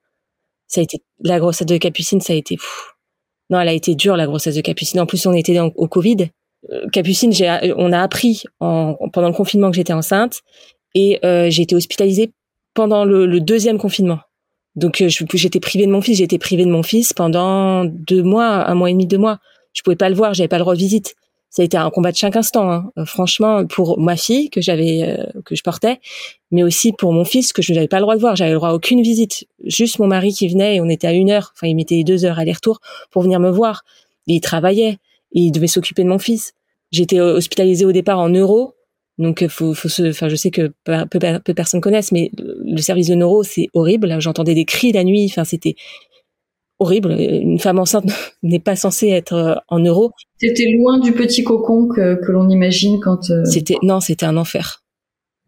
Ça 0.67 0.81
a 0.81 0.85
été, 0.85 1.01
la 1.21 1.39
grossesse 1.39 1.67
de 1.67 1.77
Capucine, 1.77 2.21
ça 2.21 2.33
a 2.33 2.37
été, 2.37 2.59
non, 3.51 3.61
elle 3.61 3.69
a 3.69 3.73
été 3.73 3.95
dure, 3.95 4.17
la 4.17 4.27
grossesse 4.27 4.57
de 4.57 4.63
Capucine. 4.63 4.99
En 4.99 5.07
plus, 5.07 5.25
on 5.27 5.33
était 5.33 5.61
au 5.61 5.87
Covid. 5.87 6.31
Capucine, 6.93 7.33
on 7.77 7.93
a 7.93 8.01
appris 8.01 8.45
en, 8.61 8.97
pendant 9.13 9.29
le 9.29 9.35
confinement 9.35 9.71
que 9.71 9.77
j'étais 9.77 9.93
enceinte 9.93 10.41
et 10.95 11.19
euh, 11.25 11.49
j'ai 11.51 11.63
été 11.63 11.75
hospitalisée 11.75 12.33
pendant 12.75 13.05
le 13.05 13.41
deuxième 13.41 13.79
confinement. 13.79 14.21
Donc 14.77 15.01
euh, 15.01 15.09
j'étais 15.09 15.61
privée 15.61 15.87
de 15.87 15.91
mon 15.91 16.01
fils, 16.01 16.19
j'ai 16.19 16.25
été 16.25 16.39
privée 16.39 16.65
de 16.65 16.71
mon 16.71 16.83
fils 16.83 17.13
pendant 17.13 17.85
deux 17.85 18.23
mois, 18.23 18.69
un 18.69 18.75
mois 18.75 18.91
et 18.91 18.93
demi, 18.93 19.07
deux 19.07 19.19
mois. 19.19 19.39
Je 19.73 19.83
pouvais 19.83 19.97
pas 19.97 20.09
le 20.09 20.15
voir, 20.15 20.35
j'avais 20.35 20.49
pas 20.49 20.59
le 20.59 20.63
droit 20.63 20.75
de 20.75 20.79
visite. 20.79 21.15
Ça 21.49 21.63
a 21.63 21.65
été 21.65 21.77
un 21.77 21.91
combat 21.91 22.13
de 22.13 22.17
chaque 22.17 22.37
instant, 22.37 22.71
hein. 22.71 22.93
Euh, 22.97 23.05
franchement, 23.05 23.67
pour 23.67 23.99
ma 23.99 24.17
fille 24.17 24.51
que 24.51 24.61
j'avais, 24.61 25.03
euh, 25.03 25.41
que 25.45 25.57
je 25.57 25.63
portais, 25.65 25.99
mais 26.53 26.63
aussi 26.63 26.93
pour 26.93 27.13
mon 27.13 27.25
fils 27.25 27.53
que 27.53 27.61
je 27.61 27.73
n'avais 27.73 27.89
pas 27.89 27.97
le 27.97 28.03
droit 28.03 28.15
de 28.15 28.21
voir. 28.21 28.37
J'avais 28.37 28.53
le 28.53 28.57
droit 28.57 28.69
à 28.69 28.75
aucune 28.75 29.03
visite. 29.03 29.47
Juste 29.65 29.99
mon 29.99 30.07
mari 30.07 30.33
qui 30.33 30.47
venait 30.47 30.77
et 30.77 30.81
on 30.81 30.89
était 30.89 31.09
à 31.09 31.13
une 31.13 31.31
heure, 31.31 31.53
enfin 31.57 31.67
il 31.67 31.75
mettait 31.75 32.05
deux 32.05 32.25
heures 32.25 32.39
aller-retour 32.39 32.81
pour 33.11 33.23
venir 33.23 33.41
me 33.41 33.51
voir. 33.51 33.83
Et 34.29 34.35
il 34.35 34.41
travaillait 34.41 34.99
et 35.33 35.41
il 35.41 35.53
devait 35.53 35.67
s'occuper 35.67 36.03
de 36.03 36.09
mon 36.09 36.19
fils. 36.19 36.53
J'étais 36.91 37.21
hospitalisée 37.21 37.85
au 37.85 37.93
départ 37.93 38.19
en 38.19 38.29
euros 38.29 38.75
donc, 39.21 39.47
faut, 39.49 39.75
faut 39.75 39.91
se, 39.91 40.09
enfin, 40.09 40.31
je 40.31 40.35
sais 40.35 40.51
que 40.51 40.73
peu, 40.85 40.95
peu, 41.11 41.19
peu 41.45 41.55
personnes 41.55 41.83
connaissent, 41.83 42.11
mais 42.11 42.31
le 42.39 42.81
service 42.81 43.09
de 43.09 43.15
neuro, 43.15 43.43
c'est 43.43 43.67
horrible. 43.75 44.19
J'entendais 44.19 44.55
des 44.55 44.65
cris 44.65 44.93
la 44.93 45.05
nuit. 45.05 45.27
Enfin, 45.31 45.45
c'était 45.45 45.75
horrible. 46.79 47.13
Une 47.21 47.59
femme 47.59 47.79
enceinte 47.79 48.07
n'est 48.43 48.61
pas 48.61 48.77
censée 48.77 49.09
être 49.09 49.35
euh, 49.35 49.55
en 49.69 49.79
neuro. 49.79 50.13
C'était 50.39 50.71
loin 50.79 50.99
du 50.99 51.13
petit 51.13 51.45
cocon 51.45 51.87
que, 51.87 52.15
que 52.15 52.33
l'on 52.33 52.49
imagine 52.49 52.99
quand. 52.99 53.31
Euh, 53.31 53.45
c'était 53.45 53.77
non, 53.83 54.01
c'était 54.01 54.25
un 54.25 54.39
enfer. 54.39 54.83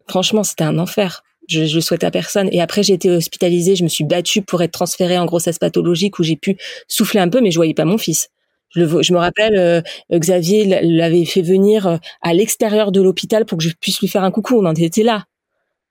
Franchement, 0.06 0.44
c'était 0.44 0.64
un 0.64 0.78
enfer. 0.78 1.22
Je, 1.48 1.64
je 1.64 1.76
le 1.76 1.80
souhaite 1.80 2.04
à 2.04 2.10
personne. 2.10 2.50
Et 2.52 2.60
après, 2.60 2.82
j'ai 2.82 2.92
été 2.92 3.08
hospitalisée. 3.08 3.74
Je 3.74 3.84
me 3.84 3.88
suis 3.88 4.04
battue 4.04 4.42
pour 4.42 4.62
être 4.62 4.72
transférée 4.72 5.16
en 5.16 5.24
grossesse 5.24 5.58
pathologique 5.58 6.18
où 6.18 6.22
j'ai 6.22 6.36
pu 6.36 6.58
souffler 6.88 7.20
un 7.20 7.28
peu, 7.30 7.40
mais 7.40 7.50
je 7.50 7.56
voyais 7.56 7.72
pas 7.72 7.86
mon 7.86 7.96
fils. 7.96 8.28
Je, 8.74 9.12
me 9.12 9.18
rappelle, 9.18 9.56
euh, 9.56 9.80
Xavier 10.12 10.64
l'avait 10.82 11.24
fait 11.24 11.42
venir 11.42 11.86
euh, 11.86 11.96
à 12.22 12.32
l'extérieur 12.32 12.92
de 12.92 13.02
l'hôpital 13.02 13.44
pour 13.44 13.58
que 13.58 13.64
je 13.64 13.70
puisse 13.78 14.00
lui 14.00 14.08
faire 14.08 14.24
un 14.24 14.30
coucou. 14.30 14.58
On 14.58 14.66
en 14.66 14.74
était 14.74 15.02
là. 15.02 15.24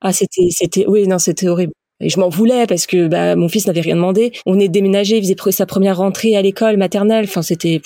Ah, 0.01 0.13
c'était, 0.13 0.49
c'était, 0.49 0.86
oui, 0.88 1.07
non, 1.07 1.19
c'était 1.19 1.47
horrible. 1.47 1.73
Et 1.99 2.09
je 2.09 2.19
m'en 2.19 2.29
voulais 2.29 2.65
parce 2.65 2.88
que 2.88 3.07
bah, 3.07 3.36
mon 3.36 3.47
fils 3.47 3.67
n'avait 3.67 3.82
rien 3.82 3.95
demandé. 3.95 4.32
On 4.47 4.59
est 4.59 4.67
déménagé, 4.67 5.17
il 5.17 5.23
faisait 5.23 5.51
sa 5.51 5.67
première 5.67 5.97
rentrée 5.97 6.36
à 6.36 6.41
l'école 6.41 6.77
maternelle. 6.77 7.25
Enfin, 7.25 7.43
c'était, 7.43 7.82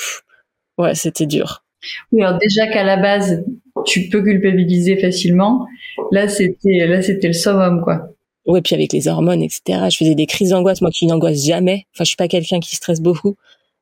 ouais, 0.77 0.95
c'était 0.95 1.25
dur. 1.25 1.63
Oui, 2.11 2.23
alors 2.23 2.39
déjà 2.39 2.67
qu'à 2.67 2.83
la 2.83 2.97
base, 2.97 3.43
tu 3.85 4.07
peux 4.09 4.23
culpabiliser 4.23 4.97
facilement. 4.97 5.67
Là, 6.11 6.29
c'était, 6.29 6.87
là, 6.87 7.01
c'était 7.01 7.27
le 7.27 7.33
summum, 7.33 7.81
quoi. 7.83 8.09
Ouais, 8.45 8.61
puis 8.61 8.75
avec 8.75 8.93
les 8.93 9.07
hormones, 9.07 9.41
etc. 9.41 9.87
Je 9.89 9.97
faisais 9.97 10.15
des 10.15 10.27
crises 10.27 10.51
d'angoisse, 10.51 10.81
moi 10.81 10.91
qui 10.91 11.07
n'angoisse 11.07 11.43
jamais. 11.45 11.85
Enfin, 11.93 12.03
je 12.03 12.09
suis 12.09 12.15
pas 12.15 12.27
quelqu'un 12.27 12.59
qui 12.59 12.75
stresse 12.75 13.01
beaucoup. 13.01 13.35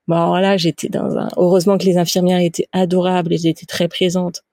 Bon, 0.08 0.16
alors 0.16 0.40
là, 0.40 0.58
j'étais 0.58 0.90
dans 0.90 1.18
un. 1.18 1.30
Heureusement 1.38 1.78
que 1.78 1.86
les 1.86 1.98
infirmières 1.98 2.40
étaient 2.40 2.68
adorables, 2.72 3.34
elles 3.34 3.48
étaient 3.48 3.66
très 3.66 3.88
présentes. 3.88 4.44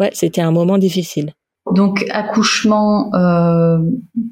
Ouais, 0.00 0.10
c'était 0.12 0.42
un 0.42 0.52
moment 0.52 0.78
difficile. 0.78 1.32
Donc 1.74 2.04
accouchement, 2.10 3.12
euh, 3.14 3.78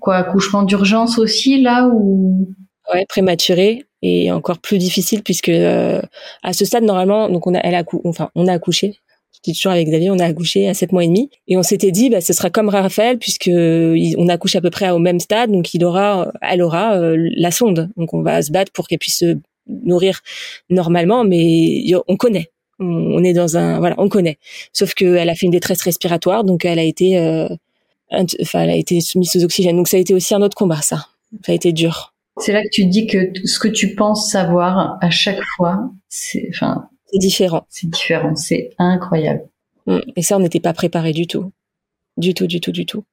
quoi, 0.01 0.17
accouchement 0.17 0.63
d'urgence 0.63 1.19
aussi 1.19 1.61
là 1.61 1.89
ou? 1.93 2.49
Ouais, 2.93 3.05
prématuré 3.09 3.85
et 4.03 4.31
encore 4.31 4.59
plus 4.59 4.79
difficile 4.79 5.23
puisque 5.23 5.49
euh, 5.49 6.01
à 6.43 6.53
ce 6.53 6.65
stade 6.65 6.85
normalement, 6.85 7.29
donc 7.29 7.47
on 7.47 7.55
a, 7.55 7.59
elle 7.59 7.75
a, 7.75 7.83
enfin, 8.05 8.31
on 8.35 8.47
a 8.47 8.53
accouché. 8.53 8.99
Je 9.35 9.41
dis 9.43 9.59
toujours 9.59 9.73
avec 9.73 9.89
Xavier, 9.89 10.11
on 10.11 10.19
a 10.19 10.25
accouché 10.25 10.69
à 10.69 10.75
sept 10.75 10.93
mois 10.93 11.05
et 11.05 11.09
demi 11.09 11.31
et 11.49 11.57
on 11.57 11.63
s'était 11.63 11.91
dit, 11.91 12.09
bah, 12.11 12.21
ce 12.21 12.33
sera 12.33 12.49
comme 12.49 12.69
Raphaël 12.69 13.19
puisque 13.19 13.51
on 13.51 14.29
accouche 14.29 14.57
à 14.57 14.61
peu 14.61 14.71
près 14.71 14.91
au 14.91 14.99
même 14.99 15.21
stade, 15.21 15.51
donc 15.51 15.75
il 15.75 15.85
aura, 15.85 16.31
elle 16.41 16.63
aura 16.63 16.95
euh, 16.95 17.17
la 17.37 17.51
sonde, 17.51 17.91
donc 17.97 18.15
on 18.15 18.23
va 18.23 18.41
se 18.41 18.53
battre 18.53 18.73
pour 18.73 18.87
qu'elle 18.89 18.99
puisse 18.99 19.19
se 19.19 19.37
nourrir 19.67 20.21
normalement, 20.71 21.25
mais 21.25 21.85
on 22.09 22.17
connaît, 22.17 22.51
on, 22.79 23.23
est 23.25 23.33
dans 23.33 23.57
un 23.57 23.79
voilà, 23.79 23.95
on 23.99 24.09
connaît. 24.09 24.39
Sauf 24.73 24.95
qu'elle 24.95 25.29
a 25.29 25.35
fait 25.35 25.47
une 25.47 25.53
détresse 25.53 25.83
respiratoire, 25.83 26.45
donc 26.45 26.65
elle 26.65 26.79
a 26.79 26.85
été, 26.85 27.19
euh, 27.19 27.49
enfin, 28.13 28.63
elle 28.63 28.71
a 28.71 28.77
été 28.77 29.01
soumise 29.01 29.35
aux 29.37 29.45
oxygènes. 29.45 29.77
Donc 29.77 29.89
ça 29.89 29.97
a 29.97 30.01
été 30.01 30.15
aussi 30.15 30.35
un 30.35 30.43
autre 30.43 30.57
combat, 30.57 30.81
ça. 30.83 31.07
Ça 31.45 31.53
a 31.53 31.55
été 31.55 31.73
dur. 31.73 32.15
C'est 32.39 32.53
là 32.53 32.63
que 32.63 32.69
tu 32.71 32.85
dis 32.85 33.07
que 33.07 33.33
ce 33.45 33.59
que 33.59 33.69
tu 33.69 33.95
penses 33.95 34.31
savoir 34.31 34.99
à 35.01 35.11
chaque 35.11 35.43
fois, 35.57 35.91
c'est, 36.09 36.49
enfin, 36.51 36.89
c'est 37.07 37.19
différent. 37.19 37.67
C'est 37.71 37.89
différent, 37.89 38.37
c'est 38.37 38.71
incroyable. 38.79 39.49
Mm. 39.87 40.01
Et 40.17 40.23
ça, 40.23 40.37
on 40.37 40.41
n'était 40.41 40.61
pas 40.61 40.75
préparé 40.75 41.13
du 41.13 41.27
tout, 41.27 41.53
du 42.17 42.35
tout, 42.35 42.47
du 42.47 42.61
tout, 42.61 42.73
du 42.73 42.85
tout. 42.85 43.05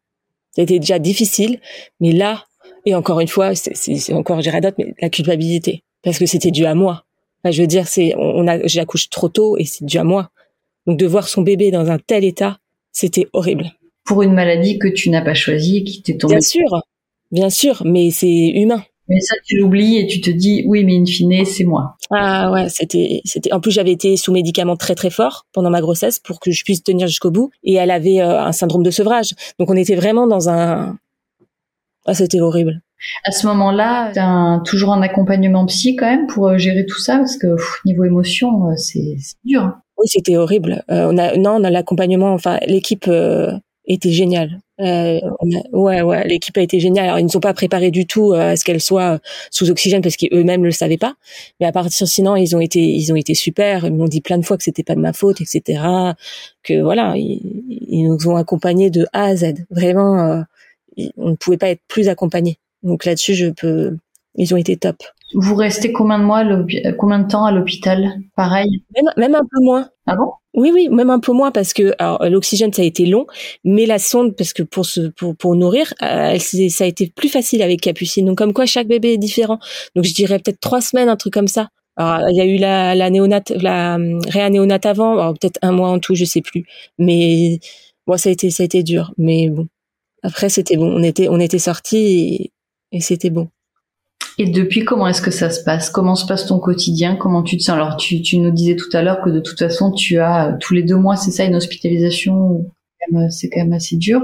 Ça 0.52 0.62
a 0.62 0.64
été 0.64 0.78
déjà 0.78 1.00
difficile, 1.00 1.60
mais 2.00 2.12
là, 2.12 2.46
et 2.86 2.96
encore 2.96 3.20
une 3.22 3.28
fois, 3.28 3.56
c'est 3.56 4.14
encore, 4.14 4.42
j'irai 4.42 4.62
d'autres, 4.62 4.76
mais 4.78 4.94
la 5.02 5.10
culpabilité, 5.10 5.84
parce 6.04 6.20
que 6.20 6.26
c'était 6.26 6.52
dû 6.52 6.66
à 6.66 6.76
moi 6.76 7.06
je 7.52 7.62
veux 7.62 7.68
dire, 7.68 7.88
c'est 7.88 8.14
on 8.18 8.48
a 8.48 8.66
j'accouche 8.66 9.10
trop 9.10 9.30
tôt 9.30 9.58
et 9.58 9.66
c'est 9.66 9.86
dû 9.86 9.98
à 9.98 10.04
moi. 10.04 10.30
Donc 10.88 10.98
de 10.98 11.06
voir 11.06 11.28
son 11.28 11.42
bébé 11.42 11.72
dans 11.72 11.90
un 11.90 11.98
tel 11.98 12.24
état, 12.24 12.60
c'était 12.92 13.28
horrible. 13.34 13.72
Pour 14.06 14.22
une 14.22 14.34
maladie 14.34 14.80
que 14.80 14.88
tu 14.88 15.10
n'as 15.10 15.22
pas 15.22 15.34
choisie 15.34 15.78
et 15.78 15.84
qui 15.84 16.02
t'est 16.02 16.18
tombée. 16.18 16.36
Bien 16.36 16.42
sûr, 16.42 16.82
bien 17.32 17.50
sûr, 17.50 17.84
mais 17.86 18.12
c'est 18.12 18.50
humain. 18.50 18.84
Mais 19.10 19.20
ça, 19.20 19.36
tu 19.46 19.58
l'oublies 19.58 19.98
et 19.98 20.08
tu 20.08 20.22
te 20.22 20.30
dis, 20.30 20.64
oui, 20.66 20.86
mais 20.86 20.98
in 20.98 21.06
fine, 21.06 21.44
c'est 21.44 21.66
moi. 21.66 21.96
Ah 22.10 22.52
ouais, 22.54 22.70
c'était, 22.70 23.22
c'était. 23.26 23.52
En 23.52 23.60
plus, 23.60 23.72
j'avais 23.72 23.92
été 23.92 24.16
sous 24.16 24.32
médicaments 24.32 24.78
très 24.78 24.96
très 24.96 25.10
forts 25.10 25.46
pendant 25.52 25.70
ma 25.70 25.82
grossesse 25.82 26.20
pour 26.20 26.40
que 26.40 26.52
je 26.52 26.64
puisse 26.64 26.84
tenir 26.84 27.08
jusqu'au 27.08 27.30
bout. 27.30 27.52
Et 27.64 27.74
elle 27.74 27.92
avait 27.92 28.22
euh, 28.22 28.42
un 28.42 28.54
syndrome 28.54 28.84
de 28.84 28.92
sevrage. 28.92 29.34
Donc 29.60 29.70
on 29.70 29.76
était 29.76 29.96
vraiment 29.96 30.26
dans 30.26 30.48
un. 30.48 30.98
Ah, 32.06 32.14
c'était 32.14 32.40
horrible. 32.40 32.82
À 33.26 33.32
ce 33.32 33.48
moment-là, 33.48 34.12
as 34.16 34.62
toujours 34.66 34.94
un 34.94 35.02
accompagnement 35.02 35.66
psy 35.66 35.96
quand 35.96 36.06
même 36.06 36.28
pour 36.28 36.48
euh, 36.48 36.58
gérer 36.58 36.86
tout 36.86 37.00
ça 37.00 37.18
parce 37.18 37.38
que 37.38 37.56
niveau 37.86 38.04
émotion, 38.04 38.68
euh, 38.68 38.76
c'est 38.78 39.18
dur. 39.44 39.72
Oui, 39.98 40.06
c'était 40.08 40.38
horrible. 40.38 40.84
Euh, 40.90 41.10
on 41.12 41.18
a 41.18 41.36
non, 41.38 41.58
on 41.58 41.64
a 41.64 41.70
l'accompagnement. 41.70 42.34
Enfin, 42.34 42.60
l'équipe 42.68 43.10
était 43.86 44.12
géniale. 44.12 44.60
Euh, 44.80 45.20
ouais, 45.72 46.02
ouais, 46.02 46.28
l'équipe 46.28 46.58
a 46.58 46.62
été 46.62 46.80
géniale. 46.80 47.06
Alors 47.06 47.20
ils 47.20 47.26
ne 47.26 47.30
sont 47.30 47.40
pas 47.40 47.54
préparés 47.54 47.92
du 47.92 48.08
tout 48.08 48.34
à 48.34 48.56
ce 48.56 48.64
qu'elle 48.64 48.82
soit 48.82 49.20
sous 49.52 49.70
oxygène 49.70 50.02
parce 50.02 50.18
qu'eux-mêmes 50.18 50.64
le 50.64 50.72
savaient 50.72 50.98
pas. 50.98 51.16
Mais 51.60 51.68
à 51.68 51.72
partir 51.72 52.08
sinon, 52.08 52.36
ils 52.36 52.56
ont 52.56 52.60
été, 52.60 52.80
ils 52.80 53.12
ont 53.14 53.16
été 53.16 53.36
super. 53.36 53.86
Ils 53.86 53.94
m'ont 53.94 54.08
dit 54.08 54.22
plein 54.22 54.38
de 54.38 54.46
fois 54.46 54.58
que 54.58 54.64
c'était 54.64 54.84
pas 54.84 54.96
de 54.96 55.02
ma 55.02 55.14
faute, 55.14 55.42
etc. 55.42 55.82
Que 56.64 56.82
voilà, 56.82 57.14
ils, 57.16 57.64
ils 57.70 58.08
nous 58.08 58.28
ont 58.28 58.36
accompagnés 58.36 58.90
de 58.90 59.06
A 59.14 59.26
à 59.26 59.36
Z. 59.36 59.66
Vraiment, 59.70 60.44
on 61.18 61.30
ne 61.30 61.36
pouvait 61.36 61.58
pas 61.58 61.70
être 61.70 61.82
plus 61.88 62.10
accompagnés. 62.10 62.58
Donc 62.84 63.06
là-dessus, 63.06 63.34
je 63.34 63.48
peux. 63.48 63.98
Ils 64.36 64.54
ont 64.54 64.58
été 64.58 64.78
top. 64.78 64.98
Vous 65.36 65.56
restez 65.56 65.92
combien 65.92 66.20
de 66.20 66.24
mois, 66.24 66.44
combien 66.98 67.20
de 67.20 67.28
temps 67.28 67.46
à 67.46 67.52
l'hôpital? 67.52 68.14
Pareil? 68.36 68.84
Même, 68.96 69.14
même 69.18 69.36
un 69.36 69.42
peu 69.42 69.64
moins. 69.64 69.90
Ah 70.06 70.16
bon? 70.16 70.32
Oui, 70.56 70.72
oui, 70.72 70.90
même 70.90 71.10
un 71.10 71.20
peu 71.20 71.32
moins 71.32 71.52
parce 71.52 71.74
que 71.74 71.96
l'oxygène 72.30 72.72
ça 72.72 72.84
a 72.84 72.86
été 72.86 73.06
long, 73.08 73.26
mais 73.64 73.88
la 73.88 73.98
sonde 73.98 74.36
parce 74.36 74.54
que 74.54 74.62
pour 74.62 74.86
se 74.86 75.10
pour, 75.10 75.36
pour 75.36 75.56
nourrir, 75.56 75.94
euh, 76.04 76.38
ça 76.38 76.84
a 76.84 76.88
été 76.88 77.08
plus 77.08 77.30
facile 77.30 77.64
avec 77.64 77.82
Capucine. 77.82 78.26
Donc 78.26 78.38
comme 78.38 78.54
quoi 78.54 78.68
chaque 78.68 78.88
bébé 78.88 79.14
est 79.14 79.18
différent. 79.18 79.58
Donc 79.96 80.06
je 80.06 80.14
dirais 80.14 80.38
peut-être 80.40 80.60
trois 80.60 80.82
semaines, 80.82 81.10
un 81.10 81.16
truc 81.16 81.34
comme 81.34 81.48
ça. 81.48 81.70
Alors, 81.96 82.28
il 82.30 82.36
y 82.36 82.42
a 82.42 82.46
eu 82.46 82.58
la, 82.58 82.96
la 82.96 83.10
néonate, 83.10 83.52
la 83.52 83.96
hum, 83.96 84.20
réanéonate 84.28 84.86
avant, 84.86 85.34
peut-être 85.34 85.60
un 85.62 85.72
mois 85.72 85.90
en 85.90 86.00
tout, 86.00 86.16
je 86.16 86.26
sais 86.26 86.42
plus. 86.42 86.66
Mais 86.98 87.60
bon, 88.08 88.18
ça 88.18 88.30
a 88.30 88.32
été, 88.32 88.50
ça 88.50 88.64
a 88.64 88.66
été 88.66 88.84
dur. 88.84 89.14
Mais 89.18 89.50
bon, 89.50 89.68
après 90.24 90.50
c'était 90.50 90.78
bon. 90.78 90.92
On 90.92 91.04
était, 91.04 91.30
on 91.30 91.40
était 91.40 91.60
sortis 91.60 91.98
et 91.98 92.52
c'était 93.00 93.30
bon. 93.30 93.50
Et 94.40 94.50
depuis, 94.50 94.84
comment 94.84 95.08
est-ce 95.08 95.22
que 95.22 95.32
ça 95.32 95.52
se 95.52 95.64
passe? 95.64 95.90
Comment 95.90 96.16
se 96.16 96.26
passe 96.26 96.48
ton 96.48 96.60
quotidien? 96.60 97.16
Comment 97.16 97.44
tu 97.44 97.58
te 97.58 97.62
sens? 97.62 97.76
Alors, 97.76 97.98
tu, 97.98 98.22
tu, 98.22 98.40
nous 98.40 98.52
disais 98.52 98.76
tout 98.76 98.90
à 98.94 99.04
l'heure 99.04 99.22
que 99.24 99.30
de 99.30 99.40
toute 99.40 99.60
façon, 99.60 99.92
tu 99.92 100.18
as 100.18 100.50
euh, 100.50 100.58
tous 100.60 100.74
les 100.74 100.82
deux 100.82 100.96
mois, 100.96 101.16
c'est 101.16 101.32
ça, 101.32 101.44
une 101.44 101.56
hospitalisation 101.56 102.66
c'est 103.30 103.50
quand 103.50 103.62
même 103.62 103.74
assez 103.74 103.98
dur. 103.98 104.22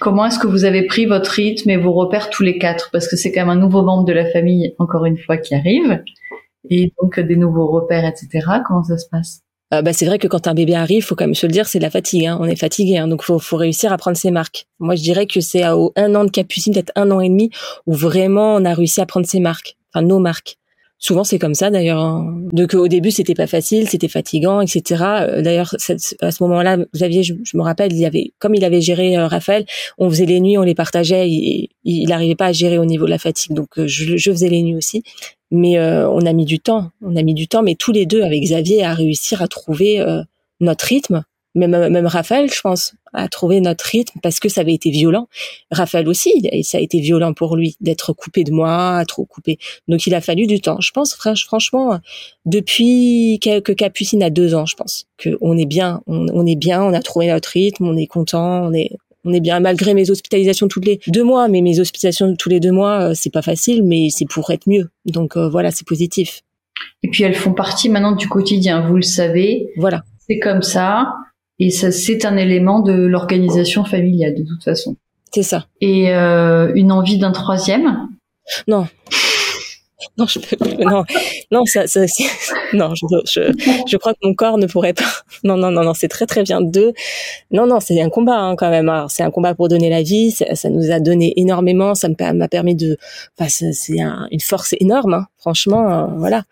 Comment 0.00 0.26
est-ce 0.26 0.38
que 0.38 0.46
vous 0.46 0.64
avez 0.64 0.86
pris 0.86 1.06
votre 1.06 1.30
rythme 1.30 1.70
et 1.70 1.76
vos 1.76 1.92
repères 1.92 2.30
tous 2.30 2.42
les 2.42 2.58
quatre? 2.58 2.90
Parce 2.90 3.08
que 3.08 3.16
c'est 3.16 3.32
quand 3.32 3.42
même 3.42 3.56
un 3.56 3.60
nouveau 3.60 3.82
membre 3.82 4.04
de 4.04 4.12
la 4.12 4.30
famille, 4.30 4.74
encore 4.78 5.04
une 5.04 5.18
fois, 5.18 5.36
qui 5.36 5.54
arrive. 5.54 6.02
Et 6.68 6.92
donc, 7.00 7.18
des 7.20 7.36
nouveaux 7.36 7.68
repères, 7.68 8.04
etc. 8.04 8.46
Comment 8.66 8.82
ça 8.82 8.98
se 8.98 9.08
passe? 9.08 9.42
Euh, 9.74 9.82
bah, 9.82 9.92
c'est 9.92 10.06
vrai 10.06 10.18
que 10.18 10.28
quand 10.28 10.46
un 10.46 10.54
bébé 10.54 10.74
arrive, 10.74 11.04
faut 11.04 11.14
quand 11.16 11.24
même 11.24 11.34
se 11.34 11.46
le 11.46 11.52
dire, 11.52 11.66
c'est 11.66 11.78
de 11.78 11.84
la 11.84 11.90
fatigue. 11.90 12.26
Hein. 12.26 12.38
On 12.40 12.46
est 12.46 12.56
fatigué, 12.56 12.98
hein, 12.98 13.08
donc 13.08 13.22
faut, 13.22 13.38
faut 13.38 13.56
réussir 13.56 13.92
à 13.92 13.98
prendre 13.98 14.16
ses 14.16 14.30
marques. 14.30 14.66
Moi, 14.78 14.94
je 14.94 15.02
dirais 15.02 15.26
que 15.26 15.40
c'est 15.40 15.62
à 15.62 15.74
un 15.96 16.14
an 16.14 16.24
de 16.24 16.30
capucine, 16.30 16.72
peut-être 16.72 16.92
un 16.94 17.10
an 17.10 17.20
et 17.20 17.28
demi, 17.28 17.50
où 17.86 17.94
vraiment 17.94 18.54
on 18.54 18.64
a 18.64 18.74
réussi 18.74 19.00
à 19.00 19.06
prendre 19.06 19.26
ses 19.26 19.40
marques, 19.40 19.76
enfin 19.92 20.04
nos 20.04 20.20
marques. 20.20 20.58
Souvent 20.98 21.24
c'est 21.24 21.38
comme 21.38 21.54
ça 21.54 21.70
d'ailleurs. 21.70 22.00
Hein. 22.00 22.40
Donc 22.52 22.74
au 22.74 22.88
début 22.88 23.10
c'était 23.10 23.34
pas 23.34 23.46
facile, 23.46 23.88
c'était 23.88 24.08
fatigant, 24.08 24.60
etc. 24.60 25.04
Euh, 25.04 25.42
d'ailleurs 25.42 25.74
à 26.20 26.30
ce 26.30 26.42
moment-là, 26.42 26.78
Xavier, 26.94 27.22
je, 27.22 27.34
me 27.54 27.62
rappelle, 27.62 27.92
il 27.92 28.04
avait 28.04 28.32
comme 28.38 28.54
il 28.54 28.64
avait 28.64 28.80
géré 28.80 29.16
euh, 29.16 29.26
Raphaël, 29.26 29.66
on 29.98 30.08
faisait 30.08 30.26
les 30.26 30.40
nuits, 30.40 30.56
on 30.56 30.62
les 30.62 30.74
partageait. 30.74 31.28
Il, 31.28 31.68
il 31.84 32.12
arrivait 32.12 32.34
pas 32.34 32.46
à 32.46 32.52
gérer 32.52 32.78
au 32.78 32.84
niveau 32.84 33.04
de 33.04 33.10
la 33.10 33.18
fatigue, 33.18 33.52
donc 33.54 33.68
je, 33.76 34.16
je 34.16 34.30
faisais 34.30 34.48
les 34.48 34.62
nuits 34.62 34.76
aussi. 34.76 35.02
Mais 35.50 35.78
euh, 35.78 36.08
on 36.10 36.26
a 36.26 36.32
mis 36.32 36.44
du 36.44 36.58
temps, 36.58 36.90
on 37.02 37.14
a 37.14 37.22
mis 37.22 37.34
du 37.34 37.46
temps, 37.46 37.62
mais 37.62 37.76
tous 37.76 37.92
les 37.92 38.06
deux 38.06 38.22
avec 38.22 38.42
Xavier 38.42 38.84
à 38.84 38.94
réussir 38.94 39.42
à 39.42 39.48
trouver 39.48 40.00
euh, 40.00 40.22
notre 40.60 40.86
rythme. 40.86 41.22
Même, 41.56 41.88
même 41.88 42.06
Raphaël, 42.06 42.52
je 42.52 42.60
pense, 42.60 42.94
a 43.12 43.28
trouvé 43.28 43.60
notre 43.60 43.84
rythme 43.84 44.20
parce 44.22 44.38
que 44.38 44.48
ça 44.48 44.60
avait 44.60 44.74
été 44.74 44.90
violent. 44.90 45.28
Raphaël 45.70 46.06
aussi, 46.08 46.42
et 46.52 46.62
ça 46.62 46.78
a 46.78 46.80
été 46.80 47.00
violent 47.00 47.32
pour 47.32 47.56
lui 47.56 47.76
d'être 47.80 48.12
coupé 48.12 48.44
de 48.44 48.52
moi, 48.52 49.02
trop 49.08 49.24
coupé. 49.24 49.58
Donc 49.88 50.06
il 50.06 50.14
a 50.14 50.20
fallu 50.20 50.46
du 50.46 50.60
temps. 50.60 50.80
Je 50.80 50.92
pense 50.92 51.14
franchement, 51.14 51.98
depuis 52.44 53.40
que 53.42 53.72
Capucine 53.72 54.22
a 54.22 54.30
deux 54.30 54.54
ans, 54.54 54.66
je 54.66 54.76
pense 54.76 55.06
qu'on 55.22 55.56
est 55.56 55.66
bien, 55.66 56.02
on, 56.06 56.26
on 56.32 56.46
est 56.46 56.56
bien, 56.56 56.82
on 56.82 56.92
a 56.92 57.00
trouvé 57.00 57.28
notre 57.28 57.48
rythme, 57.48 57.86
on 57.86 57.96
est 57.96 58.06
content, 58.06 58.66
on 58.66 58.72
est 58.72 58.90
on 59.26 59.32
est 59.32 59.40
bien 59.40 59.58
malgré 59.60 59.92
mes 59.92 60.10
hospitalisations 60.10 60.68
tous 60.68 60.80
les 60.80 61.00
deux 61.08 61.24
mois, 61.24 61.48
mais 61.48 61.60
mes 61.60 61.80
hospitalisations 61.80 62.36
tous 62.36 62.48
les 62.48 62.60
deux 62.60 62.70
mois, 62.70 63.10
euh, 63.10 63.12
c'est 63.14 63.32
pas 63.32 63.42
facile, 63.42 63.82
mais 63.82 64.08
c'est 64.10 64.26
pour 64.26 64.50
être 64.50 64.68
mieux. 64.68 64.88
Donc 65.04 65.36
euh, 65.36 65.48
voilà, 65.48 65.70
c'est 65.72 65.86
positif. 65.86 66.42
Et 67.02 67.08
puis 67.08 67.24
elles 67.24 67.34
font 67.34 67.52
partie 67.52 67.88
maintenant 67.88 68.12
du 68.12 68.28
quotidien, 68.28 68.86
vous 68.86 68.96
le 68.96 69.02
savez. 69.02 69.68
Voilà. 69.76 70.04
C'est 70.28 70.38
comme 70.38 70.62
ça, 70.62 71.12
et 71.58 71.70
ça 71.70 71.90
c'est 71.90 72.24
un 72.24 72.36
élément 72.36 72.80
de 72.80 72.92
l'organisation 72.92 73.84
familiale 73.84 74.34
de 74.34 74.44
toute 74.44 74.62
façon. 74.64 74.96
C'est 75.32 75.42
ça. 75.42 75.66
Et 75.80 76.14
euh, 76.14 76.72
une 76.74 76.92
envie 76.92 77.18
d'un 77.18 77.32
troisième? 77.32 78.08
Non, 78.68 78.86
non, 80.18 80.26
je 80.26 80.38
peux, 80.38 80.56
non, 80.84 81.04
non, 81.50 81.64
ça, 81.64 81.86
ça 81.86 82.00
non, 82.74 82.94
je, 82.94 83.06
je, 83.26 83.82
je, 83.86 83.96
crois 83.96 84.12
que 84.12 84.18
mon 84.22 84.34
corps 84.34 84.58
ne 84.58 84.66
pourrait 84.66 84.92
pas. 84.92 85.04
Non, 85.44 85.56
non, 85.56 85.70
non, 85.70 85.84
non, 85.84 85.94
c'est 85.94 86.08
très 86.08 86.26
très 86.26 86.42
bien. 86.42 86.60
Deux, 86.60 86.92
non, 87.50 87.66
non, 87.66 87.80
c'est 87.80 88.00
un 88.00 88.08
combat 88.08 88.38
hein, 88.38 88.56
quand 88.56 88.70
même. 88.70 88.90
C'est 89.08 89.22
un 89.22 89.30
combat 89.30 89.54
pour 89.54 89.68
donner 89.68 89.90
la 89.90 90.02
vie. 90.02 90.30
Ça, 90.30 90.70
nous 90.70 90.90
a 90.90 91.00
donné 91.00 91.32
énormément. 91.36 91.94
Ça 91.94 92.08
m'a 92.08 92.48
permis 92.48 92.74
de. 92.74 92.96
Enfin, 93.38 93.48
c'est 93.48 94.00
un, 94.00 94.26
une 94.30 94.40
force 94.40 94.74
énorme. 94.80 95.14
Hein. 95.14 95.26
Franchement, 95.38 95.92
euh, 95.92 96.06
voilà, 96.16 96.44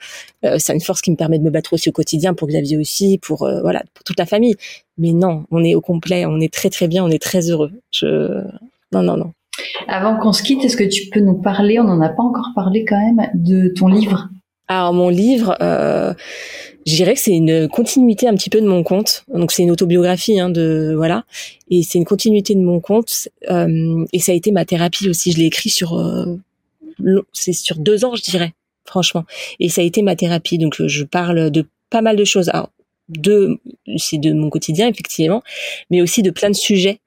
euh, 0.44 0.56
c'est 0.58 0.72
une 0.74 0.80
force 0.80 1.00
qui 1.00 1.10
me 1.10 1.16
permet 1.16 1.38
de 1.38 1.44
me 1.44 1.50
battre 1.50 1.72
aussi 1.72 1.88
au 1.88 1.92
quotidien 1.92 2.34
pour 2.34 2.48
Xavier 2.48 2.76
aussi, 2.76 3.18
pour 3.18 3.42
euh, 3.42 3.60
voilà, 3.62 3.82
pour 3.94 4.04
toute 4.04 4.18
la 4.18 4.26
famille. 4.26 4.54
Mais 4.98 5.12
non, 5.12 5.44
on 5.50 5.64
est 5.64 5.74
au 5.74 5.80
complet. 5.80 6.26
On 6.26 6.40
est 6.40 6.52
très 6.52 6.70
très 6.70 6.88
bien. 6.88 7.04
On 7.04 7.10
est 7.10 7.22
très 7.22 7.50
heureux. 7.50 7.72
Je, 7.90 8.42
non, 8.92 9.02
non, 9.02 9.16
non. 9.16 9.32
Avant 9.88 10.18
qu'on 10.18 10.32
se 10.32 10.42
quitte, 10.42 10.64
est-ce 10.64 10.76
que 10.76 10.84
tu 10.84 11.08
peux 11.10 11.20
nous 11.20 11.40
parler, 11.40 11.78
on 11.78 11.84
n'en 11.84 12.00
a 12.00 12.08
pas 12.08 12.22
encore 12.22 12.50
parlé 12.54 12.84
quand 12.84 12.98
même, 12.98 13.30
de 13.34 13.68
ton 13.68 13.88
livre? 13.88 14.28
Alors 14.66 14.94
mon 14.94 15.10
livre, 15.10 15.56
euh, 15.60 16.14
je 16.86 16.96
dirais 16.96 17.14
que 17.14 17.20
c'est 17.20 17.36
une 17.36 17.68
continuité 17.68 18.26
un 18.26 18.34
petit 18.34 18.48
peu 18.50 18.60
de 18.60 18.66
mon 18.66 18.82
conte. 18.82 19.24
Donc 19.32 19.52
c'est 19.52 19.62
une 19.62 19.70
autobiographie, 19.70 20.40
hein, 20.40 20.48
de 20.48 20.94
voilà, 20.96 21.24
et 21.70 21.82
c'est 21.82 21.98
une 21.98 22.04
continuité 22.06 22.54
de 22.54 22.60
mon 22.60 22.80
conte. 22.80 23.28
Euh, 23.50 24.04
et 24.12 24.18
ça 24.18 24.32
a 24.32 24.34
été 24.34 24.52
ma 24.52 24.64
thérapie 24.64 25.08
aussi. 25.08 25.32
Je 25.32 25.38
l'ai 25.38 25.46
écrit 25.46 25.70
sur, 25.70 25.98
euh, 25.98 26.40
c'est 27.32 27.52
sur 27.52 27.76
deux 27.76 28.04
ans, 28.04 28.14
je 28.16 28.22
dirais, 28.22 28.54
franchement. 28.86 29.24
Et 29.60 29.68
ça 29.68 29.82
a 29.82 29.84
été 29.84 30.00
ma 30.02 30.16
thérapie. 30.16 30.56
Donc 30.56 30.82
je 30.82 31.04
parle 31.04 31.50
de 31.50 31.66
pas 31.90 32.00
mal 32.00 32.16
de 32.16 32.24
choses. 32.24 32.48
Alors 32.48 32.70
de, 33.10 33.60
c'est 33.98 34.18
de 34.18 34.32
mon 34.32 34.48
quotidien 34.48 34.88
effectivement, 34.88 35.42
mais 35.90 36.00
aussi 36.00 36.22
de 36.22 36.30
plein 36.30 36.48
de 36.48 36.54
sujets 36.54 37.00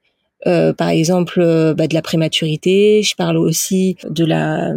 euh, 0.46 0.72
par 0.72 0.90
exemple 0.90 1.40
euh, 1.42 1.74
bah, 1.74 1.88
de 1.88 1.94
la 1.94 2.02
prématurité. 2.02 3.02
Je 3.02 3.16
parle 3.16 3.38
aussi 3.38 3.98
de 4.08 4.26
la 4.26 4.74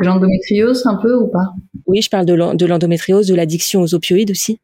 l'endométriose 0.00 0.84
un 0.86 0.96
peu 0.96 1.14
ou 1.14 1.28
pas? 1.28 1.54
Oui, 1.86 2.02
je 2.02 2.10
parle 2.10 2.26
de 2.26 2.34
l'endométriose, 2.66 3.26
de 3.26 3.34
l'addiction 3.34 3.80
aux 3.80 3.94
opioïdes 3.94 4.30
aussi. 4.30 4.60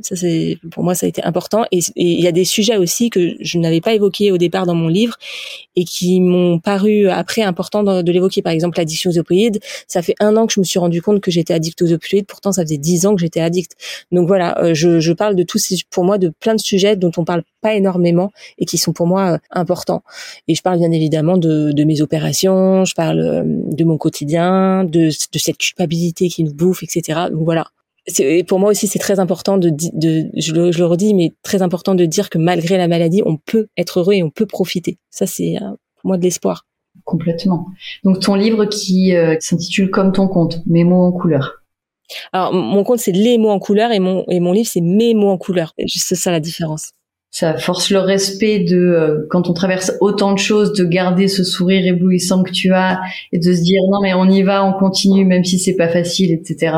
Ça, 0.00 0.14
c'est 0.14 0.58
pour 0.70 0.84
moi, 0.84 0.94
ça 0.94 1.06
a 1.06 1.08
été 1.08 1.24
important. 1.24 1.64
Et 1.72 1.80
il 1.96 2.20
y 2.20 2.28
a 2.28 2.32
des 2.32 2.44
sujets 2.44 2.76
aussi 2.76 3.10
que 3.10 3.34
je 3.40 3.58
n'avais 3.58 3.80
pas 3.80 3.94
évoqués 3.94 4.30
au 4.30 4.38
départ 4.38 4.64
dans 4.64 4.74
mon 4.74 4.86
livre 4.86 5.16
et 5.74 5.84
qui 5.84 6.20
m'ont 6.20 6.60
paru 6.60 7.08
après 7.08 7.42
importants 7.42 7.82
de, 7.82 8.12
l'évoquer. 8.12 8.40
Par 8.42 8.52
exemple, 8.52 8.78
l'addiction 8.78 9.10
aux 9.10 9.18
opioïdes. 9.18 9.58
Ça 9.88 10.00
fait 10.02 10.14
un 10.20 10.36
an 10.36 10.46
que 10.46 10.52
je 10.52 10.60
me 10.60 10.64
suis 10.64 10.78
rendu 10.78 11.02
compte 11.02 11.20
que 11.20 11.32
j'étais 11.32 11.52
addict 11.52 11.82
aux 11.82 11.92
opioïdes. 11.92 12.26
Pourtant, 12.26 12.52
ça 12.52 12.62
faisait 12.62 12.78
dix 12.78 13.06
ans 13.06 13.16
que 13.16 13.20
j'étais 13.20 13.40
addict. 13.40 13.72
Donc 14.12 14.28
voilà, 14.28 14.62
euh, 14.62 14.72
je, 14.72 15.00
je, 15.00 15.12
parle 15.12 15.34
de 15.34 15.42
tous 15.42 15.58
ces, 15.58 15.76
pour 15.90 16.04
moi, 16.04 16.18
de 16.18 16.28
plein 16.28 16.54
de 16.54 16.60
sujets 16.60 16.94
dont 16.94 17.12
on 17.16 17.24
parle 17.24 17.42
pas 17.60 17.74
énormément 17.74 18.30
et 18.58 18.66
qui 18.66 18.78
sont 18.78 18.92
pour 18.92 19.08
moi 19.08 19.32
euh, 19.32 19.38
importants. 19.50 20.04
Et 20.46 20.54
je 20.54 20.62
parle 20.62 20.78
bien 20.78 20.92
évidemment 20.92 21.38
de, 21.38 21.72
de 21.72 21.84
mes 21.84 22.02
opérations. 22.02 22.84
Je 22.84 22.94
parle 22.94 23.18
euh, 23.18 23.42
de 23.44 23.84
mon 23.84 23.98
quotidien, 23.98 24.84
de, 24.84 25.08
de 25.08 25.38
cette 25.38 25.58
culpabilité 25.58 26.28
qui 26.28 26.44
nous 26.44 26.54
bouffe, 26.54 26.84
etc. 26.84 27.26
Donc 27.32 27.42
voilà 27.42 27.66
et 28.18 28.44
pour 28.44 28.58
moi 28.58 28.70
aussi, 28.70 28.86
c'est 28.86 28.98
très 28.98 29.20
important 29.20 29.58
de, 29.58 29.70
de 29.70 30.30
je, 30.36 30.52
le, 30.52 30.72
je, 30.72 30.78
le, 30.78 30.86
redis, 30.86 31.14
mais 31.14 31.32
très 31.42 31.62
important 31.62 31.94
de 31.94 32.04
dire 32.04 32.30
que 32.30 32.38
malgré 32.38 32.76
la 32.76 32.88
maladie, 32.88 33.22
on 33.24 33.36
peut 33.36 33.68
être 33.76 34.00
heureux 34.00 34.14
et 34.14 34.22
on 34.22 34.30
peut 34.30 34.46
profiter. 34.46 34.98
Ça, 35.10 35.26
c'est 35.26 35.56
euh, 35.56 35.70
pour 35.96 36.08
moi 36.08 36.18
de 36.18 36.22
l'espoir. 36.22 36.64
Complètement. 37.04 37.66
Donc 38.04 38.20
ton 38.20 38.34
livre 38.34 38.66
qui 38.66 39.14
euh, 39.14 39.36
s'intitule 39.40 39.90
Comme 39.90 40.12
ton 40.12 40.28
compte, 40.28 40.60
mes 40.66 40.84
mots 40.84 41.02
en 41.02 41.12
couleur. 41.12 41.62
Alors 42.32 42.52
mon 42.54 42.84
compte 42.84 43.00
c'est 43.00 43.12
les 43.12 43.36
mots 43.36 43.50
en 43.50 43.58
couleur 43.58 43.92
et 43.92 43.98
mon 43.98 44.24
et 44.30 44.40
mon 44.40 44.52
livre 44.52 44.68
c'est 44.70 44.80
mes 44.80 45.14
mots 45.14 45.28
en 45.28 45.38
couleur. 45.38 45.72
Juste 45.78 46.14
ça 46.14 46.30
la 46.30 46.40
différence. 46.40 46.92
Ça 47.30 47.58
force 47.58 47.90
le 47.90 47.98
respect 47.98 48.60
de 48.60 48.76
euh, 48.76 49.26
quand 49.30 49.50
on 49.50 49.52
traverse 49.52 49.92
autant 50.00 50.32
de 50.32 50.38
choses, 50.38 50.72
de 50.72 50.84
garder 50.84 51.28
ce 51.28 51.44
sourire 51.44 51.86
éblouissant 51.86 52.42
que 52.42 52.50
tu 52.50 52.72
as 52.72 53.00
et 53.32 53.38
de 53.38 53.52
se 53.52 53.60
dire 53.60 53.82
non 53.90 54.00
mais 54.02 54.14
on 54.14 54.28
y 54.28 54.42
va, 54.42 54.64
on 54.64 54.72
continue 54.72 55.26
même 55.26 55.44
si 55.44 55.58
c'est 55.58 55.76
pas 55.76 55.88
facile, 55.88 56.32
etc. 56.32 56.72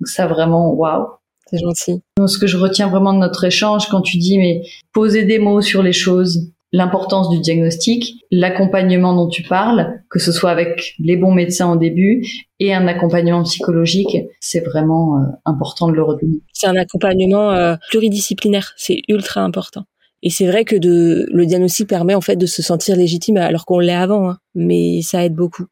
Donc 0.00 0.08
ça 0.08 0.26
vraiment, 0.26 0.72
waouh. 0.72 1.06
C'est 1.50 1.58
gentil. 1.58 2.02
Ce 2.26 2.38
que 2.38 2.46
je 2.46 2.58
retiens 2.58 2.88
vraiment 2.88 3.14
de 3.14 3.18
notre 3.18 3.44
échange, 3.44 3.88
quand 3.88 4.02
tu 4.02 4.18
dis 4.18 4.36
mais 4.36 4.62
poser 4.92 5.24
des 5.24 5.38
mots 5.38 5.62
sur 5.62 5.82
les 5.82 5.94
choses, 5.94 6.52
l'importance 6.72 7.30
du 7.30 7.40
diagnostic, 7.40 8.14
l'accompagnement 8.30 9.14
dont 9.14 9.28
tu 9.28 9.42
parles, 9.42 10.02
que 10.10 10.18
ce 10.18 10.32
soit 10.32 10.50
avec 10.50 10.94
les 10.98 11.16
bons 11.16 11.32
médecins 11.32 11.72
au 11.72 11.76
début 11.76 12.26
et 12.60 12.74
un 12.74 12.86
accompagnement 12.86 13.42
psychologique, 13.44 14.18
c'est 14.40 14.60
vraiment 14.60 15.16
euh, 15.16 15.20
important 15.46 15.88
de 15.88 15.94
le 15.94 16.02
retenir. 16.02 16.40
C'est 16.52 16.66
un 16.66 16.76
accompagnement 16.76 17.50
euh, 17.52 17.76
pluridisciplinaire, 17.88 18.74
c'est 18.76 19.00
ultra 19.08 19.40
important. 19.40 19.84
Et 20.22 20.30
c'est 20.30 20.46
vrai 20.46 20.64
que 20.64 20.74
de, 20.74 21.26
le 21.30 21.46
diagnostic 21.46 21.88
permet 21.88 22.14
en 22.14 22.20
fait 22.20 22.34
de 22.34 22.46
se 22.46 22.60
sentir 22.60 22.96
légitime 22.96 23.36
alors 23.36 23.64
qu'on 23.64 23.78
l'est 23.78 23.92
avant, 23.92 24.30
hein, 24.30 24.38
mais 24.54 25.00
ça 25.02 25.24
aide 25.24 25.34
beaucoup. 25.34 25.66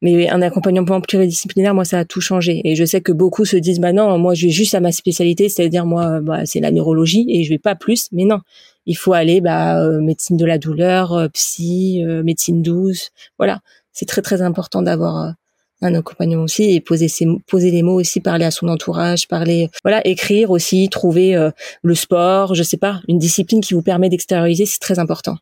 Mais 0.00 0.28
un 0.28 0.42
accompagnement 0.42 1.00
pluridisciplinaire, 1.00 1.72
moi, 1.74 1.84
ça 1.84 2.00
a 2.00 2.04
tout 2.04 2.20
changé. 2.20 2.60
Et 2.64 2.74
je 2.74 2.84
sais 2.84 3.00
que 3.00 3.12
beaucoup 3.12 3.44
se 3.44 3.56
disent, 3.56 3.78
bah 3.78 3.92
non, 3.92 4.18
moi, 4.18 4.34
je 4.34 4.46
vais 4.46 4.52
juste 4.52 4.74
à 4.74 4.80
ma 4.80 4.90
spécialité, 4.90 5.48
c'est-à-dire 5.48 5.86
moi, 5.86 6.20
bah, 6.20 6.44
c'est 6.46 6.58
la 6.58 6.72
neurologie 6.72 7.26
et 7.28 7.44
je 7.44 7.50
vais 7.50 7.60
pas 7.60 7.76
plus. 7.76 8.08
Mais 8.10 8.24
non, 8.24 8.40
il 8.86 8.96
faut 8.96 9.12
aller, 9.12 9.40
bah, 9.40 9.80
euh, 9.80 10.00
médecine 10.00 10.36
de 10.36 10.44
la 10.44 10.58
douleur, 10.58 11.12
euh, 11.12 11.28
psy, 11.28 12.02
euh, 12.04 12.24
médecine 12.24 12.60
douce. 12.60 13.10
Voilà, 13.38 13.60
c'est 13.92 14.06
très 14.06 14.22
très 14.22 14.42
important 14.42 14.82
d'avoir 14.82 15.34
un 15.82 15.94
accompagnement 15.94 16.44
aussi 16.44 16.74
et 16.74 16.80
poser 16.80 17.08
ses, 17.08 17.26
poser 17.46 17.70
les 17.70 17.82
mots 17.82 18.00
aussi 18.00 18.20
parler 18.20 18.44
à 18.44 18.50
son 18.50 18.68
entourage 18.68 19.28
parler 19.28 19.68
voilà 19.82 20.06
écrire 20.06 20.50
aussi 20.50 20.88
trouver 20.88 21.36
euh, 21.36 21.50
le 21.82 21.94
sport 21.94 22.54
je 22.54 22.62
sais 22.62 22.76
pas 22.76 23.00
une 23.08 23.18
discipline 23.18 23.60
qui 23.60 23.74
vous 23.74 23.82
permet 23.82 24.08
d'extérioriser 24.08 24.66
c'est 24.66 24.78
très 24.78 24.98
important. 24.98 25.36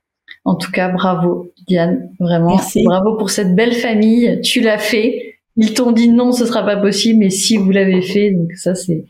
En 0.44 0.54
tout 0.54 0.70
cas 0.70 0.88
bravo 0.88 1.52
Diane 1.68 2.10
vraiment. 2.18 2.56
Merci. 2.56 2.82
bravo 2.84 3.16
pour 3.16 3.30
cette 3.30 3.54
belle 3.54 3.74
famille. 3.74 4.40
Tu 4.42 4.60
l'as 4.60 4.78
fait. 4.78 5.36
Ils 5.56 5.74
t'ont 5.74 5.92
dit 5.92 6.08
non 6.08 6.32
ce 6.32 6.46
sera 6.46 6.64
pas 6.64 6.76
possible 6.76 7.20
mais 7.20 7.30
si 7.30 7.56
vous 7.56 7.70
l'avez 7.70 8.02
fait 8.02 8.30
donc 8.30 8.52
ça 8.54 8.74
c'est 8.74 9.04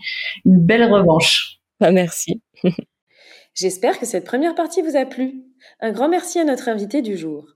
une 0.44 0.58
belle 0.58 0.92
revanche. 0.92 1.58
Bah, 1.78 1.92
merci. 1.92 2.42
J'espère 3.54 3.98
que 3.98 4.06
cette 4.06 4.24
première 4.24 4.54
partie 4.54 4.82
vous 4.82 4.96
a 4.96 5.04
plu. 5.04 5.42
Un 5.80 5.92
grand 5.92 6.08
merci 6.08 6.38
à 6.38 6.44
notre 6.44 6.68
invité 6.68 7.02
du 7.02 7.16
jour 7.16 7.46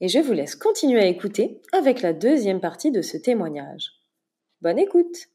et 0.00 0.08
je 0.08 0.18
vous 0.18 0.32
laisse 0.32 0.56
continuer 0.56 1.00
à 1.00 1.06
écouter 1.06 1.60
avec 1.72 2.02
la 2.02 2.12
deuxième 2.12 2.60
partie 2.60 2.90
de 2.90 3.02
ce 3.02 3.16
témoignage. 3.16 3.92
Bonne 4.60 4.78
écoute 4.78 5.28